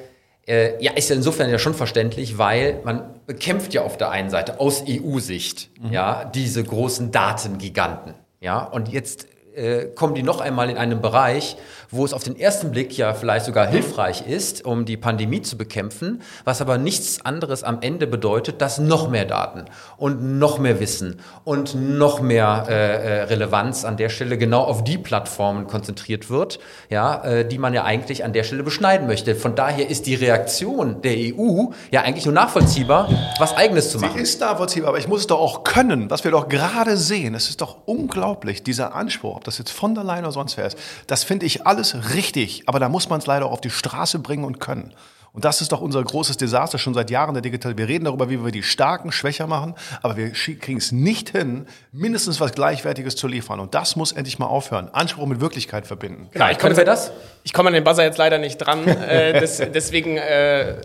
äh, 0.47 0.83
ja, 0.83 0.93
ist 0.93 1.09
ja 1.09 1.15
insofern 1.15 1.51
ja 1.51 1.59
schon 1.59 1.75
verständlich, 1.75 2.39
weil 2.39 2.81
man 2.85 3.15
bekämpft 3.27 3.75
ja 3.75 3.83
auf 3.83 3.97
der 3.97 4.11
einen 4.11 4.29
Seite 4.29 4.59
aus 4.59 4.83
EU-Sicht 4.89 5.71
mhm. 5.81 5.93
ja 5.93 6.25
diese 6.25 6.65
großen 6.65 7.13
Datengiganten. 7.13 8.15
Ja, 8.41 8.65
und 8.65 8.89
jetzt 8.89 9.29
äh, 9.55 9.87
kommen 9.95 10.15
die 10.15 10.23
noch 10.23 10.41
einmal 10.41 10.71
in 10.71 10.79
einen 10.79 11.01
Bereich, 11.01 11.57
wo 11.91 12.05
es 12.05 12.15
auf 12.15 12.25
den 12.25 12.39
ersten 12.39 12.71
Blick 12.71 12.97
ja 12.97 13.13
vielleicht 13.13 13.45
sogar 13.45 13.67
hilfreich 13.67 14.27
ist, 14.27 14.65
um 14.65 14.87
die 14.87 14.97
Pandemie 14.97 15.43
zu 15.43 15.59
bekämpfen, 15.59 16.23
was 16.45 16.63
aber 16.63 16.79
nichts 16.79 17.25
anderes 17.25 17.63
am 17.63 17.83
Ende 17.83 18.07
bedeutet, 18.07 18.63
dass 18.63 18.79
noch 18.79 19.11
mehr 19.11 19.27
Daten 19.27 19.67
und 19.99 20.39
noch 20.39 20.59
mehr 20.59 20.81
Wissen 20.81 21.21
und 21.45 21.75
noch 21.75 22.21
mehr 22.21 22.67
äh, 22.69 22.73
äh, 22.73 23.23
Relevanz 23.25 23.85
an 23.85 23.99
der 23.99 24.09
Stelle 24.09 24.39
genau 24.39 24.63
auf 24.63 24.85
die 24.85 24.97
Plattformen 24.97 25.67
konzentriert 25.67 26.31
wird, 26.31 26.59
ja, 26.89 27.23
äh, 27.23 27.47
die 27.47 27.59
man 27.59 27.75
ja 27.75 27.85
eigentlich 27.85 28.25
an 28.25 28.33
der 28.33 28.45
Stelle 28.45 28.63
beschneiden 28.63 29.07
möchte. 29.07 29.35
Von 29.35 29.55
daher 29.55 29.91
ist 29.91 30.07
die 30.07 30.15
Reaktion 30.15 31.03
der 31.03 31.13
EU 31.13 31.67
ja 31.91 32.01
eigentlich 32.01 32.25
nur 32.25 32.35
nachvollziehbar, 32.35 33.11
was 33.39 33.55
Eigenes 33.55 33.91
zu 33.91 33.99
machen. 33.99 34.17
Sie 34.17 34.23
ist 34.23 34.41
nachvollziehbar, 34.41 34.89
aber 34.89 34.99
ich 34.99 35.09
muss 35.09 35.21
es 35.21 35.27
doch 35.27 35.41
auch 35.41 35.63
können, 35.63 36.11
was 36.11 36.25
wir 36.25 36.31
doch 36.31 36.49
gerade 36.49 36.97
sehen. 36.97 37.35
Es 37.35 37.51
ist 37.51 37.61
doch 37.61 37.77
unglaublich, 37.85 38.63
dieser 38.63 38.95
Anspruch, 38.95 39.41
ob 39.43 39.45
das 39.45 39.59
jetzt 39.59 39.73
von 39.73 39.95
der 39.97 40.05
Leyen 40.05 40.25
oder 40.25 40.33
sonst 40.33 40.57
wer 40.57 40.67
ist. 40.67 40.79
Das 41.09 41.25
finde 41.25 41.47
ich 41.47 41.67
alles 41.67 42.15
richtig, 42.15 42.63
aber 42.67 42.79
da 42.79 42.89
muss 42.89 43.09
man 43.09 43.19
es 43.19 43.27
leider 43.27 43.47
auch 43.47 43.53
auf 43.53 43.61
die 43.61 43.71
Straße 43.71 44.21
bringen 44.21 44.45
und 44.45 44.61
können. 44.61 44.95
Und 45.33 45.45
das 45.45 45.63
ist 45.63 45.73
doch 45.73 45.81
unser 45.81 46.03
großes 46.05 46.37
Desaster 46.37 46.79
schon 46.79 46.93
seit 46.95 47.11
Jahren 47.11 47.35
der 47.35 47.41
Digitalisierung. 47.41 47.89
Wir 47.89 47.93
reden 47.93 48.05
darüber, 48.05 48.29
wie 48.31 48.45
wir 48.45 48.53
die 48.53 48.63
Starken 48.63 49.11
schwächer 49.11 49.47
machen, 49.47 49.75
aber 50.03 50.17
wir 50.17 50.31
kriegen 50.31 50.77
es 50.77 50.93
nicht 50.93 51.31
hin, 51.31 51.67
mindestens 51.91 52.39
was 52.39 52.53
Gleichwertiges 52.53 53.17
zu 53.17 53.27
liefern. 53.27 53.59
Und 53.59 53.75
das 53.75 53.97
muss 53.97 54.13
endlich 54.13 54.39
mal 54.39 54.47
aufhören. 54.47 54.91
Anspruch 54.93 55.27
mit 55.27 55.41
Wirklichkeit 55.41 55.87
verbinden. 55.87 56.29
Genau, 56.33 56.51
ich 56.51 56.59
komme, 56.59 56.75
das? 56.75 57.13
Ich 57.43 57.53
komme 57.53 57.69
an 57.69 57.75
den 57.75 57.83
Buzzer 57.83 58.05
jetzt 58.05 58.19
leider 58.19 58.39
nicht 58.39 58.59
dran. 58.59 58.87
äh, 58.87 59.41
des, 59.41 59.57
deswegen 59.57 60.19
äh, 60.19 60.77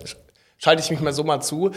schalte 0.58 0.82
ich 0.82 0.89
mich 0.89 1.02
mal 1.02 1.13
so 1.13 1.24
mal 1.24 1.41
zu. 1.41 1.72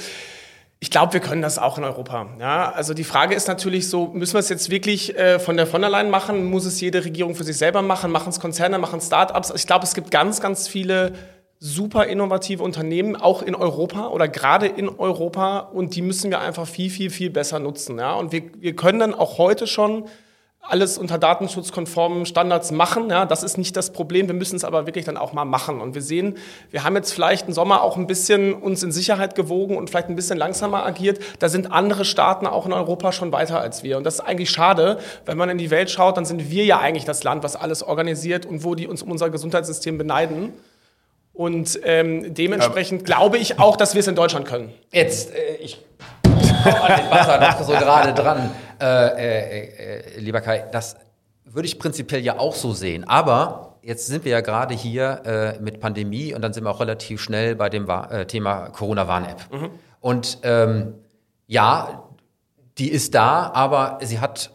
Ich 0.83 0.91
glaube, 0.91 1.13
wir 1.13 1.21
können 1.21 1.43
das 1.43 1.59
auch 1.59 1.77
in 1.77 1.85
Europa. 1.85 2.27
Ja, 2.39 2.73
also 2.73 2.95
die 2.95 3.05
Frage 3.05 3.35
ist 3.35 3.49
natürlich 3.49 3.91
so, 3.91 4.07
müssen 4.07 4.33
wir 4.33 4.41
es 4.41 4.49
jetzt 4.49 4.71
wirklich 4.71 5.15
äh, 5.15 5.39
von 5.39 5.59
der 5.59 5.67
von 5.67 5.83
der 5.83 5.91
Leyen 5.91 6.09
machen? 6.09 6.47
Muss 6.47 6.65
es 6.65 6.81
jede 6.81 7.05
Regierung 7.05 7.35
für 7.35 7.45
sich 7.45 7.59
selber 7.59 7.83
machen? 7.83 8.11
Machen 8.11 8.31
es 8.31 8.41
Konzerne, 8.41 8.79
machen 8.79 9.03
Startups? 9.03 9.53
Ich 9.55 9.67
glaube, 9.67 9.85
es 9.85 9.93
gibt 9.93 10.11
ganz, 10.11 10.41
ganz 10.41 10.69
viele 10.69 11.13
super 11.59 12.07
innovative 12.07 12.63
Unternehmen, 12.63 13.15
auch 13.15 13.43
in 13.43 13.55
Europa 13.55 14.09
oder 14.09 14.27
gerade 14.27 14.67
in 14.67 14.89
Europa. 14.89 15.59
Und 15.59 15.95
die 15.97 16.01
müssen 16.01 16.31
wir 16.31 16.41
einfach 16.41 16.67
viel, 16.67 16.89
viel, 16.89 17.11
viel 17.11 17.29
besser 17.29 17.59
nutzen. 17.59 17.99
Ja, 17.99 18.15
und 18.15 18.33
wir, 18.33 18.45
wir 18.59 18.75
können 18.75 19.01
dann 19.01 19.13
auch 19.13 19.37
heute 19.37 19.67
schon 19.67 20.07
alles 20.63 20.99
unter 20.99 21.19
datenschutzkonformen 21.19 22.27
Standards 22.27 22.71
machen. 22.71 23.11
Ja, 23.11 23.25
das 23.25 23.43
ist 23.43 23.57
nicht 23.57 23.77
das 23.77 23.93
Problem. 23.93 24.29
Wir 24.29 24.35
müssen 24.35 24.57
es 24.57 24.65
aber 24.65 24.87
wirklich 24.87 25.05
dann 25.05 25.17
auch 25.17 25.33
mal 25.33 25.45
machen. 25.45 25.81
Und 25.81 25.95
wir 25.95 26.03
sehen, 26.03 26.37
wir 26.71 26.85
haben 26.85 26.95
jetzt 26.97 27.13
vielleicht 27.13 27.49
im 27.49 27.55
Sommer 27.55 27.83
auch 27.83 27.97
ein 27.97 28.07
bisschen 28.07 28.53
uns 28.53 28.83
in 28.83 28.93
Sicherheit 28.93 29.35
gewogen 29.35 29.77
und 29.77 29.91
vielleicht 29.91 30.09
ein 30.09 30.17
bisschen 30.17 30.39
langsamer 30.39 30.85
agiert. 30.85 31.19
Da 31.39 31.49
sind 31.49 31.73
andere 31.73 32.05
Staaten 32.05 32.47
auch 32.47 32.67
in 32.67 32.73
Europa 32.73 33.13
schon 33.13 33.33
weiter 33.33 33.61
als 33.61 33.83
wir. 33.83 33.97
Und 33.97 34.05
das 34.05 34.15
ist 34.15 34.21
eigentlich 34.21 34.51
schade. 34.51 34.99
Wenn 35.25 35.39
man 35.39 35.49
in 35.49 35.59
die 35.59 35.71
Welt 35.71 35.91
schaut, 35.91 36.17
dann 36.17 36.25
sind 36.25 36.51
wir 36.51 36.65
ja 36.65 36.79
eigentlich 36.79 37.05
das 37.05 37.25
Land, 37.25 37.43
was 37.43 37.57
alles 37.57 37.83
organisiert 37.83 38.47
und 38.47 38.63
wo 38.63 38.75
die 38.75 38.87
uns 38.87 39.03
um 39.03 39.11
unser 39.11 39.31
Gesundheitssystem 39.31 39.99
beneiden. 39.99 40.53
Und 41.33 41.81
ähm, 41.85 42.35
dementsprechend 42.35 43.03
ja. 43.03 43.07
glaube 43.07 43.39
ich 43.39 43.59
auch, 43.59 43.77
dass 43.77 43.95
wir 43.95 44.01
es 44.01 44.07
in 44.07 44.15
Deutschland 44.15 44.47
können. 44.47 44.73
Jetzt, 44.93 45.35
äh, 45.35 45.57
ich 45.57 45.79
an 46.41 47.01
den 47.01 47.11
Wasser 47.11 47.41
noch 47.41 47.63
so 47.63 47.73
gerade 47.73 48.15
dran. 48.15 48.51
Äh, 48.81 48.85
äh, 48.85 50.17
äh, 50.17 50.21
lieber 50.21 50.41
Kai, 50.41 50.65
das 50.73 50.97
würde 51.45 51.67
ich 51.67 51.79
prinzipiell 51.79 52.23
ja 52.23 52.39
auch 52.39 52.55
so 52.55 52.73
sehen. 52.73 53.05
Aber 53.05 53.79
jetzt 53.83 54.07
sind 54.07 54.25
wir 54.25 54.33
ja 54.33 54.41
gerade 54.41 54.75
hier 54.75 55.23
äh, 55.25 55.61
mit 55.61 55.81
Pandemie 55.81 56.35
und 56.35 56.43
dann 56.43 56.53
sind 56.53 56.65
wir 56.65 56.71
auch 56.71 56.81
relativ 56.81 57.21
schnell 57.21 57.57
bei 57.57 57.69
dem 57.69 57.89
äh, 57.89 58.27
Thema 58.27 58.71
Corona-Warn-App. 58.71 59.53
Mhm. 59.53 59.71
Und 60.01 60.39
ähm, 60.43 60.95
ja, 61.47 62.05
die 62.79 62.91
ist 62.91 63.15
da, 63.15 63.51
aber 63.53 63.99
sie 64.03 64.21
hat 64.21 64.51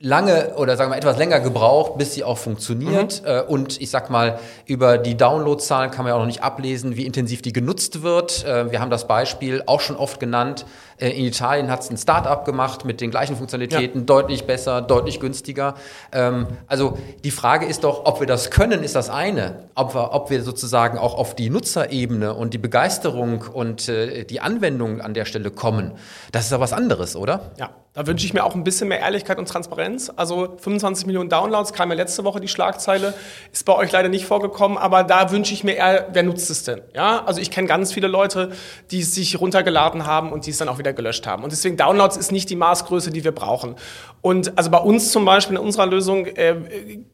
lange 0.00 0.54
oder 0.56 0.76
sagen 0.76 0.92
wir 0.92 0.96
etwas 0.96 1.18
länger 1.18 1.40
gebraucht, 1.40 1.98
bis 1.98 2.14
sie 2.14 2.22
auch 2.22 2.38
funktioniert. 2.38 3.22
Mhm. 3.22 3.28
Äh, 3.28 3.40
und 3.42 3.80
ich 3.80 3.90
sag 3.90 4.10
mal, 4.10 4.38
über 4.66 4.98
die 4.98 5.16
Downloadzahlen 5.16 5.90
kann 5.90 6.04
man 6.04 6.10
ja 6.10 6.14
auch 6.14 6.20
noch 6.20 6.26
nicht 6.26 6.42
ablesen, 6.42 6.96
wie 6.96 7.04
intensiv 7.04 7.42
die 7.42 7.52
genutzt 7.52 8.02
wird. 8.02 8.44
Äh, 8.44 8.70
wir 8.70 8.80
haben 8.80 8.90
das 8.90 9.08
Beispiel 9.08 9.62
auch 9.66 9.80
schon 9.80 9.96
oft 9.96 10.20
genannt. 10.20 10.66
Äh, 10.98 11.10
in 11.10 11.24
Italien 11.24 11.70
hat 11.70 11.80
es 11.80 11.90
ein 11.90 11.96
Start-up 11.96 12.44
gemacht 12.44 12.84
mit 12.84 13.00
den 13.00 13.10
gleichen 13.10 13.36
Funktionalitäten, 13.36 14.00
ja. 14.00 14.06
deutlich 14.06 14.44
besser, 14.44 14.82
deutlich 14.82 15.20
günstiger. 15.20 15.74
Ähm, 16.12 16.46
also 16.66 16.98
die 17.24 17.30
Frage 17.30 17.66
ist 17.66 17.84
doch, 17.84 18.04
ob 18.04 18.20
wir 18.20 18.26
das 18.26 18.50
können, 18.50 18.82
ist 18.82 18.94
das 18.94 19.10
eine. 19.10 19.68
Ob 19.74 19.94
wir, 19.94 20.12
ob 20.12 20.30
wir 20.30 20.42
sozusagen 20.42 20.98
auch 20.98 21.14
auf 21.14 21.34
die 21.34 21.50
Nutzerebene 21.50 22.34
und 22.34 22.54
die 22.54 22.58
Begeisterung 22.58 23.42
und 23.52 23.88
die 23.88 24.40
Anwendung 24.40 25.00
an 25.00 25.14
der 25.14 25.24
Stelle 25.24 25.50
kommen, 25.50 25.92
das 26.32 26.46
ist 26.46 26.52
ja 26.52 26.60
was 26.60 26.72
anderes, 26.72 27.16
oder? 27.16 27.52
Ja, 27.58 27.70
da 27.98 28.06
wünsche 28.06 28.24
ich 28.24 28.32
mir 28.32 28.44
auch 28.44 28.54
ein 28.54 28.62
bisschen 28.62 28.86
mehr 28.86 29.00
Ehrlichkeit 29.00 29.38
und 29.38 29.48
Transparenz. 29.48 30.08
Also 30.14 30.56
25 30.58 31.06
Millionen 31.06 31.28
Downloads 31.30 31.72
kam 31.72 31.90
ja 31.90 31.96
letzte 31.96 32.22
Woche 32.22 32.38
die 32.38 32.46
Schlagzeile, 32.46 33.12
ist 33.52 33.64
bei 33.64 33.74
euch 33.74 33.90
leider 33.90 34.08
nicht 34.08 34.24
vorgekommen, 34.24 34.78
aber 34.78 35.02
da 35.02 35.32
wünsche 35.32 35.52
ich 35.52 35.64
mir 35.64 35.72
eher, 35.72 36.06
wer 36.12 36.22
nutzt 36.22 36.48
es 36.48 36.62
denn? 36.62 36.80
Ja, 36.94 37.24
also 37.24 37.40
ich 37.40 37.50
kenne 37.50 37.66
ganz 37.66 37.92
viele 37.92 38.06
Leute, 38.06 38.52
die 38.92 39.00
es 39.00 39.16
sich 39.16 39.40
runtergeladen 39.40 40.06
haben 40.06 40.30
und 40.30 40.46
die 40.46 40.50
es 40.50 40.58
dann 40.58 40.68
auch 40.68 40.78
wieder 40.78 40.87
gelöscht 40.92 41.26
haben. 41.26 41.42
Und 41.42 41.52
deswegen 41.52 41.76
Downloads 41.76 42.16
ist 42.16 42.32
nicht 42.32 42.50
die 42.50 42.56
Maßgröße, 42.56 43.10
die 43.10 43.24
wir 43.24 43.32
brauchen. 43.32 43.76
Und 44.20 44.58
also 44.58 44.70
bei 44.70 44.78
uns 44.78 45.12
zum 45.12 45.24
Beispiel 45.24 45.56
in 45.56 45.62
unserer 45.62 45.86
Lösung 45.86 46.26
äh, 46.26 46.56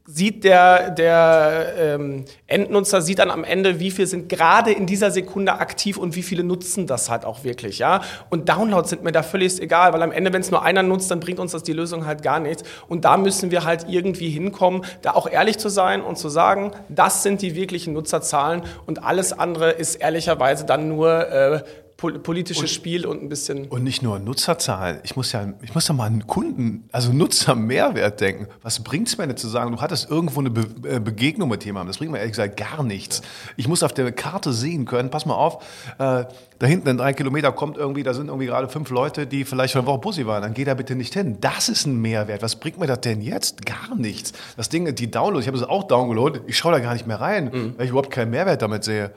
sieht 0.06 0.42
der, 0.44 0.90
der 0.90 1.74
ähm, 1.78 2.24
Endnutzer 2.46 3.02
sieht 3.02 3.18
dann 3.18 3.30
am 3.30 3.44
Ende, 3.44 3.78
wie 3.78 3.90
viel 3.90 4.06
sind 4.06 4.28
gerade 4.28 4.72
in 4.72 4.86
dieser 4.86 5.10
Sekunde 5.10 5.52
aktiv 5.54 5.98
und 5.98 6.16
wie 6.16 6.22
viele 6.22 6.44
nutzen 6.44 6.86
das 6.86 7.10
halt 7.10 7.24
auch 7.24 7.44
wirklich, 7.44 7.78
ja. 7.78 8.00
Und 8.30 8.48
Downloads 8.48 8.90
sind 8.90 9.02
mir 9.02 9.12
da 9.12 9.22
völlig 9.22 9.60
egal, 9.60 9.92
weil 9.92 10.02
am 10.02 10.12
Ende, 10.12 10.32
wenn 10.32 10.40
es 10.40 10.50
nur 10.50 10.62
einer 10.62 10.82
nutzt, 10.82 11.10
dann 11.10 11.20
bringt 11.20 11.38
uns 11.40 11.52
das 11.52 11.62
die 11.62 11.72
Lösung 11.72 12.06
halt 12.06 12.22
gar 12.22 12.40
nichts. 12.40 12.62
Und 12.88 13.04
da 13.04 13.16
müssen 13.16 13.50
wir 13.50 13.64
halt 13.64 13.86
irgendwie 13.88 14.30
hinkommen, 14.30 14.84
da 15.02 15.12
auch 15.12 15.28
ehrlich 15.28 15.58
zu 15.58 15.68
sein 15.68 16.02
und 16.02 16.16
zu 16.16 16.28
sagen, 16.28 16.72
das 16.88 17.22
sind 17.22 17.42
die 17.42 17.54
wirklichen 17.54 17.92
Nutzerzahlen 17.92 18.62
und 18.86 19.04
alles 19.04 19.32
andere 19.32 19.70
ist 19.72 19.96
ehrlicherweise 19.96 20.64
dann 20.64 20.88
nur 20.88 21.28
äh, 21.28 21.62
politisches 21.96 22.62
und, 22.62 22.68
Spiel 22.68 23.06
und 23.06 23.22
ein 23.22 23.28
bisschen. 23.28 23.66
Und 23.68 23.84
nicht 23.84 24.02
nur 24.02 24.18
Nutzerzahlen. 24.18 24.98
Ich 25.04 25.16
muss 25.16 25.32
ja, 25.32 25.54
ich 25.62 25.74
muss 25.74 25.88
ja 25.88 25.94
mal 25.94 26.06
an 26.06 26.26
Kunden, 26.26 26.88
also 26.92 27.12
Nutzermehrwert 27.12 28.20
denken. 28.20 28.48
Was 28.62 28.82
bringt 28.82 29.08
es 29.08 29.16
mir 29.16 29.26
denn 29.26 29.36
zu 29.36 29.48
sagen, 29.48 29.72
du 29.72 29.80
hattest 29.80 30.10
irgendwo 30.10 30.40
eine 30.40 30.50
Be 30.50 30.66
äh, 30.88 31.00
Begegnung 31.00 31.48
mit 31.48 31.64
jemandem? 31.64 31.88
Das 31.88 31.98
bringt 31.98 32.12
mir 32.12 32.18
ehrlich 32.18 32.32
gesagt 32.32 32.56
gar 32.56 32.82
nichts. 32.82 33.22
Ich 33.56 33.68
muss 33.68 33.82
auf 33.82 33.92
der 33.92 34.10
Karte 34.12 34.52
sehen 34.52 34.84
können, 34.84 35.10
pass 35.10 35.24
mal 35.24 35.34
auf, 35.34 35.64
äh, 35.98 36.24
da 36.58 36.66
hinten 36.66 36.88
in 36.88 36.98
drei 36.98 37.12
Kilometer 37.12 37.52
kommt 37.52 37.76
irgendwie, 37.76 38.02
da 38.02 38.14
sind 38.14 38.28
irgendwie 38.28 38.46
gerade 38.46 38.68
fünf 38.68 38.90
Leute, 38.90 39.26
die 39.26 39.44
vielleicht 39.44 39.72
schon 39.72 39.80
eine 39.80 39.88
Woche 39.88 39.98
Bussi 39.98 40.26
waren. 40.26 40.42
Dann 40.42 40.54
geh 40.54 40.64
da 40.64 40.74
bitte 40.74 40.94
nicht 40.94 41.14
hin. 41.14 41.38
Das 41.40 41.68
ist 41.68 41.86
ein 41.86 42.00
Mehrwert. 42.00 42.42
Was 42.42 42.56
bringt 42.56 42.78
mir 42.78 42.86
das 42.86 43.00
denn 43.00 43.20
jetzt? 43.20 43.64
Gar 43.66 43.94
nichts. 43.96 44.32
Das 44.56 44.68
Ding, 44.68 44.94
die 44.94 45.10
Downloads, 45.10 45.42
ich 45.42 45.48
habe 45.48 45.58
es 45.58 45.64
auch 45.64 45.84
downgeloadet, 45.84 46.42
ich 46.46 46.58
schaue 46.58 46.72
da 46.72 46.80
gar 46.80 46.92
nicht 46.92 47.06
mehr 47.06 47.20
rein, 47.20 47.50
mhm. 47.52 47.74
weil 47.76 47.84
ich 47.84 47.90
überhaupt 47.90 48.10
keinen 48.10 48.30
Mehrwert 48.30 48.62
damit 48.62 48.84
sehe. 48.84 49.12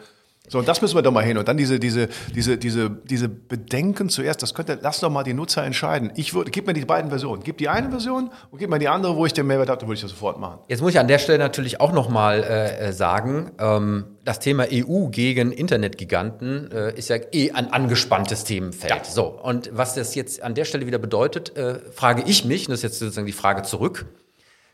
So, 0.47 0.59
und 0.59 0.67
das 0.67 0.81
müssen 0.81 0.95
wir 0.95 1.01
doch 1.01 1.11
mal 1.11 1.23
hin. 1.23 1.37
Und 1.37 1.47
dann 1.47 1.57
diese, 1.57 1.79
diese, 1.79 2.07
diese, 2.33 2.57
diese, 2.57 2.89
diese 2.89 3.27
Bedenken 3.27 4.09
zuerst, 4.09 4.41
das 4.41 4.53
könnte, 4.53 4.79
lass 4.81 5.01
doch 5.01 5.09
mal 5.09 5.23
die 5.23 5.33
Nutzer 5.33 5.63
entscheiden. 5.63 6.11
Ich 6.15 6.33
würde, 6.33 6.51
gib 6.51 6.67
mir 6.67 6.73
die 6.73 6.85
beiden 6.85 7.09
Versionen. 7.09 7.43
Gib 7.43 7.57
die 7.57 7.67
eine 7.67 7.89
Version 7.89 8.31
und 8.51 8.57
gib 8.57 8.69
mir 8.69 8.79
die 8.79 8.87
andere, 8.87 9.15
wo 9.15 9.25
ich 9.25 9.33
den 9.33 9.47
Mehrwert 9.47 9.69
habe, 9.69 9.79
dann 9.79 9.89
würde 9.89 9.97
ich 9.97 10.01
das 10.01 10.11
sofort 10.11 10.39
machen. 10.39 10.59
Jetzt 10.67 10.81
muss 10.81 10.91
ich 10.91 10.99
an 10.99 11.07
der 11.07 11.19
Stelle 11.19 11.37
natürlich 11.39 11.81
auch 11.81 11.91
nochmal 11.91 12.43
äh, 12.43 12.93
sagen, 12.93 13.51
ähm, 13.59 14.05
das 14.23 14.39
Thema 14.39 14.65
EU 14.71 15.07
gegen 15.07 15.51
Internetgiganten 15.51 16.71
äh, 16.71 16.97
ist 16.97 17.09
ja 17.09 17.17
eh 17.31 17.51
ein 17.51 17.71
angespanntes 17.71 18.43
Themenfeld. 18.43 18.91
Ja. 18.91 19.03
So, 19.03 19.25
und 19.25 19.69
was 19.73 19.95
das 19.95 20.15
jetzt 20.15 20.43
an 20.43 20.53
der 20.53 20.65
Stelle 20.65 20.85
wieder 20.85 20.97
bedeutet, 20.97 21.55
äh, 21.57 21.79
frage 21.91 22.23
ich 22.25 22.45
mich, 22.45 22.67
und 22.67 22.71
das 22.71 22.79
ist 22.79 22.83
jetzt 22.83 22.99
sozusagen 22.99 23.27
die 23.27 23.33
Frage 23.33 23.63
zurück, 23.63 24.05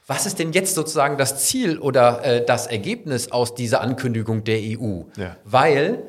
was 0.05 0.25
ist 0.25 0.39
denn 0.39 0.51
jetzt 0.51 0.75
sozusagen 0.75 1.17
das 1.17 1.45
Ziel 1.45 1.79
oder 1.79 2.23
äh, 2.23 2.45
das 2.45 2.67
Ergebnis 2.67 3.31
aus 3.31 3.55
dieser 3.55 3.81
Ankündigung 3.81 4.43
der 4.43 4.59
EU? 4.59 5.03
Ja. 5.15 5.37
Weil 5.45 6.03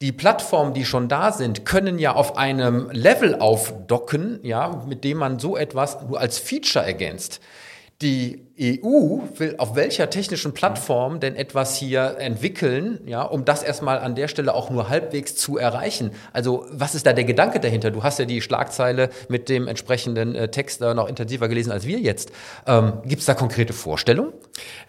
die 0.00 0.12
Plattformen, 0.12 0.74
die 0.74 0.84
schon 0.84 1.08
da 1.08 1.32
sind, 1.32 1.64
können 1.64 1.98
ja 1.98 2.14
auf 2.14 2.36
einem 2.36 2.90
Level 2.90 3.36
aufdocken, 3.36 4.40
ja, 4.42 4.82
mit 4.86 5.04
dem 5.04 5.18
man 5.18 5.38
so 5.38 5.56
etwas 5.56 6.02
nur 6.02 6.20
als 6.20 6.38
Feature 6.38 6.84
ergänzt. 6.84 7.40
Die 8.02 8.43
EU 8.60 9.18
will 9.36 9.56
auf 9.58 9.74
welcher 9.74 10.10
technischen 10.10 10.54
Plattform 10.54 11.18
denn 11.18 11.34
etwas 11.34 11.76
hier 11.76 12.16
entwickeln, 12.18 13.00
ja, 13.04 13.22
um 13.22 13.44
das 13.44 13.64
erstmal 13.64 13.98
an 13.98 14.14
der 14.14 14.28
Stelle 14.28 14.54
auch 14.54 14.70
nur 14.70 14.88
halbwegs 14.88 15.34
zu 15.34 15.58
erreichen? 15.58 16.12
Also, 16.32 16.64
was 16.70 16.94
ist 16.94 17.04
da 17.04 17.12
der 17.12 17.24
Gedanke 17.24 17.58
dahinter? 17.58 17.90
Du 17.90 18.04
hast 18.04 18.20
ja 18.20 18.26
die 18.26 18.40
Schlagzeile 18.40 19.10
mit 19.28 19.48
dem 19.48 19.66
entsprechenden 19.66 20.36
äh, 20.36 20.48
Text 20.48 20.82
äh, 20.82 20.94
noch 20.94 21.08
intensiver 21.08 21.48
gelesen 21.48 21.72
als 21.72 21.84
wir 21.84 21.98
jetzt. 21.98 22.30
Ähm, 22.66 22.92
Gibt 23.04 23.20
es 23.20 23.26
da 23.26 23.34
konkrete 23.34 23.72
Vorstellungen? 23.72 24.32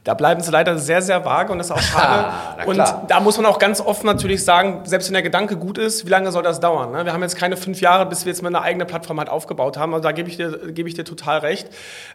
Da 0.04 0.14
bleiben 0.14 0.42
sie 0.42 0.52
leider 0.52 0.78
sehr, 0.78 1.02
sehr 1.02 1.26
vage 1.26 1.52
und 1.52 1.58
das 1.58 1.68
ist 1.68 1.72
auch 1.72 1.80
schade. 1.80 2.34
und 2.68 2.78
da 2.78 3.20
muss 3.20 3.38
man 3.38 3.48
auch 3.48 3.58
ganz 3.58 3.82
offen 3.82 4.06
natürlich 4.06 4.44
sagen, 4.44 4.82
selbst 4.86 5.08
wenn 5.08 5.14
der 5.14 5.24
Gedanke 5.24 5.58
gut 5.58 5.80
ist, 5.80 6.06
wie 6.06 6.12
lange 6.12 6.32
soll 6.32 6.44
das 6.44 6.60
dauern? 6.60 6.92
Ne? 6.92 7.06
Wir 7.06 7.14
haben 7.14 7.24
jetzt 7.24 7.36
keine 7.36 7.58
fünf 7.58 7.82
Jahre, 7.82 8.06
bis 8.06 8.26
wir 8.26 8.32
jetzt 8.32 8.44
mal 8.44 8.50
eine 8.50 8.62
eigene 8.62 8.86
Plattform 8.86 9.18
halt 9.18 9.30
aufgebaut 9.30 9.78
haben. 9.78 9.96
Also 9.96 10.04
da 10.04 10.12
gebe 10.12 10.30
ich 10.30 10.38
dir, 10.38 10.72
gebe 10.72 10.88
ich 10.88 10.94
dir 10.94 11.04
total 11.04 11.40
recht. 11.40 11.68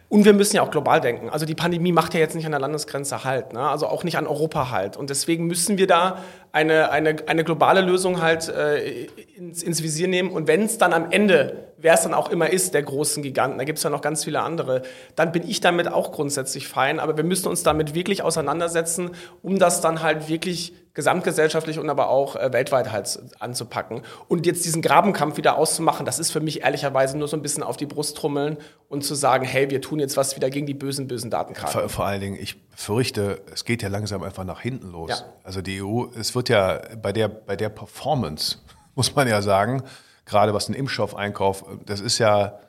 Und 0.07 0.23
wir 0.23 0.31
müssen 0.31 0.55
ja 0.55 0.61
auch 0.61 0.71
global 0.71 1.01
denken. 1.01 1.29
Also 1.29 1.40
die 1.45 1.55
Pandemie 1.55 1.91
macht 1.91 2.13
ja 2.13 2.19
jetzt 2.19 2.35
nicht 2.35 2.45
an 2.45 2.51
der 2.51 2.59
Landesgrenze 2.59 3.23
halt, 3.23 3.53
ne? 3.53 3.61
also 3.61 3.87
auch 3.87 4.03
nicht 4.03 4.17
an 4.17 4.27
Europa 4.27 4.71
halt. 4.71 4.97
Und 4.97 5.09
deswegen 5.09 5.47
müssen 5.47 5.77
wir 5.77 5.87
da 5.87 6.19
eine, 6.51 6.91
eine, 6.91 7.15
eine 7.27 7.43
globale 7.43 7.81
Lösung 7.81 8.21
halt 8.21 8.49
äh, 8.49 9.05
ins, 9.35 9.63
ins 9.63 9.83
Visier 9.83 10.07
nehmen. 10.07 10.31
Und 10.31 10.47
wenn 10.47 10.63
es 10.63 10.77
dann 10.77 10.93
am 10.93 11.11
Ende, 11.11 11.67
wer 11.77 11.93
es 11.93 12.01
dann 12.01 12.13
auch 12.13 12.29
immer 12.29 12.49
ist, 12.49 12.73
der 12.73 12.83
großen 12.83 13.23
Giganten, 13.23 13.57
da 13.57 13.63
gibt 13.63 13.77
es 13.77 13.83
ja 13.83 13.89
noch 13.89 14.01
ganz 14.01 14.23
viele 14.23 14.41
andere, 14.41 14.81
dann 15.15 15.31
bin 15.31 15.47
ich 15.47 15.61
damit 15.61 15.87
auch 15.87 16.11
grundsätzlich 16.11 16.67
fein. 16.67 16.99
Aber 16.99 17.17
wir 17.17 17.23
müssen 17.23 17.47
uns 17.47 17.63
damit 17.63 17.93
wirklich 17.93 18.23
auseinandersetzen, 18.23 19.11
um 19.41 19.59
das 19.59 19.81
dann 19.81 20.01
halt 20.01 20.27
wirklich 20.27 20.73
gesamtgesellschaftlich 20.93 21.79
und 21.79 21.89
aber 21.89 22.09
auch 22.09 22.35
äh, 22.35 22.51
weltweit 22.51 22.91
halt 22.91 23.19
anzupacken. 23.39 24.01
Und 24.27 24.45
jetzt 24.45 24.65
diesen 24.65 24.81
Grabenkampf 24.81 25.37
wieder 25.37 25.57
auszumachen, 25.57 26.05
das 26.05 26.19
ist 26.19 26.31
für 26.31 26.41
mich 26.41 26.61
ehrlicherweise 26.61 27.17
nur 27.17 27.27
so 27.27 27.37
ein 27.37 27.41
bisschen 27.41 27.63
auf 27.63 27.77
die 27.77 27.85
Brust 27.85 28.17
trommeln 28.17 28.57
und 28.89 29.03
zu 29.03 29.15
sagen, 29.15 29.45
hey, 29.45 29.69
wir 29.69 29.81
tun 29.81 29.99
jetzt 29.99 30.17
was 30.17 30.35
wieder 30.35 30.49
gegen 30.49 30.65
die 30.65 30.73
bösen, 30.73 31.07
bösen 31.07 31.31
Datenkarten. 31.31 31.79
Vor, 31.79 31.89
vor 31.89 32.05
allen 32.05 32.19
Dingen, 32.19 32.37
ich 32.39 32.57
fürchte, 32.75 33.41
es 33.53 33.63
geht 33.63 33.81
ja 33.81 33.89
langsam 33.89 34.23
einfach 34.23 34.43
nach 34.43 34.59
hinten 34.59 34.91
los. 34.91 35.09
Ja. 35.09 35.17
Also 35.43 35.61
die 35.61 35.81
EU, 35.81 36.05
es 36.19 36.35
wird 36.35 36.49
ja 36.49 36.81
bei 37.01 37.13
der, 37.13 37.29
bei 37.29 37.55
der 37.55 37.69
Performance, 37.69 38.57
muss 38.95 39.15
man 39.15 39.27
ja 39.27 39.41
sagen, 39.41 39.83
gerade 40.25 40.53
was 40.53 40.65
den 40.65 40.75
Impfstoffeinkauf, 40.75 41.63
das 41.85 42.01
ist 42.01 42.17
ja 42.17 42.59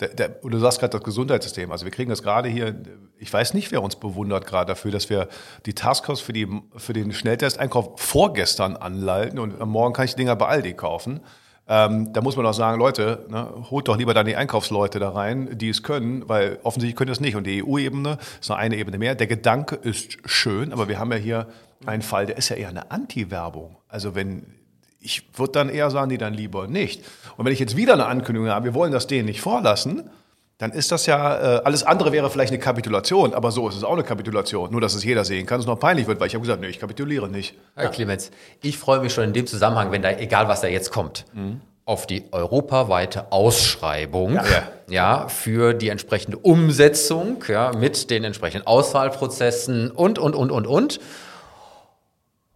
der, 0.00 0.08
der, 0.08 0.28
du 0.28 0.58
sagst 0.58 0.80
gerade 0.80 0.96
das 0.96 1.04
Gesundheitssystem. 1.04 1.70
Also 1.70 1.84
wir 1.84 1.92
kriegen 1.92 2.10
das 2.10 2.22
gerade 2.22 2.48
hier, 2.48 2.74
ich 3.18 3.32
weiß 3.32 3.54
nicht, 3.54 3.70
wer 3.70 3.82
uns 3.82 3.96
bewundert 3.96 4.46
gerade 4.46 4.68
dafür, 4.68 4.90
dass 4.90 5.10
wir 5.10 5.28
die 5.66 5.74
Taskforce 5.74 6.20
für, 6.20 6.32
die, 6.32 6.48
für 6.76 6.92
den 6.92 7.12
Schnelltesteinkauf 7.12 8.00
vorgestern 8.00 8.76
anleiten 8.76 9.38
und 9.38 9.58
morgen 9.60 9.92
kann 9.92 10.06
ich 10.06 10.12
die 10.12 10.18
Dinger 10.18 10.36
bei 10.36 10.46
Aldi 10.46 10.74
kaufen. 10.74 11.20
Ähm, 11.68 12.12
da 12.12 12.20
muss 12.20 12.36
man 12.36 12.44
auch 12.46 12.54
sagen, 12.54 12.80
Leute, 12.80 13.26
ne, 13.30 13.48
holt 13.70 13.86
doch 13.86 13.96
lieber 13.96 14.12
dann 14.12 14.26
die 14.26 14.34
Einkaufsleute 14.34 14.98
da 14.98 15.10
rein, 15.10 15.56
die 15.56 15.68
es 15.68 15.84
können, 15.84 16.28
weil 16.28 16.58
offensichtlich 16.64 16.96
können 16.96 17.12
es 17.12 17.20
nicht. 17.20 17.36
Und 17.36 17.46
die 17.46 17.62
EU-Ebene 17.64 18.18
ist 18.40 18.48
noch 18.48 18.56
eine 18.56 18.76
Ebene 18.76 18.98
mehr. 18.98 19.14
Der 19.14 19.28
Gedanke 19.28 19.76
ist 19.76 20.18
schön, 20.24 20.72
aber 20.72 20.88
wir 20.88 20.98
haben 20.98 21.12
ja 21.12 21.18
hier 21.18 21.46
einen 21.86 22.02
Fall, 22.02 22.26
der 22.26 22.38
ist 22.38 22.48
ja 22.48 22.56
eher 22.56 22.70
eine 22.70 22.90
Anti-Werbung. 22.90 23.76
Also 23.86 24.16
wenn 24.16 24.46
ich 25.00 25.22
würde 25.34 25.52
dann 25.52 25.68
eher 25.68 25.90
sagen, 25.90 26.10
die 26.10 26.18
dann 26.18 26.34
lieber 26.34 26.66
nicht. 26.66 27.04
Und 27.36 27.44
wenn 27.46 27.52
ich 27.52 27.58
jetzt 27.58 27.76
wieder 27.76 27.94
eine 27.94 28.06
Ankündigung 28.06 28.48
habe, 28.50 28.66
wir 28.66 28.74
wollen 28.74 28.92
das 28.92 29.06
denen 29.06 29.26
nicht 29.26 29.40
vorlassen, 29.40 30.10
dann 30.58 30.72
ist 30.72 30.92
das 30.92 31.06
ja, 31.06 31.56
äh, 31.56 31.62
alles 31.64 31.82
andere 31.84 32.12
wäre 32.12 32.28
vielleicht 32.28 32.52
eine 32.52 32.60
Kapitulation, 32.60 33.32
aber 33.32 33.50
so 33.50 33.66
ist 33.66 33.76
es 33.76 33.82
auch 33.82 33.94
eine 33.94 34.02
Kapitulation. 34.02 34.70
Nur, 34.70 34.82
dass 34.82 34.94
es 34.94 35.02
jeder 35.02 35.24
sehen 35.24 35.46
kann, 35.46 35.58
es 35.58 35.64
noch 35.64 35.80
peinlich 35.80 36.06
wird, 36.06 36.20
weil 36.20 36.26
ich 36.26 36.34
habe 36.34 36.42
gesagt, 36.42 36.60
nee, 36.60 36.68
ich 36.68 36.78
kapituliere 36.78 37.30
nicht. 37.30 37.54
Herr 37.74 37.84
ja. 37.84 37.90
Clemens, 37.90 38.30
ich 38.60 38.76
freue 38.76 39.00
mich 39.00 39.14
schon 39.14 39.24
in 39.24 39.32
dem 39.32 39.46
Zusammenhang, 39.46 39.90
wenn 39.90 40.02
da, 40.02 40.10
egal 40.10 40.48
was 40.48 40.60
da 40.60 40.68
jetzt 40.68 40.90
kommt, 40.90 41.24
mhm. 41.32 41.62
auf 41.86 42.06
die 42.06 42.24
europaweite 42.30 43.32
Ausschreibung 43.32 44.34
ja. 44.34 44.44
ja. 44.90 45.28
für 45.28 45.72
die 45.72 45.88
entsprechende 45.88 46.36
Umsetzung 46.36 47.42
ja, 47.48 47.72
mit 47.72 48.10
den 48.10 48.24
entsprechenden 48.24 48.66
Auswahlprozessen 48.66 49.90
und, 49.90 50.18
und, 50.18 50.34
und, 50.34 50.50
und, 50.50 50.66
und. 50.66 51.00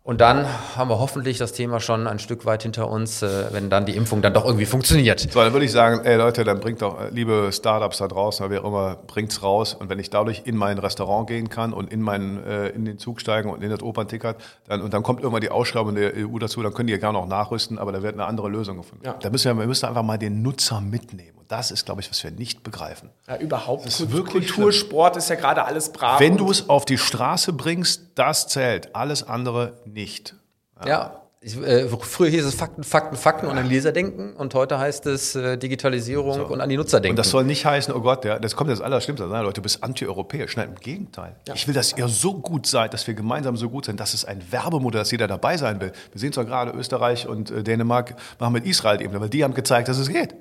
Und 0.06 0.20
dann 0.20 0.46
haben 0.76 0.90
wir 0.90 0.98
hoffentlich 0.98 1.38
das 1.38 1.52
Thema 1.52 1.80
schon 1.80 2.06
ein 2.06 2.18
Stück 2.18 2.44
weit 2.44 2.62
hinter 2.62 2.90
uns, 2.90 3.22
äh, 3.22 3.46
wenn 3.52 3.70
dann 3.70 3.86
die 3.86 3.96
Impfung 3.96 4.20
dann 4.20 4.34
doch 4.34 4.44
irgendwie 4.44 4.66
funktioniert. 4.66 5.20
So, 5.20 5.40
dann 5.40 5.54
würde 5.54 5.64
ich 5.64 5.72
sagen, 5.72 6.04
ey 6.04 6.16
Leute, 6.16 6.44
dann 6.44 6.60
bringt 6.60 6.82
doch, 6.82 7.00
äh, 7.00 7.08
liebe 7.08 7.48
Startups 7.50 7.96
da 7.96 8.08
draußen, 8.08 8.50
wer 8.50 8.64
immer, 8.64 8.98
bringt's 9.06 9.42
raus. 9.42 9.72
Und 9.72 9.88
wenn 9.88 9.98
ich 9.98 10.10
dadurch 10.10 10.42
in 10.44 10.58
mein 10.58 10.76
Restaurant 10.76 11.26
gehen 11.26 11.48
kann 11.48 11.72
und 11.72 11.90
in 11.90 12.02
meinen, 12.02 12.44
äh, 12.44 12.68
in 12.68 12.84
den 12.84 12.98
Zug 12.98 13.18
steigen 13.18 13.48
und 13.48 13.62
in 13.62 13.70
das 13.70 13.82
Opernticket, 13.82 14.36
dann, 14.68 14.82
und 14.82 14.92
dann 14.92 15.02
kommt 15.02 15.20
irgendwann 15.20 15.40
die 15.40 15.50
Ausschreibung 15.50 15.94
der 15.94 16.12
EU 16.14 16.38
dazu, 16.38 16.62
dann 16.62 16.74
können 16.74 16.88
die 16.88 16.92
ja 16.92 16.98
gerne 16.98 17.16
auch 17.16 17.26
nachrüsten, 17.26 17.78
aber 17.78 17.90
da 17.90 18.02
wird 18.02 18.12
eine 18.12 18.26
andere 18.26 18.50
Lösung 18.50 18.76
gefunden. 18.76 19.06
Ja. 19.06 19.14
Da 19.14 19.30
müssen 19.30 19.56
wir, 19.56 19.58
wir 19.58 19.66
müssen 19.66 19.86
einfach 19.86 20.02
mal 20.02 20.18
den 20.18 20.42
Nutzer 20.42 20.82
mitnehmen. 20.82 21.43
Und 21.44 21.52
das 21.52 21.70
ist, 21.70 21.84
glaube 21.84 22.00
ich, 22.00 22.08
was 22.08 22.24
wir 22.24 22.30
nicht 22.30 22.62
begreifen. 22.62 23.10
Ja, 23.28 23.36
überhaupt. 23.36 23.84
Das 23.84 24.00
ist 24.00 24.12
wirklich 24.12 24.48
Kultur, 24.48 24.72
Sport 24.72 25.18
ist 25.18 25.28
ja 25.28 25.36
gerade 25.36 25.62
alles 25.66 25.92
brav. 25.92 26.18
Wenn 26.18 26.38
du 26.38 26.50
es 26.50 26.70
auf 26.70 26.86
die 26.86 26.96
Straße 26.96 27.52
bringst, 27.52 28.00
das 28.14 28.48
zählt. 28.48 28.94
Alles 28.96 29.22
andere 29.28 29.74
nicht. 29.84 30.34
ja. 30.80 30.88
ja. 30.88 31.20
Ich, 31.46 31.58
äh, 31.58 31.86
früher 31.88 32.30
hieß 32.30 32.46
es 32.46 32.54
Fakten, 32.54 32.82
Fakten, 32.84 33.16
Fakten 33.16 33.46
und 33.48 33.58
an 33.58 33.68
Leser 33.68 33.92
denken 33.92 34.32
und 34.32 34.54
heute 34.54 34.78
heißt 34.78 35.04
es 35.04 35.34
äh, 35.34 35.58
Digitalisierung 35.58 36.32
so. 36.32 36.46
und 36.46 36.62
an 36.62 36.70
die 36.70 36.78
Nutzer 36.78 37.00
denken. 37.00 37.12
Und 37.12 37.18
das 37.18 37.28
soll 37.28 37.44
nicht 37.44 37.66
heißen, 37.66 37.92
oh 37.92 38.00
Gott, 38.00 38.24
ja, 38.24 38.38
das 38.38 38.56
kommt 38.56 38.70
das 38.70 38.80
Allerschlimmste. 38.80 39.26
Nein, 39.26 39.42
Leute, 39.42 39.56
du 39.56 39.62
bist 39.62 39.84
anti-europäisch. 39.84 40.56
Nein, 40.56 40.70
im 40.70 40.76
Gegenteil. 40.76 41.36
Ja. 41.46 41.52
Ich 41.52 41.68
will, 41.68 41.74
dass 41.74 41.92
ihr 41.92 42.08
so 42.08 42.32
gut 42.32 42.66
seid, 42.66 42.94
dass 42.94 43.06
wir 43.06 43.12
gemeinsam 43.12 43.58
so 43.58 43.68
gut 43.68 43.84
sind. 43.84 44.00
Das 44.00 44.14
ist 44.14 44.24
ein 44.24 44.40
Werbemodell, 44.50 45.02
dass 45.02 45.10
jeder 45.10 45.26
dabei 45.26 45.58
sein 45.58 45.82
will. 45.82 45.92
Wir 46.12 46.18
sehen 46.18 46.30
es 46.30 46.36
doch 46.36 46.46
gerade, 46.46 46.70
Österreich 46.70 47.28
und 47.28 47.50
äh, 47.50 47.62
Dänemark 47.62 48.16
machen 48.38 48.54
mit 48.54 48.64
Israel 48.64 49.02
eben, 49.02 49.20
weil 49.20 49.28
die 49.28 49.44
haben 49.44 49.52
gezeigt, 49.52 49.88
dass 49.88 49.98
es 49.98 50.08
geht. 50.08 50.34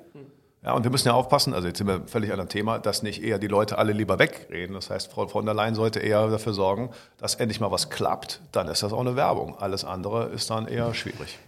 Ja, 0.64 0.72
und 0.72 0.84
wir 0.84 0.90
müssen 0.90 1.08
ja 1.08 1.14
aufpassen, 1.14 1.52
also 1.52 1.68
jetzt 1.68 1.76
sind 1.76 1.86
wir 1.86 2.06
völlig 2.06 2.32
an 2.32 2.40
einem 2.40 2.48
Thema, 2.48 2.78
dass 2.78 3.02
nicht 3.02 3.22
eher 3.22 3.38
die 3.38 3.48
Leute 3.48 3.76
alle 3.76 3.92
lieber 3.92 4.18
wegreden. 4.18 4.74
Das 4.74 4.88
heißt, 4.88 5.12
Frau 5.12 5.26
von 5.26 5.44
der 5.44 5.54
Leyen 5.54 5.74
sollte 5.74 6.00
eher 6.00 6.26
dafür 6.28 6.54
sorgen, 6.54 6.90
dass 7.18 7.34
endlich 7.34 7.60
mal 7.60 7.70
was 7.70 7.90
klappt. 7.90 8.40
Dann 8.50 8.68
ist 8.68 8.82
das 8.82 8.94
auch 8.94 9.00
eine 9.00 9.14
Werbung. 9.14 9.58
Alles 9.58 9.84
andere 9.84 10.26
ist 10.30 10.48
dann 10.48 10.66
eher 10.66 10.94
schwierig. 10.94 11.38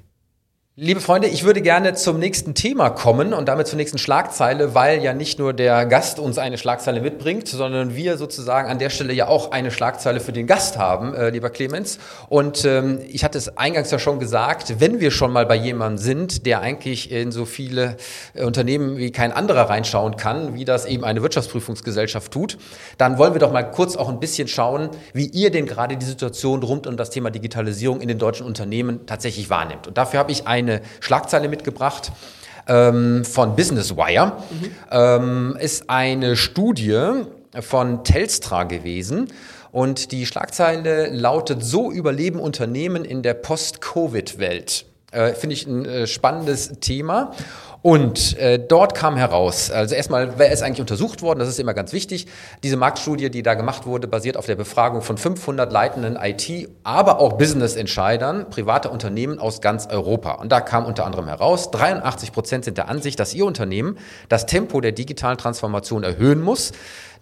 Liebe 0.79 1.01
Freunde, 1.01 1.29
ich 1.29 1.45
würde 1.45 1.63
gerne 1.63 1.95
zum 1.95 2.19
nächsten 2.19 2.53
Thema 2.53 2.91
kommen 2.91 3.33
und 3.33 3.49
damit 3.49 3.67
zur 3.67 3.79
nächsten 3.79 3.97
Schlagzeile, 3.97 4.75
weil 4.75 5.03
ja 5.03 5.15
nicht 5.15 5.39
nur 5.39 5.55
der 5.55 5.87
Gast 5.87 6.19
uns 6.19 6.37
eine 6.37 6.59
Schlagzeile 6.59 7.01
mitbringt, 7.01 7.49
sondern 7.49 7.97
wir 7.97 8.19
sozusagen 8.19 8.69
an 8.69 8.79
der 8.79 8.91
Stelle 8.91 9.15
ja 9.15 9.27
auch 9.27 9.53
eine 9.53 9.71
Schlagzeile 9.71 10.21
für 10.21 10.35
den 10.35 10.47
Gast 10.47 10.77
haben, 10.77 11.15
äh, 11.15 11.31
lieber 11.31 11.49
Clemens. 11.49 11.99
Und 12.29 12.67
ähm, 12.67 12.99
ich 13.09 13.25
hatte 13.25 13.39
es 13.39 13.57
eingangs 13.57 13.91
ja 13.91 13.99
schon 13.99 14.19
gesagt, 14.19 14.75
wenn 14.79 15.01
wir 15.01 15.13
schon 15.13 15.33
mal 15.33 15.47
bei 15.47 15.55
jemandem 15.55 15.97
sind, 15.97 16.45
der 16.45 16.61
eigentlich 16.61 17.11
in 17.11 17.33
so 17.33 17.47
viele 17.47 17.97
äh, 18.35 18.45
Unternehmen 18.45 18.99
wie 18.99 19.13
kein 19.13 19.33
anderer 19.33 19.71
reinschauen 19.71 20.19
kann, 20.19 20.53
wie 20.53 20.67
das 20.67 20.85
eben 20.85 21.05
eine 21.05 21.23
Wirtschaftsprüfungsgesellschaft 21.23 22.31
tut, 22.31 22.59
dann 22.99 23.17
wollen 23.17 23.33
wir 23.33 23.41
doch 23.41 23.51
mal 23.51 23.63
kurz 23.63 23.97
auch 23.97 24.11
ein 24.11 24.21
bisschen 24.21 24.47
schauen, 24.47 24.91
wie 25.15 25.25
ihr 25.25 25.51
denn 25.51 25.65
gerade 25.65 25.97
die 25.97 26.05
Situation 26.05 26.63
rund 26.63 26.87
um 26.87 26.99
das 26.99 27.09
Thema 27.09 27.31
Digitalisierung 27.31 28.03
in 28.03 28.09
den 28.09 28.19
deutschen 28.19 28.45
Unternehmen 28.45 29.07
tatsächlich 29.07 29.49
wahrnimmt. 29.49 29.87
Und 29.89 29.97
dafür 29.97 30.19
habe 30.21 30.33
ich 30.33 30.47
ein 30.47 30.66
eine 30.69 30.83
Schlagzeile 31.01 31.49
mitgebracht 31.49 32.13
ähm, 32.69 33.25
von 33.25 33.57
Business 33.57 33.97
Wire. 33.97 34.33
Mhm. 34.51 34.71
Ähm, 34.91 35.57
ist 35.61 35.89
eine 35.89 36.37
Studie 36.37 37.25
von 37.61 38.05
Telstra 38.05 38.65
gewesen. 38.65 39.29
Und 39.73 40.13
die 40.13 40.27
Schlagzeile 40.27 41.09
lautet, 41.09 41.63
so 41.63 41.91
überleben 41.91 42.41
Unternehmen 42.41 43.05
in 43.05 43.23
der 43.23 43.35
Post-Covid-Welt. 43.35 44.87
Äh, 45.13 45.35
Finde 45.35 45.55
ich 45.55 45.67
ein 45.67 45.85
äh, 45.85 46.07
spannendes 46.07 46.81
Thema. 46.81 47.33
Und 47.87 48.37
äh, 48.39 48.59
dort 48.59 48.97
kam 48.97 49.17
heraus, 49.17 49.71
also 49.71 49.95
erstmal, 49.95 50.41
wer 50.41 50.51
ist 50.51 50.65
eigentlich 50.65 50.81
untersucht 50.81 51.23
worden, 51.23 51.39
das 51.39 51.49
ist 51.49 51.61
immer 51.61 51.73
ganz 51.73 51.93
wichtig. 51.93 52.27
Diese 52.65 52.77
Marktstudie, 52.77 53.31
die 53.31 53.45
da 53.45 53.55
gemacht 53.55 53.87
wurde, 53.87 54.09
basiert 54.09 54.37
auf 54.37 54.45
der 54.45 54.57
Befragung 54.57 55.03
von 55.03 55.17
500 55.17 55.71
leitenden 55.71 56.19
IT, 56.21 56.69
aber 56.83 57.21
auch 57.21 57.35
Business-Entscheidern 57.35 58.51
privater 58.51 58.91
Unternehmen 58.91 59.39
aus 59.39 59.61
ganz 59.61 59.87
Europa. 59.87 60.33
Und 60.33 60.51
da 60.51 60.61
kam 60.61 60.85
unter 60.85 61.07
anderem 61.07 61.29
heraus, 61.29 61.71
83 61.71 62.33
Prozent 62.33 62.65
sind 62.65 62.77
der 62.77 62.89
Ansicht, 62.89 63.21
dass 63.21 63.33
ihr 63.35 63.47
Unternehmen 63.47 63.99
das 64.29 64.47
Tempo 64.47 64.81
der 64.81 64.91
digitalen 64.91 65.39
Transformation 65.39 66.03
erhöhen 66.03 66.43
muss 66.43 66.73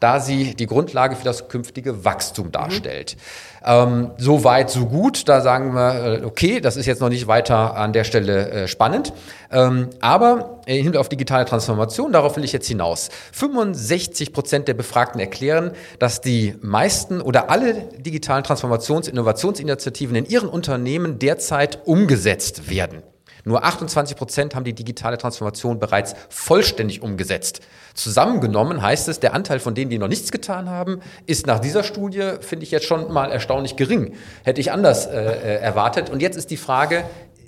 da 0.00 0.20
sie 0.20 0.54
die 0.54 0.66
Grundlage 0.66 1.16
für 1.16 1.24
das 1.24 1.48
künftige 1.48 2.04
Wachstum 2.04 2.52
darstellt. 2.52 3.16
Mhm. 3.16 3.54
Ähm, 3.66 4.10
so 4.18 4.44
weit, 4.44 4.70
so 4.70 4.86
gut. 4.86 5.28
Da 5.28 5.40
sagen 5.40 5.74
wir, 5.74 6.20
äh, 6.22 6.24
okay, 6.24 6.60
das 6.60 6.76
ist 6.76 6.86
jetzt 6.86 7.00
noch 7.00 7.08
nicht 7.08 7.26
weiter 7.26 7.76
an 7.76 7.92
der 7.92 8.04
Stelle 8.04 8.50
äh, 8.50 8.68
spannend. 8.68 9.12
Ähm, 9.50 9.88
aber 10.00 10.60
im 10.66 10.82
Hinblick 10.82 10.96
auf 11.00 11.08
digitale 11.08 11.44
Transformation, 11.46 12.12
darauf 12.12 12.36
will 12.36 12.44
ich 12.44 12.52
jetzt 12.52 12.68
hinaus. 12.68 13.08
65 13.32 14.32
Prozent 14.32 14.68
der 14.68 14.74
Befragten 14.74 15.20
erklären, 15.20 15.70
dass 15.98 16.20
die 16.20 16.54
meisten 16.60 17.20
oder 17.20 17.50
alle 17.50 17.74
digitalen 17.98 18.44
Transformations-, 18.44 19.08
Innovationsinitiativen 19.08 20.16
in 20.16 20.26
ihren 20.26 20.48
Unternehmen 20.48 21.18
derzeit 21.18 21.86
umgesetzt 21.86 22.68
werden. 22.68 23.02
Nur 23.44 23.64
28 23.64 24.16
Prozent 24.16 24.54
haben 24.54 24.64
die 24.64 24.72
digitale 24.72 25.18
Transformation 25.18 25.78
bereits 25.78 26.14
vollständig 26.28 27.02
umgesetzt. 27.02 27.60
Zusammengenommen 27.94 28.82
heißt 28.82 29.08
es, 29.08 29.20
der 29.20 29.34
Anteil 29.34 29.60
von 29.60 29.74
denen, 29.74 29.90
die 29.90 29.98
noch 29.98 30.08
nichts 30.08 30.32
getan 30.32 30.70
haben, 30.70 31.00
ist 31.26 31.46
nach 31.46 31.60
dieser 31.60 31.82
Studie, 31.82 32.32
finde 32.40 32.64
ich 32.64 32.70
jetzt 32.70 32.86
schon 32.86 33.12
mal 33.12 33.30
erstaunlich 33.30 33.76
gering. 33.76 34.14
Hätte 34.44 34.60
ich 34.60 34.72
anders 34.72 35.06
äh, 35.06 35.12
äh 35.12 35.60
erwartet. 35.60 36.10
Und 36.10 36.22
jetzt 36.22 36.36
ist 36.36 36.50
die 36.50 36.56
Frage, 36.56 37.04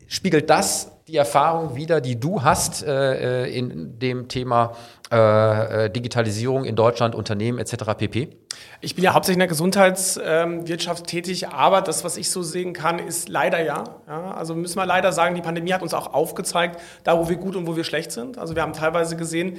spiegelt 0.06 0.50
das 0.50 0.92
die 1.08 1.16
Erfahrung 1.16 1.76
wieder, 1.76 2.00
die 2.00 2.18
du 2.18 2.42
hast 2.42 2.82
äh, 2.82 3.46
in 3.46 3.96
dem 4.00 4.26
Thema 4.26 4.72
äh, 5.10 5.88
Digitalisierung 5.88 6.64
in 6.64 6.74
Deutschland, 6.74 7.14
Unternehmen 7.14 7.58
etc. 7.58 7.94
pp? 7.96 8.36
Ich 8.80 8.96
bin 8.96 9.04
ja 9.04 9.14
hauptsächlich 9.14 9.36
in 9.36 9.40
der 9.40 9.48
Gesundheitswirtschaft 9.48 11.00
ähm, 11.02 11.06
tätig, 11.06 11.48
aber 11.48 11.80
das, 11.80 12.02
was 12.02 12.16
ich 12.16 12.28
so 12.30 12.42
sehen 12.42 12.72
kann, 12.72 12.98
ist 12.98 13.28
leider 13.28 13.62
ja. 13.62 13.84
ja. 14.08 14.32
Also 14.32 14.56
müssen 14.56 14.76
wir 14.76 14.86
leider 14.86 15.12
sagen, 15.12 15.36
die 15.36 15.42
Pandemie 15.42 15.72
hat 15.72 15.82
uns 15.82 15.94
auch 15.94 16.12
aufgezeigt, 16.12 16.80
da 17.04 17.16
wo 17.16 17.28
wir 17.28 17.36
gut 17.36 17.54
und 17.54 17.68
wo 17.68 17.76
wir 17.76 17.84
schlecht 17.84 18.10
sind. 18.10 18.36
Also 18.36 18.56
wir 18.56 18.62
haben 18.62 18.72
teilweise 18.72 19.16
gesehen, 19.16 19.58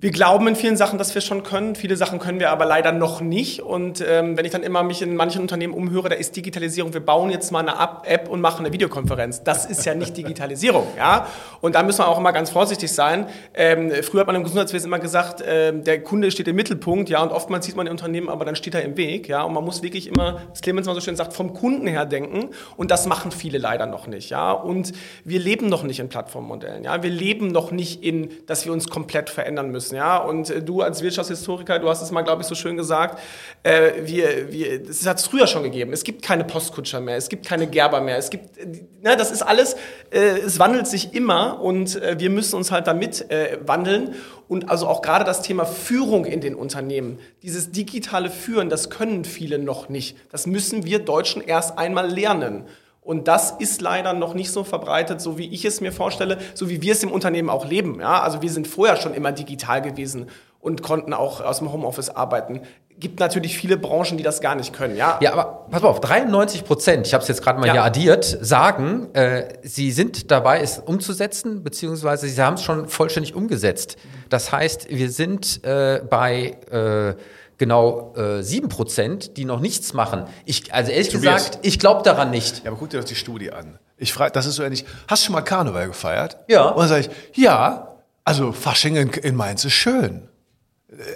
wir 0.00 0.10
glauben 0.10 0.46
in 0.48 0.54
vielen 0.54 0.76
Sachen, 0.76 0.98
dass 0.98 1.14
wir 1.14 1.22
schon 1.22 1.44
können. 1.44 1.76
Viele 1.76 1.96
Sachen 1.96 2.18
können 2.18 2.38
wir 2.38 2.50
aber 2.50 2.66
leider 2.66 2.92
noch 2.92 3.22
nicht. 3.22 3.62
Und 3.62 4.04
ähm, 4.06 4.36
wenn 4.36 4.44
ich 4.44 4.52
dann 4.52 4.62
immer 4.62 4.82
mich 4.82 5.00
in 5.00 5.16
manchen 5.16 5.40
Unternehmen 5.40 5.72
umhöre, 5.72 6.10
da 6.10 6.14
ist 6.14 6.36
Digitalisierung. 6.36 6.92
Wir 6.92 7.00
bauen 7.00 7.30
jetzt 7.30 7.50
mal 7.52 7.66
eine 7.66 8.04
App 8.04 8.28
und 8.28 8.42
machen 8.42 8.66
eine 8.66 8.72
Videokonferenz. 8.74 9.44
Das 9.44 9.64
ist 9.64 9.86
ja 9.86 9.94
nicht 9.94 10.14
Digitalisierung, 10.14 10.86
ja. 10.98 11.26
Und 11.62 11.74
da 11.74 11.82
müssen 11.82 12.00
wir 12.00 12.08
auch 12.08 12.18
immer 12.18 12.32
ganz 12.32 12.50
vorsichtig 12.50 12.92
sein. 12.92 13.28
Ähm, 13.54 13.92
früher 14.02 14.20
hat 14.20 14.26
man 14.26 14.36
im 14.36 14.42
Gesundheitswesen 14.42 14.88
immer 14.88 14.98
gesagt, 14.98 15.42
ähm, 15.46 15.84
der 15.84 16.02
Kunde 16.02 16.30
steht 16.30 16.48
im 16.48 16.56
Mittelpunkt, 16.56 17.08
ja. 17.08 17.22
Und 17.22 17.30
oftmals 17.32 17.64
sieht 17.64 17.76
man 17.76 17.88
Unternehmen, 17.88 18.28
aber 18.28 18.44
dann 18.44 18.56
steht 18.56 18.74
er 18.74 18.82
im 18.82 18.98
Weg, 18.98 19.28
ja. 19.28 19.42
Und 19.42 19.54
man 19.54 19.64
muss 19.64 19.82
wirklich 19.82 20.06
immer, 20.08 20.42
das 20.50 20.60
Clemens 20.60 20.86
mal 20.86 20.94
so 20.94 21.00
schön 21.00 21.16
sagt, 21.16 21.32
vom 21.32 21.54
Kunden 21.54 21.86
her 21.86 22.04
denken. 22.04 22.50
Und 22.76 22.90
das 22.90 23.06
machen 23.06 23.30
viele 23.30 23.56
leider 23.56 23.86
noch 23.86 24.06
nicht, 24.06 24.28
ja. 24.28 24.52
Und 24.52 24.92
wir 25.24 25.40
leben 25.40 25.70
noch 25.70 25.82
nicht 25.82 26.00
in 26.00 26.10
Plattformmodellen, 26.10 26.84
ja. 26.84 27.02
Wir 27.02 27.10
leben 27.10 27.48
noch 27.48 27.70
nicht 27.70 28.02
in, 28.04 28.28
dass 28.46 28.66
wir 28.66 28.72
uns 28.74 28.90
komplett 28.90 29.30
verändern 29.30 29.70
müssen. 29.70 29.93
Ja? 29.94 30.18
Und 30.18 30.50
äh, 30.50 30.62
du 30.62 30.82
als 30.82 31.02
Wirtschaftshistoriker, 31.02 31.78
du 31.78 31.88
hast 31.88 32.02
es 32.02 32.10
mal, 32.10 32.22
glaube 32.22 32.42
ich, 32.42 32.48
so 32.48 32.54
schön 32.54 32.76
gesagt, 32.76 33.20
äh, 33.62 33.92
wir, 34.02 34.52
wir, 34.52 34.82
das 34.82 35.06
hat 35.06 35.18
es 35.18 35.26
früher 35.26 35.46
schon 35.46 35.62
gegeben. 35.62 35.92
Es 35.92 36.04
gibt 36.04 36.22
keine 36.22 36.44
Postkutscher 36.44 37.00
mehr, 37.00 37.16
es 37.16 37.28
gibt 37.28 37.46
keine 37.46 37.66
Gerber 37.66 38.00
mehr, 38.00 38.18
es 38.18 38.30
gibt, 38.30 38.58
na, 39.02 39.16
das 39.16 39.30
ist 39.30 39.42
alles, 39.42 39.76
äh, 40.10 40.38
es 40.44 40.58
wandelt 40.58 40.86
sich 40.86 41.14
immer 41.14 41.60
und 41.60 42.00
äh, 42.02 42.16
wir 42.18 42.30
müssen 42.30 42.56
uns 42.56 42.70
halt 42.70 42.86
damit 42.86 43.30
äh, 43.30 43.58
wandeln. 43.64 44.14
Und 44.46 44.68
also 44.68 44.86
auch 44.86 45.00
gerade 45.00 45.24
das 45.24 45.40
Thema 45.40 45.64
Führung 45.64 46.26
in 46.26 46.42
den 46.42 46.54
Unternehmen, 46.54 47.18
dieses 47.42 47.72
digitale 47.72 48.30
Führen, 48.30 48.68
das 48.68 48.90
können 48.90 49.24
viele 49.24 49.58
noch 49.58 49.88
nicht. 49.88 50.18
Das 50.30 50.46
müssen 50.46 50.84
wir 50.84 50.98
Deutschen 50.98 51.42
erst 51.42 51.78
einmal 51.78 52.10
lernen. 52.10 52.64
Und 53.04 53.28
das 53.28 53.50
ist 53.50 53.82
leider 53.82 54.14
noch 54.14 54.32
nicht 54.32 54.50
so 54.50 54.64
verbreitet, 54.64 55.20
so 55.20 55.36
wie 55.36 55.52
ich 55.52 55.66
es 55.66 55.82
mir 55.82 55.92
vorstelle, 55.92 56.38
so 56.54 56.70
wie 56.70 56.80
wir 56.80 56.92
es 56.92 57.02
im 57.02 57.12
Unternehmen 57.12 57.50
auch 57.50 57.66
leben. 57.66 58.00
Ja, 58.00 58.22
also 58.22 58.40
wir 58.40 58.50
sind 58.50 58.66
vorher 58.66 58.96
schon 58.96 59.12
immer 59.12 59.30
digital 59.30 59.82
gewesen 59.82 60.30
und 60.58 60.82
konnten 60.82 61.12
auch 61.12 61.42
aus 61.42 61.58
dem 61.58 61.70
Homeoffice 61.70 62.08
arbeiten. 62.08 62.62
Gibt 62.98 63.20
natürlich 63.20 63.58
viele 63.58 63.76
Branchen, 63.76 64.16
die 64.16 64.22
das 64.22 64.40
gar 64.40 64.54
nicht 64.54 64.72
können. 64.72 64.96
Ja, 64.96 65.18
ja 65.20 65.34
aber 65.34 65.66
pass 65.70 65.82
mal 65.82 65.88
auf, 65.90 66.00
93 66.00 66.64
Prozent, 66.64 67.06
ich 67.06 67.12
habe 67.12 67.20
es 67.20 67.28
jetzt 67.28 67.42
gerade 67.42 67.60
mal 67.60 67.66
ja. 67.66 67.74
hier 67.74 67.84
addiert, 67.84 68.24
sagen, 68.24 69.12
äh, 69.12 69.52
sie 69.62 69.92
sind 69.92 70.30
dabei, 70.30 70.60
es 70.60 70.78
umzusetzen, 70.78 71.62
beziehungsweise 71.62 72.26
sie 72.26 72.40
haben 72.40 72.54
es 72.54 72.62
schon 72.62 72.88
vollständig 72.88 73.34
umgesetzt. 73.34 73.96
Das 74.30 74.50
heißt, 74.50 74.88
wir 74.88 75.10
sind 75.10 75.62
äh, 75.62 76.00
bei 76.08 76.56
äh, 76.70 77.16
genau 77.58 78.12
äh, 78.16 78.40
7%, 78.40 79.32
die 79.34 79.44
noch 79.44 79.60
nichts 79.60 79.92
machen. 79.94 80.24
Ich, 80.44 80.72
also 80.72 80.90
ehrlich 80.90 81.08
Tobias. 81.10 81.46
gesagt, 81.46 81.58
ich 81.66 81.78
glaube 81.78 82.02
daran 82.02 82.30
nicht. 82.30 82.64
Ja, 82.64 82.70
aber 82.70 82.78
guck 82.78 82.90
dir 82.90 82.98
doch 82.98 83.04
die 83.04 83.14
Studie 83.14 83.52
an. 83.52 83.78
Ich 83.96 84.12
frage, 84.12 84.32
das 84.32 84.46
ist 84.46 84.56
so 84.56 84.62
ähnlich. 84.62 84.84
Hast 85.08 85.22
du 85.22 85.26
schon 85.26 85.34
mal 85.34 85.42
Karneval 85.42 85.86
gefeiert? 85.88 86.38
Ja. 86.48 86.68
Und 86.68 86.80
dann 86.80 86.88
sage 86.88 87.08
ich, 87.08 87.36
ja, 87.38 87.94
also 88.24 88.52
Fasching 88.52 88.96
in, 88.96 89.10
in 89.10 89.34
Mainz 89.36 89.64
ist 89.64 89.72
schön. 89.74 90.28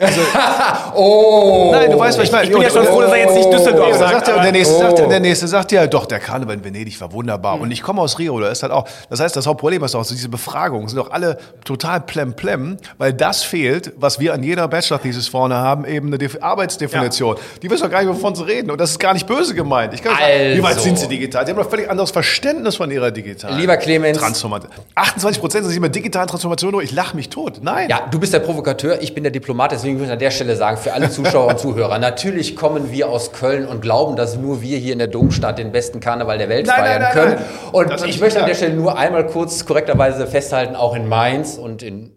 Also, 0.00 0.20
oh. 0.94 1.70
Nein, 1.72 1.90
du 1.90 1.98
weißt, 1.98 2.18
was 2.18 2.24
ich 2.24 2.32
meine. 2.32 2.44
Ich 2.44 2.52
bin 2.52 2.62
ja 2.62 2.70
schon 2.70 2.84
froh, 2.84 3.00
dass 3.00 3.12
er 3.12 3.18
jetzt 3.18 3.34
nicht 3.34 3.52
Düsseldorf 3.52 3.96
sagt. 3.96 4.10
sagt 4.10 4.28
er, 4.28 4.36
und 4.36 4.42
der 4.42 4.52
nächste, 4.52 4.74
oh. 4.74 4.78
sagt, 4.80 4.98
der 4.98 5.20
nächste 5.20 5.48
sagt 5.48 5.72
ja, 5.72 5.86
doch, 5.86 6.06
der 6.06 6.18
Karneval 6.18 6.56
in 6.56 6.64
Venedig 6.64 7.00
war 7.00 7.12
wunderbar. 7.12 7.56
Mhm. 7.56 7.62
Und 7.62 7.70
ich 7.70 7.82
komme 7.82 8.00
aus 8.00 8.18
Rio, 8.18 8.38
da 8.40 8.48
ist 8.48 8.62
halt 8.62 8.72
auch, 8.72 8.88
das 9.10 9.20
heißt, 9.20 9.36
das 9.36 9.46
Hauptproblem 9.46 9.82
ist 9.84 9.94
auch 9.94 10.04
so, 10.04 10.14
diese 10.14 10.28
Befragungen 10.28 10.88
sind 10.88 10.98
doch 10.98 11.10
alle 11.10 11.38
total 11.64 12.00
plem-plem, 12.00 12.76
weil 12.98 13.12
das 13.12 13.42
fehlt, 13.42 13.92
was 13.96 14.18
wir 14.20 14.34
an 14.34 14.42
jeder 14.42 14.68
Bachelor-Thesis 14.68 15.28
vorne 15.28 15.56
haben, 15.56 15.84
eben 15.84 16.08
eine 16.08 16.18
De 16.18 16.28
Arbeitsdefinition. 16.40 17.36
Ja. 17.36 17.42
Die 17.62 17.70
wissen 17.70 17.84
doch 17.84 17.90
gar 17.90 18.02
nicht, 18.02 18.08
wovon 18.08 18.34
sie 18.34 18.46
reden. 18.46 18.70
Und 18.70 18.80
das 18.80 18.90
ist 18.90 18.98
gar 18.98 19.14
nicht 19.14 19.26
böse 19.26 19.54
gemeint. 19.54 19.94
Ich 19.94 20.02
kann 20.02 20.14
also. 20.14 20.26
sagen, 20.26 20.56
wie 20.56 20.62
weit 20.62 20.80
sind 20.80 20.98
sie 20.98 21.08
digital? 21.08 21.44
Die 21.44 21.52
haben 21.52 21.58
doch 21.58 21.70
völlig 21.70 21.90
anderes 21.90 22.10
Verständnis 22.10 22.76
von 22.76 22.90
ihrer 22.90 23.10
digitalen 23.10 23.58
Lieber 23.58 23.76
Clemens. 23.76 24.18
Transformation. 24.18 24.70
28 24.94 25.40
Prozent 25.40 25.66
sind 25.66 25.76
immer 25.76 25.88
digitalen 25.88 26.28
Transformation, 26.28 26.80
ich 26.82 26.92
lache 26.92 27.16
mich 27.16 27.28
tot. 27.28 27.60
Nein. 27.62 27.88
Ja, 27.88 28.06
du 28.10 28.18
bist 28.18 28.32
der 28.32 28.40
Provokateur, 28.40 29.00
ich 29.00 29.14
bin 29.14 29.24
der 29.24 29.30
Diplomat, 29.30 29.67
deswegen 29.70 29.98
muss 29.98 30.06
ich 30.06 30.12
an 30.12 30.18
der 30.18 30.30
Stelle 30.30 30.56
sagen, 30.56 30.76
für 30.76 30.92
alle 30.92 31.10
Zuschauer 31.10 31.48
und 31.48 31.58
Zuhörer, 31.58 31.98
natürlich 31.98 32.56
kommen 32.56 32.90
wir 32.90 33.08
aus 33.08 33.32
Köln 33.32 33.66
und 33.66 33.80
glauben, 33.80 34.16
dass 34.16 34.36
nur 34.36 34.62
wir 34.62 34.78
hier 34.78 34.92
in 34.92 34.98
der 34.98 35.08
Domstadt 35.08 35.58
den 35.58 35.72
besten 35.72 36.00
Karneval 36.00 36.38
der 36.38 36.48
Welt 36.48 36.66
nein, 36.66 36.76
feiern 36.76 37.02
nein, 37.02 37.12
nein, 37.14 37.36
können. 37.36 37.44
Und 37.72 38.04
ich 38.06 38.20
möchte 38.20 38.40
an 38.40 38.46
der 38.46 38.54
Stelle 38.54 38.74
nur 38.74 38.98
einmal 38.98 39.26
kurz 39.26 39.64
korrekterweise 39.64 40.26
festhalten, 40.26 40.76
auch 40.76 40.94
in 40.94 41.08
Mainz 41.08 41.56
und 41.56 41.82
in 41.82 42.12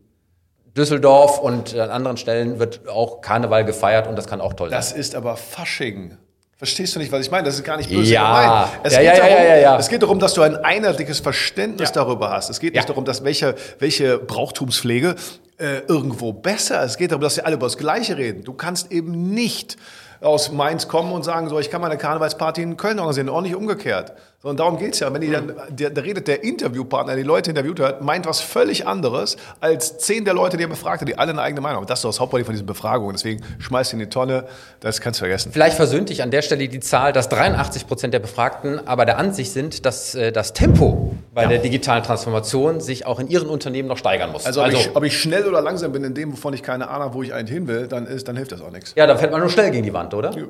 Düsseldorf 0.75 1.39
und 1.39 1.77
an 1.77 1.89
anderen 1.89 2.17
Stellen 2.17 2.59
wird 2.59 2.87
auch 2.87 3.21
Karneval 3.21 3.65
gefeiert 3.65 4.07
und 4.07 4.17
das 4.17 4.27
kann 4.27 4.39
auch 4.39 4.53
toll 4.53 4.69
sein. 4.69 4.77
Das 4.77 4.91
ist 4.91 5.15
aber 5.15 5.35
Fasching. 5.35 6.17
Verstehst 6.61 6.93
du 6.95 6.99
nicht, 6.99 7.11
was 7.11 7.25
ich 7.25 7.31
meine? 7.31 7.43
Das 7.43 7.55
ist 7.55 7.63
gar 7.63 7.75
nicht 7.75 7.89
böse 7.89 8.13
ja. 8.13 8.67
gemeint. 8.67 8.71
Es, 8.83 8.93
ja, 8.93 8.99
geht 8.99 9.07
ja, 9.07 9.15
darum, 9.15 9.31
ja, 9.31 9.55
ja, 9.57 9.79
es 9.79 9.89
geht 9.89 10.03
darum, 10.03 10.19
dass 10.19 10.35
du 10.35 10.43
ein 10.43 10.55
einheitliches 10.57 11.19
Verständnis 11.19 11.91
darüber 11.91 12.29
hast. 12.29 12.51
Es 12.51 12.59
geht 12.59 12.75
nicht 12.75 12.87
darum, 12.87 13.03
dass 13.03 13.23
welche, 13.23 13.55
welche 13.79 14.19
Brauchtumspflege 14.19 15.15
äh, 15.61 15.79
irgendwo 15.87 16.33
besser. 16.33 16.83
Es 16.83 16.97
geht 16.97 17.11
darum, 17.11 17.21
dass 17.21 17.35
sie 17.35 17.45
alle 17.45 17.55
über 17.55 17.67
das 17.67 17.77
Gleiche 17.77 18.17
reden. 18.17 18.43
Du 18.43 18.53
kannst 18.53 18.91
eben 18.91 19.33
nicht 19.33 19.77
aus 20.19 20.51
Mainz 20.51 20.87
kommen 20.87 21.11
und 21.11 21.23
sagen, 21.23 21.49
so, 21.49 21.59
ich 21.59 21.69
kann 21.69 21.81
meine 21.81 21.97
Karnevalsparty 21.97 22.61
in 22.61 22.77
Köln 22.77 22.99
organisieren, 22.99 23.29
auch 23.29 23.41
nicht 23.41 23.55
umgekehrt. 23.55 24.13
So, 24.43 24.49
und 24.49 24.59
darum 24.59 24.79
geht's 24.79 24.99
ja. 24.99 25.13
Wenn 25.13 25.21
die 25.21 25.29
dann, 25.29 25.53
der, 25.69 25.91
da 25.91 26.01
redet 26.01 26.27
der 26.27 26.43
Interviewpartner, 26.43 27.13
der 27.13 27.21
die 27.21 27.27
Leute 27.27 27.51
interviewt 27.51 27.79
hat, 27.79 28.01
meint 28.01 28.25
was 28.25 28.41
völlig 28.41 28.87
anderes 28.87 29.37
als 29.59 29.99
zehn 29.99 30.25
der 30.25 30.33
Leute, 30.33 30.57
die 30.57 30.63
er 30.63 30.69
befragt 30.69 31.01
hat, 31.01 31.07
die 31.07 31.19
alle 31.19 31.31
eine 31.31 31.43
eigene 31.43 31.61
Meinung 31.61 31.81
haben. 31.81 31.85
Das 31.85 31.99
ist 31.99 32.05
das 32.05 32.19
Hauptproblem 32.19 32.45
von 32.45 32.53
diesen 32.53 32.65
Befragungen. 32.65 33.15
Deswegen 33.15 33.43
schmeißt 33.59 33.93
ihn 33.93 33.99
in 33.99 34.07
die 34.07 34.09
Tonne, 34.09 34.45
das 34.79 34.99
kannst 34.99 35.19
du 35.19 35.25
vergessen. 35.25 35.51
Vielleicht 35.51 35.75
versöhnt 35.75 36.09
dich 36.09 36.23
an 36.23 36.31
der 36.31 36.41
Stelle 36.41 36.67
die 36.67 36.79
Zahl, 36.79 37.13
dass 37.13 37.29
83 37.29 37.85
Prozent 37.85 38.15
der 38.15 38.19
Befragten 38.19 38.87
aber 38.87 39.05
der 39.05 39.19
Ansicht 39.19 39.51
sind, 39.51 39.85
dass 39.85 40.15
äh, 40.15 40.31
das 40.31 40.53
Tempo 40.53 41.15
bei 41.35 41.43
ja. 41.43 41.49
der 41.49 41.59
digitalen 41.59 42.03
Transformation 42.03 42.81
sich 42.81 43.05
auch 43.05 43.19
in 43.19 43.27
ihren 43.27 43.47
Unternehmen 43.47 43.87
noch 43.87 43.97
steigern 43.97 44.31
muss. 44.31 44.47
Also, 44.47 44.61
ob, 44.61 44.65
also 44.65 44.77
ich, 44.79 44.95
ob, 44.95 45.03
ich, 45.03 45.19
schnell 45.19 45.47
oder 45.47 45.61
langsam 45.61 45.91
bin 45.91 46.03
in 46.03 46.15
dem, 46.15 46.31
wovon 46.31 46.55
ich 46.55 46.63
keine 46.63 46.89
Ahnung 46.89 47.03
habe, 47.03 47.13
wo 47.13 47.21
ich 47.21 47.31
einen 47.31 47.47
hin 47.47 47.67
will, 47.67 47.87
dann, 47.87 48.07
ist, 48.07 48.27
dann 48.27 48.35
hilft 48.35 48.53
das 48.53 48.61
auch 48.61 48.71
nichts. 48.71 48.93
Ja, 48.95 49.05
dann 49.05 49.19
fällt 49.19 49.31
man 49.31 49.39
nur 49.39 49.51
schnell 49.51 49.69
gegen 49.69 49.83
die 49.83 49.93
Wand, 49.93 50.15
oder? 50.15 50.31
Ja. 50.35 50.45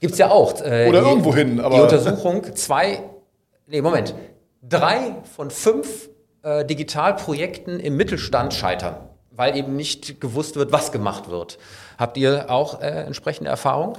Gibt 0.00 0.12
es 0.12 0.18
ja 0.18 0.30
auch. 0.30 0.60
Äh, 0.60 0.88
oder 0.88 1.00
die, 1.00 1.08
irgendwo 1.08 1.34
hin. 1.34 1.60
Aber 1.60 1.76
die 1.76 1.82
Untersuchung, 1.82 2.54
zwei 2.54 3.02
nee, 3.66 3.80
Moment, 3.80 4.14
drei 4.62 5.16
von 5.36 5.50
fünf 5.50 6.08
äh, 6.42 6.64
Digitalprojekten 6.64 7.80
im 7.80 7.96
Mittelstand 7.96 8.54
scheitern, 8.54 8.96
weil 9.30 9.56
eben 9.56 9.76
nicht 9.76 10.20
gewusst 10.20 10.56
wird, 10.56 10.72
was 10.72 10.92
gemacht 10.92 11.28
wird. 11.28 11.58
Habt 11.98 12.16
ihr 12.16 12.50
auch 12.50 12.80
äh, 12.80 13.04
entsprechende 13.04 13.50
Erfahrungen? 13.50 13.96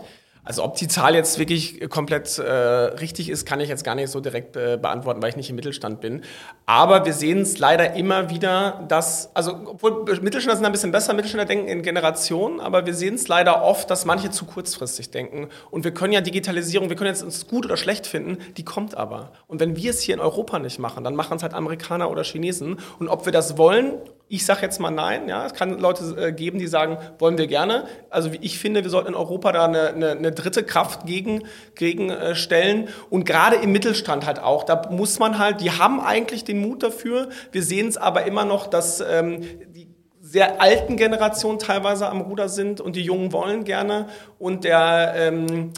Also 0.47 0.63
ob 0.63 0.75
die 0.75 0.87
Zahl 0.87 1.13
jetzt 1.13 1.39
wirklich 1.39 1.89
komplett 1.89 2.37
äh, 2.37 2.49
richtig 2.49 3.29
ist, 3.29 3.45
kann 3.45 3.59
ich 3.59 3.67
jetzt 3.67 3.83
gar 3.83 3.95
nicht 3.95 4.09
so 4.09 4.21
direkt 4.21 4.55
äh, 4.55 4.79
beantworten, 4.81 5.21
weil 5.21 5.29
ich 5.29 5.35
nicht 5.35 5.49
im 5.49 5.57
Mittelstand 5.57 5.99
bin. 5.99 6.21
Aber 6.65 7.05
wir 7.05 7.11
sehen 7.11 7.41
es 7.41 7.59
leider 7.59 7.95
immer 7.95 8.29
wieder, 8.29 8.85
dass, 8.87 9.29
also 9.35 9.59
obwohl 9.65 10.05
Mittelständler 10.21 10.55
sind 10.55 10.65
ein 10.65 10.71
bisschen 10.71 10.93
besser, 10.93 11.13
Mittelständler 11.13 11.45
denken 11.45 11.67
in 11.67 11.81
Generationen, 11.81 12.61
aber 12.61 12.85
wir 12.85 12.93
sehen 12.93 13.15
es 13.15 13.27
leider 13.27 13.61
oft, 13.61 13.91
dass 13.91 14.05
manche 14.05 14.31
zu 14.31 14.45
kurzfristig 14.45 15.11
denken. 15.11 15.49
Und 15.69 15.83
wir 15.83 15.93
können 15.93 16.13
ja 16.13 16.21
Digitalisierung, 16.21 16.87
wir 16.87 16.95
können 16.95 17.09
jetzt 17.09 17.23
uns 17.23 17.45
gut 17.47 17.65
oder 17.65 17.75
schlecht 17.75 18.07
finden, 18.07 18.37
die 18.55 18.63
kommt 18.63 18.95
aber. 18.95 19.33
Und 19.47 19.59
wenn 19.59 19.75
wir 19.75 19.91
es 19.91 19.99
hier 19.99 20.15
in 20.15 20.21
Europa 20.21 20.59
nicht 20.59 20.79
machen, 20.79 21.03
dann 21.03 21.15
machen 21.15 21.35
es 21.35 21.43
halt 21.43 21.53
Amerikaner 21.53 22.09
oder 22.09 22.23
Chinesen. 22.23 22.79
Und 22.99 23.09
ob 23.09 23.25
wir 23.25 23.33
das 23.33 23.57
wollen 23.57 23.95
ich 24.29 24.45
sage 24.45 24.61
jetzt 24.61 24.79
mal 24.79 24.91
nein. 24.91 25.29
Ja, 25.29 25.45
es 25.45 25.53
kann 25.53 25.79
Leute 25.79 26.03
äh, 26.17 26.31
geben, 26.33 26.59
die 26.59 26.67
sagen, 26.67 26.97
wollen 27.19 27.37
wir 27.37 27.47
gerne. 27.47 27.87
Also 28.09 28.29
ich 28.41 28.59
finde, 28.59 28.83
wir 28.83 28.89
sollten 28.89 29.09
in 29.09 29.15
Europa 29.15 29.51
da 29.51 29.65
eine, 29.65 29.87
eine, 29.89 30.11
eine 30.11 30.31
dritte 30.31 30.63
Kraft 30.63 31.05
gegen, 31.05 31.43
gegen 31.75 32.09
äh. 32.09 32.89
Und 33.09 33.25
gerade 33.25 33.57
im 33.57 33.71
Mittelstand 33.71 34.25
halt 34.25 34.39
auch. 34.39 34.63
Da 34.63 34.89
muss 34.89 35.19
man 35.19 35.37
halt, 35.37 35.61
die 35.61 35.71
haben 35.71 36.01
eigentlich 36.01 36.43
den 36.43 36.59
Mut 36.59 36.83
dafür. 36.83 37.29
Wir 37.51 37.63
sehen 37.63 37.87
es 37.87 37.97
aber 37.97 38.25
immer 38.25 38.43
noch, 38.43 38.67
dass 38.67 38.99
ähm, 38.99 39.41
die 39.69 39.87
sehr 40.19 40.61
alten 40.61 40.97
Generationen 40.97 41.57
teilweise 41.57 42.09
am 42.09 42.19
Ruder 42.19 42.49
sind 42.49 42.81
und 42.81 42.97
die 42.97 43.03
Jungen 43.03 43.31
wollen 43.31 43.63
gerne. 43.63 44.07
Und 44.39 44.65
der 44.65 45.13
ähm, 45.15 45.71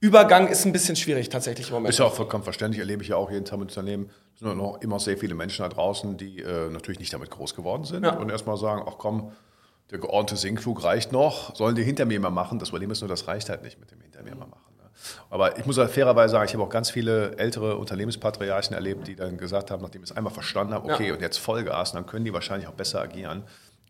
Übergang 0.00 0.48
ist 0.48 0.66
ein 0.66 0.72
bisschen 0.72 0.96
schwierig 0.96 1.28
tatsächlich 1.28 1.68
im 1.68 1.74
Moment. 1.74 1.90
Ist 1.90 1.98
ja 1.98 2.04
auch 2.04 2.14
vollkommen 2.14 2.44
verständlich, 2.44 2.80
erlebe 2.80 3.02
ich 3.02 3.08
ja 3.08 3.16
auch 3.16 3.30
jeden 3.30 3.44
Tag 3.44 3.58
mit 3.58 3.68
Unternehmen 3.68 4.10
sind 4.38 4.56
noch 4.56 4.80
immer 4.82 5.00
sehr 5.00 5.16
viele 5.16 5.34
Menschen 5.34 5.62
da 5.62 5.68
draußen, 5.68 6.16
die 6.16 6.42
äh, 6.42 6.68
natürlich 6.68 6.98
nicht 6.98 7.12
damit 7.12 7.30
groß 7.30 7.54
geworden 7.54 7.84
sind 7.84 8.04
ja. 8.04 8.16
und 8.16 8.30
erstmal 8.30 8.56
sagen, 8.56 8.82
ach 8.86 8.96
komm, 8.98 9.32
der 9.90 9.98
geordnete 9.98 10.36
Sinkflug 10.36 10.84
reicht 10.84 11.12
noch, 11.12 11.54
sollen 11.54 11.74
die 11.74 11.84
hinter 11.84 12.04
mir 12.04 12.20
mal 12.20 12.30
machen. 12.30 12.58
Das 12.58 12.70
Problem 12.70 12.90
ist 12.90 13.00
nur, 13.00 13.08
das 13.08 13.28
reicht 13.28 13.48
halt 13.48 13.62
nicht 13.62 13.78
mit 13.80 13.90
dem 13.90 14.00
hinter 14.00 14.22
mir 14.22 14.34
mal 14.34 14.46
machen. 14.46 14.74
Ne? 14.76 14.90
Aber 15.30 15.58
ich 15.58 15.64
muss 15.64 15.78
halt 15.78 15.90
fairerweise 15.90 16.32
sagen, 16.32 16.46
ich 16.46 16.54
habe 16.54 16.64
auch 16.64 16.68
ganz 16.68 16.90
viele 16.90 17.36
ältere 17.38 17.76
Unternehmenspatriarchen 17.76 18.74
erlebt, 18.74 19.06
die 19.06 19.16
dann 19.16 19.38
gesagt 19.38 19.70
haben, 19.70 19.80
nachdem 19.80 20.04
sie 20.04 20.10
es 20.10 20.16
einmal 20.16 20.32
verstanden 20.32 20.74
haben, 20.74 20.90
okay, 20.90 21.08
ja. 21.08 21.14
und 21.14 21.22
jetzt 21.22 21.38
Vollgas, 21.38 21.92
dann 21.92 22.04
können 22.04 22.24
die 22.24 22.32
wahrscheinlich 22.32 22.68
auch 22.68 22.74
besser 22.74 23.00
agieren 23.00 23.44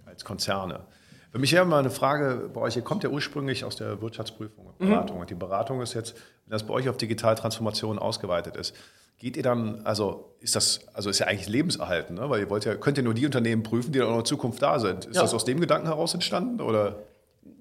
als 0.04 0.24
Konzerne. 0.24 0.84
Für 1.37 1.41
mich 1.41 1.53
wäre 1.53 1.66
mal 1.66 1.80
eine 1.80 1.91
Frage 1.91 2.49
bei 2.55 2.62
euch, 2.62 2.76
ihr 2.76 2.82
kommt 2.82 3.05
ja 3.05 3.11
ursprünglich 3.11 3.62
aus 3.66 3.76
der 3.76 4.01
Wirtschaftsprüfung 4.01 4.68
und 4.68 4.80
mhm. 4.80 4.89
Beratung. 4.89 5.16
Mhm. 5.16 5.20
Und 5.20 5.28
die 5.28 5.34
Beratung 5.34 5.82
ist 5.82 5.93
jetzt, 5.93 6.14
wenn 6.47 6.53
das 6.53 6.62
bei 6.62 6.72
euch 6.72 6.89
auf 6.89 6.97
Digitaltransformation 6.97 7.99
ausgeweitet 7.99 8.57
ist, 8.57 8.74
Geht 9.18 9.37
ihr 9.37 9.43
dann, 9.43 9.80
also 9.84 10.34
ist 10.41 10.57
das, 10.57 10.80
also 10.93 11.09
ist 11.09 11.18
ja 11.18 11.26
eigentlich 11.26 11.49
lebenserhalten, 11.49 12.16
ne? 12.16 12.28
weil 12.28 12.41
ihr 12.41 12.51
wollt 12.51 12.66
ja, 12.66 12.74
könnt 12.74 12.99
ihr 12.99 13.05
nur 13.05 13.14
die 13.14 13.24
Unternehmen 13.24 13.62
prüfen, 13.62 13.93
die 13.93 13.99
dann 13.99 14.09
auch 14.09 14.18
in 14.18 14.24
Zukunft 14.26 14.61
da 14.62 14.78
sind. 14.78 15.07
Ist 15.07 15.16
Ja. 15.16 15.22
das 15.22 15.32
aus 15.32 15.45
dem 15.47 15.59
Gedanken 15.61 15.87
heraus 15.87 16.12
entstanden 16.12 16.61
oder? 16.61 16.97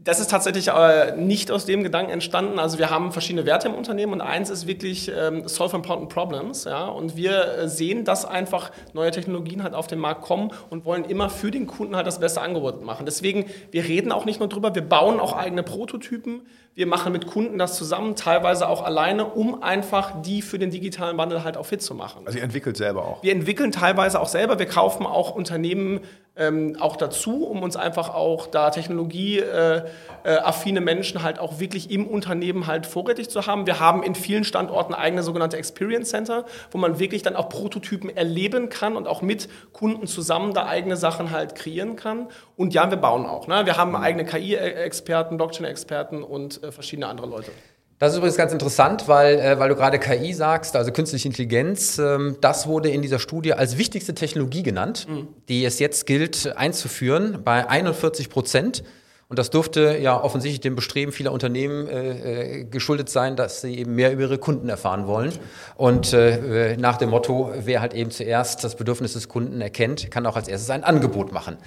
Das 0.06 0.20
ist 0.20 0.30
tatsächlich 0.30 0.68
äh, 0.68 1.18
nicht 1.18 1.50
aus 1.50 1.66
dem 1.66 1.84
Gedanken 1.84 2.12
entstanden. 2.12 2.60
Also 2.60 2.78
wir 2.78 2.92
haben 2.92 3.12
verschiedene 3.12 3.48
Werte 3.48 3.70
im 3.70 3.74
Unternehmen 3.74 4.14
und 4.14 4.22
eins 4.22 4.52
ist 4.52 4.68
wirklich 4.68 5.12
ähm, 5.12 5.48
Solve 5.48 5.76
Important 5.76 6.10
Problems. 6.10 6.66
Ja? 6.66 6.86
Und 6.86 7.18
wir 7.18 7.58
äh, 7.58 7.68
sehen, 7.68 8.06
dass 8.06 8.24
einfach 8.24 8.70
neue 8.94 9.10
Technologien 9.10 9.64
halt 9.64 9.74
auf 9.74 9.88
den 9.88 9.98
Markt 9.98 10.22
kommen 10.22 10.52
und 10.70 10.86
wollen 10.86 11.06
immer 11.06 11.32
für 11.32 11.50
den 11.50 11.66
Kunden 11.66 11.96
halt 11.96 12.06
das 12.06 12.20
beste 12.20 12.40
Angebot 12.42 12.84
machen. 12.86 13.08
Deswegen, 13.08 13.46
wir 13.72 13.84
reden 13.84 14.12
auch 14.12 14.26
nicht 14.26 14.40
nur 14.40 14.48
drüber, 14.48 14.76
wir 14.76 14.84
bauen 14.84 15.20
auch 15.20 15.34
eigene 15.34 15.64
Prototypen. 15.64 16.44
Wir 16.76 16.88
machen 16.88 17.14
mit 17.14 17.26
Kunden 17.26 17.58
das 17.58 17.78
zusammen, 17.78 18.18
teilweise 18.18 18.68
auch 18.68 18.84
alleine, 18.84 19.24
um 19.24 19.64
einfach 19.64 20.22
die 20.22 20.42
für 20.42 20.60
den 20.60 20.72
digitalen 20.72 21.18
Wandel 21.18 21.46
halt 21.46 21.56
auch 21.56 21.66
fit 21.66 21.82
zu 21.82 21.96
machen. 21.96 22.24
Also 22.26 22.38
ihr 22.38 22.44
entwickelt 22.44 22.76
selber 22.76 23.06
auch. 23.06 23.24
Wir 23.24 23.32
entwickeln 23.32 23.72
teilweise 23.72 24.20
auch 24.20 24.28
selber, 24.28 24.60
wir 24.60 24.66
kaufen 24.66 25.06
auch 25.06 25.34
Unternehmen 25.34 26.02
ähm, 26.38 26.76
auch 26.80 26.98
dazu, 26.98 27.46
um 27.46 27.64
uns 27.64 27.78
einfach 27.78 28.14
auch 28.14 28.48
da 28.48 28.70
technologieaffine 28.70 29.86
äh, 30.26 30.38
affine 30.38 30.82
Menschen 30.82 31.24
halt 31.24 31.40
auch 31.40 31.60
wirklich 31.60 31.92
im 31.92 32.06
Unternehmen 32.06 32.68
halt 32.68 32.86
vorrätig 32.86 33.30
zu 33.30 33.48
haben. 33.48 33.66
Wir 33.66 33.80
haben 33.80 34.04
in 34.04 34.16
vielen 34.16 34.44
Standorten 34.44 34.94
eigene 34.94 35.24
sogenannte 35.24 35.56
Experience 35.58 36.10
Center, 36.10 36.46
wo 36.72 36.78
man 36.78 37.00
wirklich 37.00 37.22
dann 37.22 37.36
auch 37.36 37.48
Prototypen 37.48 38.10
erleben 38.16 38.68
kann 38.68 38.98
und 38.98 39.08
auch 39.08 39.22
mit 39.22 39.48
Kunden 39.72 40.08
zusammen 40.08 40.54
da 40.54 40.66
eigene 40.66 40.98
Sachen 40.98 41.32
halt 41.32 41.56
kreieren 41.56 41.96
kann. 41.96 42.28
Und 42.58 42.74
ja, 42.74 42.90
wir 42.90 42.98
bauen 42.98 43.26
auch. 43.26 43.48
Ne? 43.48 43.66
Wir 43.66 43.78
haben 43.78 43.96
eigene 43.96 44.26
KI-Experten, 44.26 45.38
Blockchain-Experten 45.38 46.22
und 46.22 46.62
äh, 46.64 46.65
verschiedene 46.72 47.08
andere 47.08 47.28
Leute. 47.28 47.52
Das 47.98 48.12
ist 48.12 48.18
übrigens 48.18 48.36
ganz 48.36 48.52
interessant, 48.52 49.08
weil, 49.08 49.40
äh, 49.40 49.58
weil 49.58 49.70
du 49.70 49.76
gerade 49.76 50.00
KI 50.00 50.34
sagst, 50.34 50.76
also 50.76 50.92
künstliche 50.92 51.30
Intelligenz, 51.30 51.98
ähm, 51.98 52.36
das 52.42 52.68
wurde 52.68 52.90
in 52.90 53.02
dieser 53.02 53.20
Studie 53.20 53.54
als 53.54 53.78
wichtigste 53.78 54.14
Technologie 54.14 54.64
genannt, 54.64 55.08
die 55.48 55.64
es 55.64 55.80
jetzt 55.80 56.06
gilt 56.06 56.58
einzuführen 56.58 57.40
bei 57.46 57.70
41 57.70 58.30
Prozent. 58.30 58.84
Und 59.28 59.40
das 59.40 59.50
dürfte 59.50 59.98
ja 59.98 60.22
offensichtlich 60.22 60.60
dem 60.60 60.76
Bestreben 60.76 61.12
vieler 61.12 61.32
Unternehmen 61.32 61.88
äh, 61.88 62.60
äh, 62.60 62.64
geschuldet 62.66 63.10
sein, 63.10 63.36
dass 63.36 63.62
sie 63.62 63.80
eben 63.80 63.96
mehr 63.96 64.12
über 64.12 64.24
ihre 64.24 64.38
Kunden 64.38 64.70
erfahren 64.70 65.08
wollen. 65.08 65.32
Und 65.78 66.14
äh, 66.14 66.78
nach 66.78 66.98
dem 66.98 67.10
Motto, 67.10 67.52
wer 67.64 67.82
halt 67.82 67.94
eben 67.96 68.12
zuerst 68.12 68.64
das 68.64 68.76
Bedürfnis 68.76 69.14
des 69.14 69.28
Kunden 69.28 69.62
erkennt, 69.62 70.12
kann 70.12 70.26
auch 70.28 70.36
als 70.36 70.48
erstes 70.48 70.70
ein 70.70 70.84
Angebot 70.84 71.32
machen. 71.32 71.58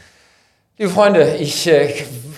Liebe 0.81 0.93
Freunde, 0.93 1.35
ich 1.41 1.66
äh, 1.66 1.93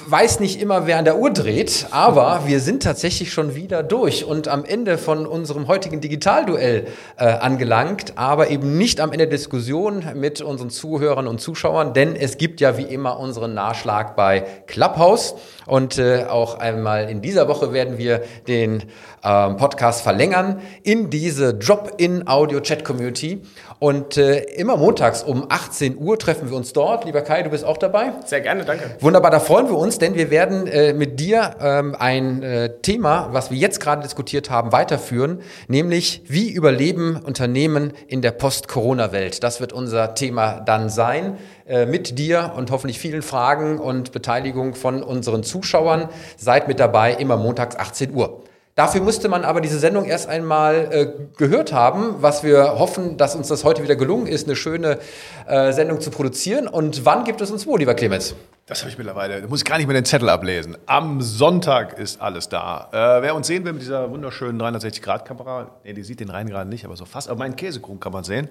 weiß 0.06 0.40
nicht 0.40 0.62
immer, 0.62 0.86
wer 0.86 0.96
an 0.96 1.04
der 1.04 1.18
Uhr 1.18 1.30
dreht, 1.30 1.88
aber 1.90 2.44
wir 2.46 2.60
sind 2.60 2.82
tatsächlich 2.82 3.34
schon 3.34 3.54
wieder 3.54 3.82
durch 3.82 4.24
und 4.24 4.48
am 4.48 4.64
Ende 4.64 4.96
von 4.96 5.26
unserem 5.26 5.68
heutigen 5.68 6.00
Digitalduell 6.00 6.86
äh, 7.18 7.26
angelangt, 7.26 8.14
aber 8.16 8.48
eben 8.48 8.78
nicht 8.78 8.98
am 9.00 9.12
Ende 9.12 9.26
der 9.26 9.36
Diskussion 9.36 10.04
mit 10.14 10.40
unseren 10.40 10.70
Zuhörern 10.70 11.26
und 11.28 11.42
Zuschauern, 11.42 11.92
denn 11.92 12.16
es 12.16 12.38
gibt 12.38 12.62
ja 12.62 12.78
wie 12.78 12.84
immer 12.84 13.20
unseren 13.20 13.52
Nachschlag 13.52 14.16
bei 14.16 14.46
Clubhouse 14.66 15.34
und 15.66 15.98
äh, 15.98 16.24
auch 16.24 16.58
einmal 16.58 17.10
in 17.10 17.20
dieser 17.20 17.46
Woche 17.46 17.74
werden 17.74 17.98
wir 17.98 18.22
den 18.48 18.84
ähm, 19.22 19.56
Podcast 19.56 20.02
verlängern 20.02 20.60
in 20.82 21.10
diese 21.10 21.54
Drop-in-Audio-Chat-Community 21.54 23.42
und 23.78 24.16
äh, 24.16 24.40
immer 24.54 24.76
montags 24.76 25.22
um 25.22 25.46
18 25.48 25.98
Uhr 25.98 26.18
treffen 26.18 26.50
wir 26.50 26.56
uns 26.56 26.72
dort. 26.72 27.04
Lieber 27.04 27.22
Kai, 27.22 27.42
du 27.42 27.50
bist 27.50 27.64
auch 27.64 27.78
dabei? 27.78 28.12
Sehr 28.26 28.40
gerne, 28.40 28.64
danke. 28.64 28.96
Wunderbar, 29.00 29.30
da 29.30 29.40
freuen 29.40 29.68
wir 29.68 29.76
uns, 29.76 29.98
denn 29.98 30.14
wir 30.14 30.30
werden 30.30 30.66
äh, 30.66 30.92
mit 30.92 31.20
dir 31.20 31.56
ähm, 31.60 31.96
ein 31.98 32.42
äh, 32.42 32.80
Thema, 32.82 33.28
was 33.32 33.50
wir 33.50 33.58
jetzt 33.58 33.80
gerade 33.80 34.02
diskutiert 34.02 34.50
haben, 34.50 34.72
weiterführen, 34.72 35.40
nämlich 35.68 36.22
wie 36.26 36.50
überleben 36.50 37.16
Unternehmen 37.16 37.92
in 38.06 38.22
der 38.22 38.32
Post-Corona-Welt. 38.32 39.42
Das 39.42 39.60
wird 39.60 39.72
unser 39.72 40.14
Thema 40.14 40.60
dann 40.60 40.88
sein, 40.88 41.38
äh, 41.66 41.86
mit 41.86 42.18
dir 42.18 42.52
und 42.56 42.70
hoffentlich 42.70 42.98
vielen 42.98 43.22
Fragen 43.22 43.78
und 43.78 44.12
Beteiligung 44.12 44.74
von 44.74 45.02
unseren 45.02 45.42
Zuschauern. 45.42 46.08
Seid 46.36 46.68
mit 46.68 46.80
dabei, 46.80 47.14
immer 47.14 47.36
montags 47.36 47.76
18 47.76 48.14
Uhr. 48.14 48.42
Dafür 48.80 49.02
musste 49.02 49.28
man 49.28 49.44
aber 49.44 49.60
diese 49.60 49.78
Sendung 49.78 50.06
erst 50.06 50.26
einmal 50.26 50.88
äh, 50.90 51.12
gehört 51.36 51.70
haben, 51.70 52.14
was 52.22 52.42
wir 52.42 52.78
hoffen, 52.78 53.18
dass 53.18 53.36
uns 53.36 53.48
das 53.48 53.62
heute 53.62 53.82
wieder 53.82 53.94
gelungen 53.94 54.26
ist, 54.26 54.46
eine 54.46 54.56
schöne 54.56 54.98
äh, 55.46 55.70
Sendung 55.72 56.00
zu 56.00 56.10
produzieren. 56.10 56.66
Und 56.66 57.04
wann 57.04 57.24
gibt 57.24 57.42
es 57.42 57.50
uns 57.50 57.66
wo, 57.66 57.76
lieber 57.76 57.92
Clemens? 57.92 58.34
Das 58.70 58.82
habe 58.82 58.90
ich 58.90 58.96
mittlerweile, 58.96 59.42
da 59.42 59.48
muss 59.48 59.62
ich 59.62 59.64
gar 59.64 59.78
nicht 59.78 59.88
mehr 59.88 59.94
den 59.94 60.04
Zettel 60.04 60.28
ablesen. 60.28 60.78
Am 60.86 61.20
Sonntag 61.20 61.98
ist 61.98 62.22
alles 62.22 62.48
da. 62.48 62.88
Äh, 62.92 63.20
wer 63.20 63.34
uns 63.34 63.48
sehen 63.48 63.64
will 63.64 63.72
mit 63.72 63.82
dieser 63.82 64.08
wunderschönen 64.12 64.62
360-Grad-Kamera, 64.62 65.72
nee, 65.82 65.92
die 65.92 66.04
sieht 66.04 66.20
den 66.20 66.30
rein 66.30 66.48
gerade 66.48 66.70
nicht, 66.70 66.84
aber 66.84 66.94
so 66.94 67.04
fast, 67.04 67.28
aber 67.28 67.40
meinen 67.40 67.56
Käsekuchen 67.56 67.98
kann 67.98 68.12
man 68.12 68.22
sehen. 68.22 68.48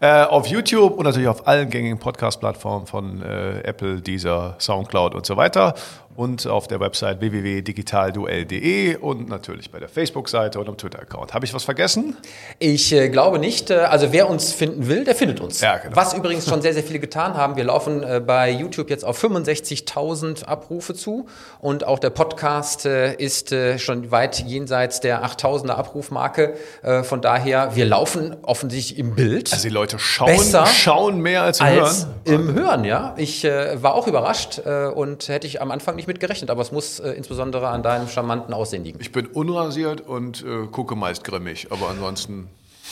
Äh, 0.00 0.24
auf 0.24 0.46
YouTube 0.48 0.98
und 0.98 1.04
natürlich 1.04 1.28
auf 1.28 1.48
allen 1.48 1.70
gängigen 1.70 1.98
Podcast-Plattformen 1.98 2.86
von 2.86 3.22
äh, 3.22 3.60
Apple, 3.62 4.02
Deezer, 4.02 4.54
Soundcloud 4.60 5.14
und 5.14 5.24
so 5.24 5.38
weiter. 5.38 5.74
Und 6.16 6.46
auf 6.46 6.68
der 6.68 6.78
Website 6.78 7.20
www.digitalduell.de 7.20 8.96
und 8.96 9.28
natürlich 9.28 9.70
bei 9.72 9.80
der 9.80 9.88
Facebook-Seite 9.88 10.60
und 10.60 10.68
am 10.68 10.76
Twitter-Account. 10.76 11.34
Habe 11.34 11.44
ich 11.44 11.52
was 11.52 11.64
vergessen? 11.64 12.16
Ich 12.60 12.92
äh, 12.92 13.08
glaube 13.08 13.40
nicht. 13.40 13.70
Äh, 13.70 13.78
also 13.78 14.12
wer 14.12 14.30
uns 14.30 14.52
finden 14.52 14.86
will, 14.86 15.04
der 15.04 15.16
findet 15.16 15.40
uns. 15.40 15.60
Ja, 15.60 15.78
genau. 15.78 15.96
Was 15.96 16.14
übrigens 16.14 16.48
schon 16.48 16.62
sehr, 16.62 16.72
sehr 16.72 16.84
viele 16.84 17.00
getan 17.00 17.34
haben. 17.34 17.56
Wir 17.56 17.64
laufen 17.64 18.02
äh, 18.04 18.20
bei 18.24 18.50
YouTube 18.50 18.90
jetzt 18.90 19.04
auf 19.04 19.22
65.000 19.22 20.44
Abrufe 20.44 20.94
zu 20.94 21.26
und 21.60 21.84
auch 21.84 21.98
der 21.98 22.10
Podcast 22.10 22.86
äh, 22.86 23.14
ist 23.14 23.50
äh, 23.50 23.78
schon 23.80 24.12
weit 24.12 24.38
jenseits 24.38 25.00
der 25.00 25.24
8.000er 25.24 25.72
Abrufmarke. 25.72 26.54
Äh, 26.82 27.02
von 27.02 27.22
daher, 27.22 27.74
wir 27.74 27.86
laufen 27.86 28.36
offensichtlich 28.42 28.98
im 28.98 29.16
Bild. 29.16 29.52
Also 29.52 29.66
die 29.66 29.74
Leute 29.74 29.98
schauen, 29.98 30.28
Besser 30.28 30.66
schauen 30.66 31.18
mehr 31.18 31.42
als 31.42 31.58
sie 31.58 31.64
als 31.64 32.06
hören. 32.24 32.48
im 32.48 32.54
Hören, 32.54 32.84
ja. 32.84 33.14
Ich 33.16 33.44
war 33.44 33.94
auch 33.94 34.06
überrascht 34.06 34.58
und 34.58 35.28
hätte 35.28 35.46
ich 35.46 35.60
am 35.60 35.70
Anfang 35.70 35.96
nicht 35.96 36.03
mit 36.06 36.20
gerechnet, 36.20 36.50
aber 36.50 36.62
es 36.62 36.72
muss 36.72 37.00
äh, 37.00 37.10
insbesondere 37.12 37.68
an 37.68 37.82
deinem 37.82 38.08
charmanten 38.08 38.54
Aussehen 38.54 38.84
liegen. 38.84 38.98
Ich 39.00 39.12
bin 39.12 39.26
unrasiert 39.26 40.00
und 40.00 40.44
äh, 40.44 40.66
gucke 40.66 40.96
meist 40.96 41.24
grimmig, 41.24 41.68
aber 41.70 41.88
ansonsten 41.88 42.48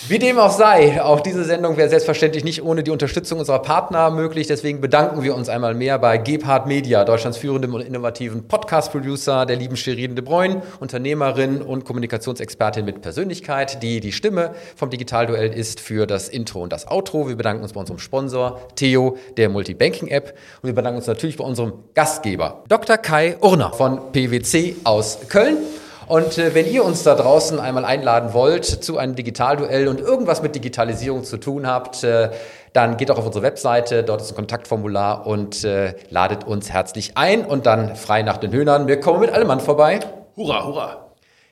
Wie 0.09 0.19
dem 0.19 0.37
auch 0.37 0.51
sei, 0.51 1.01
auch 1.01 1.21
diese 1.21 1.45
Sendung 1.45 1.77
wäre 1.77 1.89
selbstverständlich 1.89 2.43
nicht 2.43 2.65
ohne 2.65 2.83
die 2.83 2.91
Unterstützung 2.91 3.39
unserer 3.39 3.61
Partner 3.61 4.11
möglich. 4.11 4.49
Deswegen 4.49 4.81
bedanken 4.81 5.23
wir 5.23 5.37
uns 5.37 5.49
einmal 5.49 5.75
mehr 5.75 5.97
bei 6.01 6.19
Gebhard 6.19 6.67
Media, 6.67 7.05
Deutschlands 7.05 7.39
führendem 7.39 7.73
und 7.73 7.83
innovativen 7.83 8.49
Podcast-Producer, 8.49 9.47
der 9.47 9.55
lieben 9.55 9.77
Shirin 9.77 10.17
de 10.17 10.25
Bruyne, 10.25 10.63
Unternehmerin 10.81 11.63
und 11.63 11.85
Kommunikationsexpertin 11.85 12.85
mit 12.85 13.01
Persönlichkeit, 13.01 13.81
die 13.85 14.01
die 14.01 14.11
Stimme 14.11 14.57
vom 14.75 14.91
Digitalduell 14.91 15.53
ist 15.53 15.79
für 15.79 16.05
das 16.05 16.29
Intro 16.29 16.63
und 16.63 16.73
das 16.73 16.91
Outro. 16.91 17.29
Wir 17.29 17.37
bedanken 17.37 17.63
uns 17.63 17.73
bei 17.73 17.81
unserem 17.81 18.01
Sponsor 18.01 18.61
Theo, 18.75 19.17
der 19.37 19.51
Multibanking-App. 19.51 20.37
Und 20.63 20.67
wir 20.67 20.75
bedanken 20.75 20.97
uns 20.99 21.07
natürlich 21.07 21.37
bei 21.37 21.45
unserem 21.45 21.75
Gastgeber, 21.95 22.65
Dr. 22.69 22.97
Kai 22.97 23.37
Urner 23.41 23.73
von 23.73 24.11
PwC 24.11 24.75
aus 24.83 25.21
Köln. 25.29 25.59
Und 26.07 26.39
äh, 26.39 26.55
wenn 26.55 26.67
ihr 26.67 26.85
uns 26.85 27.03
da 27.03 27.15
draußen 27.15 27.61
einmal 27.61 27.85
einladen 27.85 28.33
wollt 28.33 28.65
zu 28.65 28.99
einem 28.99 29.15
Digitalduell 29.15 29.89
und 29.89 30.01
irgendwas 30.01 30.43
mit 30.43 30.55
Digitalisierung 30.55 31.25
zu 31.25 31.37
tun 31.37 31.67
habt, 31.67 32.05
äh, 32.05 32.31
dann 32.73 32.97
geht 32.97 33.11
doch 33.11 33.19
auf 33.19 33.27
unsere 33.27 33.43
Webseite, 33.45 34.03
dort 34.03 34.23
ist 34.23 34.33
ein 34.33 34.37
Kontaktformular 34.37 35.27
und 35.27 35.63
äh, 35.65 35.95
ladet 36.11 36.45
uns 36.45 36.71
herzlich 36.71 37.17
ein 37.17 37.45
und 37.45 37.67
dann 37.67 37.97
frei 37.97 38.23
nach 38.23 38.39
den 38.39 38.53
Höhnern. 38.53 38.87
Wir 38.87 38.99
kommen 38.99 39.21
mit 39.21 39.31
allem 39.31 39.49
Mann 39.49 39.61
vorbei. 39.61 40.01
hurra, 40.37 40.65
hurra. 40.65 41.03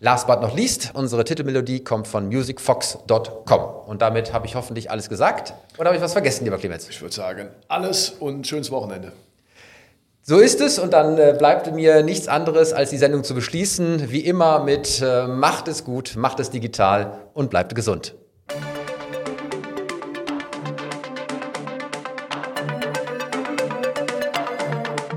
Last 0.02 0.26
but 0.26 0.40
not 0.40 0.56
least, 0.56 0.92
unsere 0.94 1.24
Titelmelodie 1.24 1.84
kommt 1.84 2.08
von 2.08 2.28
musicfox.com. 2.28 3.60
Und 3.86 4.00
damit 4.00 4.32
habe 4.32 4.46
ich 4.46 4.54
hoffentlich 4.54 4.90
alles 4.90 5.10
gesagt. 5.10 5.52
Oder 5.76 5.88
habe 5.88 5.96
ich 5.96 6.02
was 6.02 6.14
vergessen, 6.14 6.44
lieber 6.44 6.56
Clemens? 6.56 6.88
Ich 6.88 7.02
würde 7.02 7.14
sagen, 7.14 7.50
alles 7.68 8.14
und 8.18 8.46
schönes 8.46 8.70
Wochenende. 8.70 9.12
So 10.22 10.38
ist 10.38 10.62
es 10.62 10.78
und 10.78 10.94
dann 10.94 11.18
äh, 11.18 11.34
bleibt 11.36 11.70
mir 11.74 12.02
nichts 12.02 12.28
anderes, 12.28 12.72
als 12.72 12.88
die 12.88 12.96
Sendung 12.96 13.22
zu 13.22 13.34
beschließen. 13.34 14.10
Wie 14.10 14.20
immer 14.20 14.64
mit 14.64 15.02
äh, 15.02 15.26
Macht 15.26 15.68
es 15.68 15.84
gut, 15.84 16.16
macht 16.16 16.40
es 16.40 16.48
digital 16.48 17.18
und 17.34 17.50
bleibt 17.50 17.74
gesund. 17.74 18.14